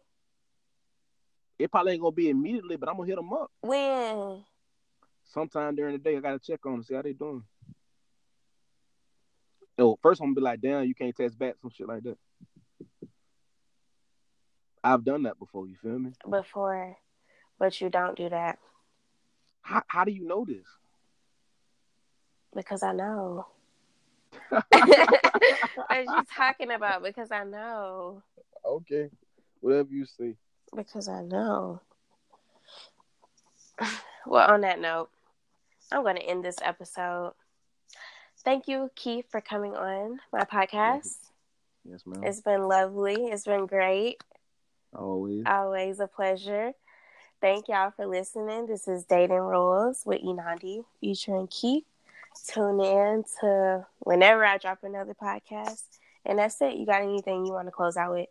It 1.57 1.71
probably 1.71 1.93
ain't 1.93 2.01
gonna 2.01 2.11
be 2.11 2.29
immediately, 2.29 2.75
but 2.75 2.89
I'm 2.89 2.97
gonna 2.97 3.07
hit 3.07 3.15
them 3.15 3.31
up 3.33 3.49
When? 3.61 4.43
sometime 5.23 5.75
during 5.75 5.93
the 5.93 5.99
day. 5.99 6.17
I 6.17 6.19
gotta 6.19 6.39
check 6.39 6.65
on 6.65 6.73
them, 6.73 6.83
see 6.83 6.93
how 6.93 7.01
they 7.01 7.13
doing. 7.13 7.43
Yo, 9.77 9.97
first 10.01 10.21
I'm 10.21 10.27
gonna 10.27 10.35
be 10.35 10.41
like, 10.41 10.61
damn, 10.61 10.85
you 10.85 10.93
can't 10.93 11.15
text 11.15 11.39
back, 11.39 11.55
some 11.61 11.71
shit 11.71 11.87
like 11.87 12.03
that. 12.03 12.17
I've 14.93 15.03
done 15.03 15.23
that 15.23 15.39
before. 15.39 15.67
You 15.67 15.75
feel 15.81 15.99
me? 15.99 16.11
Before. 16.29 16.97
But 17.59 17.81
you 17.81 17.89
don't 17.89 18.15
do 18.15 18.29
that. 18.29 18.59
How 19.61 19.83
how 19.87 20.03
do 20.03 20.11
you 20.11 20.25
know 20.25 20.45
this? 20.45 20.65
Because 22.55 22.83
I 22.83 22.93
know. 22.93 23.47
what 24.49 24.65
are 25.89 26.01
you 26.01 26.23
talking 26.35 26.71
about? 26.71 27.03
Because 27.03 27.31
I 27.31 27.43
know. 27.43 28.21
okay, 28.65 29.09
whatever 29.59 29.89
you 29.91 30.05
say. 30.05 30.35
Because 30.75 31.07
I 31.07 31.21
know. 31.21 31.81
Well, 34.29 34.51
on 34.51 34.59
that 34.61 34.81
note, 34.81 35.07
I'm 35.89 36.03
going 36.03 36.17
to 36.17 36.21
end 36.21 36.43
this 36.43 36.57
episode. 36.61 37.31
Thank 38.43 38.67
you, 38.67 38.91
Keith, 38.93 39.25
for 39.29 39.39
coming 39.39 39.73
on 39.73 40.19
my 40.33 40.41
podcast. 40.41 41.15
Yes, 41.89 42.03
ma'am. 42.05 42.23
It's 42.25 42.41
been 42.41 42.67
lovely. 42.67 43.27
It's 43.27 43.45
been 43.45 43.67
great. 43.67 44.21
Always. 44.97 45.43
Always 45.45 45.99
a 45.99 46.07
pleasure. 46.07 46.73
Thank 47.39 47.67
y'all 47.67 47.91
for 47.95 48.07
listening. 48.07 48.65
This 48.65 48.87
is 48.87 49.03
Dating 49.03 49.37
Rules 49.37 50.01
with 50.05 50.21
Inandi 50.21 50.83
and 51.27 51.49
Keith. 51.49 51.83
Tune 52.47 52.79
in 52.81 53.23
to 53.41 53.85
whenever 53.99 54.43
I 54.43 54.57
drop 54.57 54.79
another 54.83 55.13
podcast. 55.13 55.83
And 56.25 56.39
that's 56.39 56.59
it. 56.61 56.75
You 56.75 56.85
got 56.85 57.03
anything 57.03 57.45
you 57.45 57.53
want 57.53 57.67
to 57.67 57.71
close 57.71 57.95
out 57.95 58.13
with? 58.13 58.27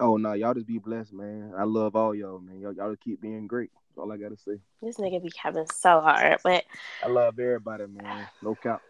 Oh 0.00 0.16
no, 0.16 0.32
y'all 0.32 0.54
just 0.54 0.66
be 0.66 0.78
blessed, 0.78 1.12
man. 1.12 1.52
I 1.56 1.64
love 1.64 1.94
all 1.94 2.14
y'all, 2.14 2.38
man. 2.38 2.60
Y'all, 2.60 2.72
y'all 2.72 2.90
just 2.90 3.02
keep 3.02 3.20
being 3.20 3.46
great. 3.46 3.70
That's 3.88 3.98
all 3.98 4.12
I 4.12 4.16
gotta 4.18 4.36
say. 4.36 4.58
This 4.82 4.98
nigga 4.98 5.22
be 5.22 5.32
having 5.42 5.66
so 5.66 6.00
hard, 6.00 6.38
but 6.42 6.64
I 7.02 7.08
love 7.08 7.38
everybody, 7.38 7.84
man. 7.86 8.26
No 8.42 8.54
cap. 8.54 8.82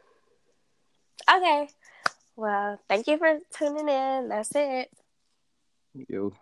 okay. 1.33 1.69
Well, 2.35 2.81
thank 2.89 3.07
you 3.07 3.19
for 3.19 3.39
tuning 3.57 3.89
in. 3.89 4.29
That's 4.29 4.51
it. 4.55 4.91
Yo. 6.09 6.33